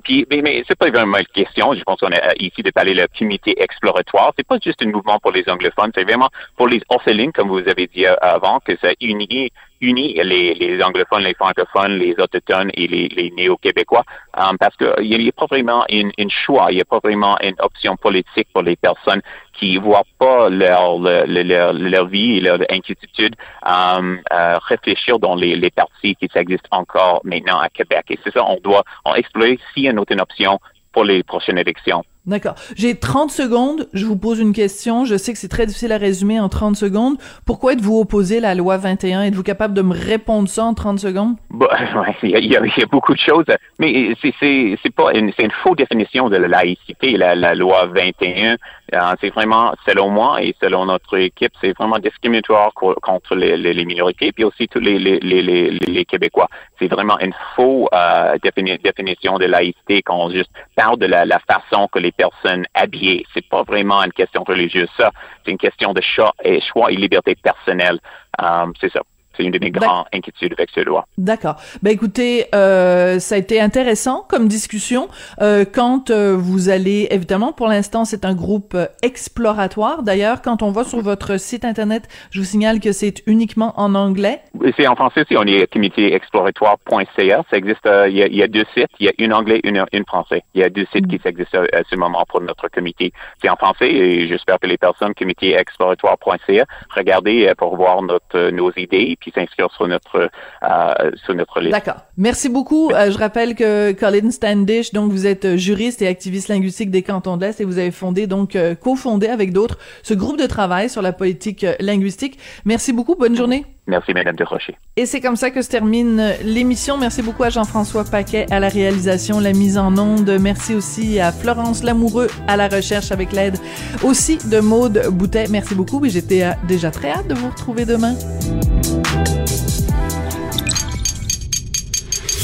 Puis, 0.04 0.26
mais, 0.30 0.42
mais 0.42 0.64
c'est 0.68 0.78
pas 0.78 0.90
vraiment 0.90 1.18
une 1.18 1.26
question. 1.26 1.72
Je 1.74 1.82
pense 1.82 2.00
qu'on 2.00 2.10
est 2.10 2.22
euh, 2.24 2.32
ici 2.38 2.62
de 2.62 2.70
parler 2.70 2.94
le 2.94 3.06
comité 3.18 3.60
exploratoire. 3.62 4.32
C'est 4.36 4.46
pas 4.46 4.58
juste 4.62 4.82
un 4.82 4.90
mouvement 4.90 5.18
pour 5.18 5.32
les 5.32 5.48
anglophones, 5.48 5.90
c'est 5.94 6.04
vraiment 6.04 6.28
pour 6.56 6.68
les 6.68 6.80
orphelines, 6.88 7.32
comme 7.32 7.48
vous 7.48 7.58
avez 7.68 7.86
dit 7.88 8.06
euh, 8.06 8.14
avant, 8.20 8.60
que 8.60 8.76
ça 8.80 8.88
unit 9.00 9.50
unit 9.80 10.14
les, 10.14 10.82
anglophones, 10.82 11.22
les 11.22 11.34
francophones, 11.34 11.98
les 11.98 12.14
autochtones 12.18 12.70
et 12.74 12.86
les, 12.86 13.30
néo-québécois, 13.36 14.04
um, 14.36 14.56
parce 14.58 14.76
qu'il 14.76 15.18
n'y 15.18 15.28
a 15.28 15.32
pas 15.32 15.46
vraiment 15.46 15.84
une, 15.88 16.12
choix, 16.30 16.68
il 16.70 16.76
n'y 16.76 16.80
a 16.80 16.84
pas 16.84 17.00
vraiment 17.02 17.36
une 17.42 17.56
option 17.58 17.96
politique 17.96 18.48
pour 18.52 18.62
les 18.62 18.76
personnes 18.76 19.20
qui 19.52 19.76
voient 19.76 20.06
pas 20.18 20.48
leur, 20.48 20.98
leur, 20.98 21.72
leur, 21.72 22.06
vie 22.06 22.38
et 22.38 22.40
leur 22.40 22.60
inquiétude 22.70 23.36
um, 23.64 24.20
euh, 24.32 24.56
réfléchir 24.66 25.18
dans 25.18 25.34
les, 25.34 25.56
les 25.56 25.70
partis 25.70 26.14
qui 26.16 26.28
existent 26.34 26.68
encore 26.70 27.20
maintenant 27.24 27.58
à 27.58 27.68
Québec. 27.68 28.04
Et 28.10 28.18
c'est 28.24 28.32
ça, 28.32 28.44
on 28.44 28.58
doit 28.60 28.84
explorer 29.16 29.58
s'il 29.72 29.84
y 29.84 29.88
a 29.88 29.90
une 29.90 29.98
autre 29.98 30.16
option 30.20 30.58
pour 30.92 31.04
les 31.04 31.22
prochaines 31.22 31.58
élections. 31.58 32.02
D'accord. 32.26 32.56
J'ai 32.74 32.96
30 32.96 33.30
secondes. 33.30 33.88
Je 33.92 34.04
vous 34.04 34.16
pose 34.16 34.40
une 34.40 34.52
question. 34.52 35.04
Je 35.04 35.16
sais 35.16 35.32
que 35.32 35.38
c'est 35.38 35.48
très 35.48 35.66
difficile 35.66 35.92
à 35.92 35.96
résumer 35.96 36.40
en 36.40 36.48
30 36.48 36.74
secondes. 36.74 37.16
Pourquoi 37.44 37.74
êtes-vous 37.74 38.00
opposé 38.00 38.38
à 38.38 38.40
la 38.40 38.54
loi 38.56 38.78
21? 38.78 39.22
Êtes-vous 39.22 39.44
capable 39.44 39.74
de 39.74 39.82
me 39.82 39.94
répondre 39.94 40.48
ça 40.48 40.64
en 40.64 40.74
30 40.74 40.98
secondes? 40.98 41.36
Ouais, 41.96 42.14
il, 42.22 42.52
y 42.52 42.56
a, 42.56 42.86
beaucoup 42.90 43.14
de 43.14 43.18
choses, 43.18 43.46
mais 43.78 44.14
c'est 44.20 44.94
pas 44.94 45.12
une 45.14 45.32
une 45.38 45.50
fausse 45.62 45.76
définition 45.76 46.28
de 46.28 46.36
la 46.36 46.48
laïcité, 46.48 47.16
la, 47.16 47.54
loi 47.54 47.86
21. 47.86 48.56
Euh, 48.94 48.98
c'est 49.20 49.30
vraiment, 49.30 49.72
selon 49.86 50.10
moi 50.10 50.42
et 50.42 50.54
selon 50.62 50.86
notre 50.86 51.18
équipe, 51.18 51.52
c'est 51.60 51.76
vraiment 51.76 51.98
discriminatoire 51.98 52.72
co- 52.74 52.94
contre 53.02 53.34
les, 53.34 53.56
les, 53.56 53.72
les, 53.72 53.84
minorités, 53.84 54.30
puis 54.32 54.44
aussi 54.44 54.68
tous 54.68 54.80
les 54.80 54.98
les, 54.98 55.18
les, 55.20 56.04
Québécois. 56.04 56.48
C'est 56.78 56.88
vraiment 56.88 57.18
une 57.20 57.34
fausse 57.54 57.88
euh, 57.92 58.36
défini, 58.42 58.78
définition 58.78 59.38
de 59.38 59.46
laïcité 59.46 60.02
quand 60.02 60.16
on 60.16 60.30
juste 60.30 60.50
parle 60.76 60.98
de 60.98 61.06
la 61.06 61.38
façon 61.48 61.88
que 61.90 61.98
les 61.98 62.12
personnes 62.16 62.66
habillées. 62.74 63.24
C'est 63.34 63.46
pas 63.48 63.62
vraiment 63.62 64.02
une 64.02 64.12
question 64.12 64.44
religieuse, 64.44 64.88
ça. 64.96 65.10
C'est 65.44 65.50
une 65.50 65.58
question 65.58 65.92
de 65.92 66.00
choix 66.00 66.32
et 66.42 66.60
choix 66.60 66.90
et 66.90 66.96
liberté 66.96 67.34
personnelle. 67.36 67.98
Um, 68.38 68.72
c'est 68.80 68.92
ça. 68.92 69.00
C'est 69.36 69.44
une 69.44 69.52
de 69.52 69.58
mes 69.58 69.70
grandes 69.70 70.06
inquiétudes 70.12 70.54
avec 70.56 70.70
ce 70.74 70.80
loi. 70.80 71.06
D'accord. 71.18 71.56
Ben 71.82 71.90
écoutez, 71.90 72.46
euh, 72.54 73.18
ça 73.18 73.34
a 73.34 73.38
été 73.38 73.60
intéressant 73.60 74.24
comme 74.28 74.48
discussion. 74.48 75.08
Euh, 75.40 75.64
quand 75.70 76.10
euh, 76.10 76.36
vous 76.38 76.68
allez, 76.68 77.08
évidemment, 77.10 77.52
pour 77.52 77.68
l'instant, 77.68 78.04
c'est 78.04 78.24
un 78.24 78.34
groupe 78.34 78.74
euh, 78.74 78.86
exploratoire. 79.02 80.02
D'ailleurs, 80.02 80.42
quand 80.42 80.62
on 80.62 80.70
va 80.70 80.84
sur 80.84 81.00
votre 81.00 81.38
site 81.38 81.64
internet, 81.64 82.04
je 82.30 82.40
vous 82.40 82.44
signale 82.46 82.80
que 82.80 82.92
c'est 82.92 83.22
uniquement 83.26 83.72
en 83.76 83.94
anglais. 83.94 84.40
C'est 84.76 84.86
en 84.86 84.94
français 84.96 85.22
aussi. 85.22 85.36
On 85.36 85.42
est 85.44 85.66
comitéexploratoire.ca. 85.72 87.44
Ça 87.50 87.56
existe. 87.56 87.86
euh, 87.86 88.08
il, 88.08 88.16
y 88.16 88.22
a, 88.22 88.26
il, 88.26 88.36
y 88.36 88.42
a, 88.42 88.48
deux 88.48 88.64
sites. 88.74 88.90
Il 89.00 89.06
y 89.06 89.08
a 89.08 89.12
une 89.18 89.32
anglais, 89.32 89.60
une, 89.64 89.84
une 89.92 90.04
français. 90.06 90.42
Il 90.54 90.60
y 90.60 90.64
a 90.64 90.70
deux 90.70 90.86
sites 90.92 91.06
qui 91.06 91.20
existent 91.24 91.58
à, 91.72 91.78
à 91.78 91.82
ce 91.88 91.96
moment 91.96 92.24
pour 92.28 92.40
notre 92.40 92.68
comité. 92.68 93.12
C'est 93.42 93.48
en 93.48 93.56
français 93.56 93.88
et 93.90 94.28
j'espère 94.28 94.58
que 94.58 94.66
les 94.66 94.78
personnes 94.78 95.14
comitéexploratoire.ca 95.14 96.64
regardez 96.94 97.52
pour 97.56 97.76
voir 97.76 98.02
notre 98.02 98.50
nos 98.50 98.70
idées 98.76 99.16
puis 99.26 99.40
s'inscrire 99.40 99.68
sur 99.72 99.88
notre 99.88 100.30
euh, 100.62 101.10
sur 101.24 101.34
notre 101.34 101.60
liste. 101.60 101.72
D'accord. 101.72 102.02
Merci 102.16 102.48
beaucoup. 102.48 102.90
Euh, 102.90 103.10
je 103.10 103.18
rappelle 103.18 103.54
que 103.54 103.92
Colin 103.92 104.30
Standish, 104.30 104.92
donc 104.92 105.10
vous 105.10 105.26
êtes 105.26 105.56
juriste 105.56 106.00
et 106.02 106.06
activiste 106.06 106.48
linguistique 106.48 106.90
des 106.90 107.02
cantons 107.02 107.36
de 107.36 107.44
l'Est 107.44 107.60
et 107.60 107.64
vous 107.64 107.78
avez 107.78 107.90
fondé 107.90 108.26
donc 108.26 108.56
euh, 108.56 108.74
cofondé 108.74 109.26
avec 109.28 109.52
d'autres 109.52 109.78
ce 110.02 110.14
groupe 110.14 110.38
de 110.38 110.46
travail 110.46 110.88
sur 110.88 111.02
la 111.02 111.12
politique 111.12 111.64
euh, 111.64 111.74
linguistique. 111.80 112.38
Merci 112.64 112.92
beaucoup. 112.92 113.16
Bonne 113.16 113.36
journée. 113.36 113.64
Merci, 113.88 114.12
Madame 114.14 114.34
de 114.34 114.44
Rocher. 114.44 114.76
Et 114.96 115.06
c'est 115.06 115.20
comme 115.20 115.36
ça 115.36 115.50
que 115.50 115.62
se 115.62 115.70
termine 115.70 116.34
l'émission. 116.42 116.96
Merci 116.98 117.22
beaucoup 117.22 117.44
à 117.44 117.50
Jean-François 117.50 118.04
Paquet 118.04 118.46
à 118.50 118.58
la 118.58 118.68
réalisation, 118.68 119.38
la 119.38 119.52
mise 119.52 119.78
en 119.78 119.96
onde. 119.96 120.38
Merci 120.40 120.74
aussi 120.74 121.20
à 121.20 121.30
Florence 121.30 121.84
Lamoureux 121.84 122.28
à 122.48 122.56
la 122.56 122.66
recherche 122.68 123.12
avec 123.12 123.32
l'aide 123.32 123.58
aussi 124.02 124.38
de 124.50 124.58
Maude 124.58 125.02
Boutet. 125.10 125.46
Merci 125.50 125.74
beaucoup. 125.76 126.04
Et 126.04 126.10
j'étais 126.10 126.44
déjà 126.66 126.90
très 126.90 127.10
hâte 127.10 127.28
de 127.28 127.34
vous 127.34 127.48
retrouver 127.48 127.84
demain. 127.84 128.14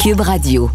Cube 0.02 0.22
Radio. 0.22 0.68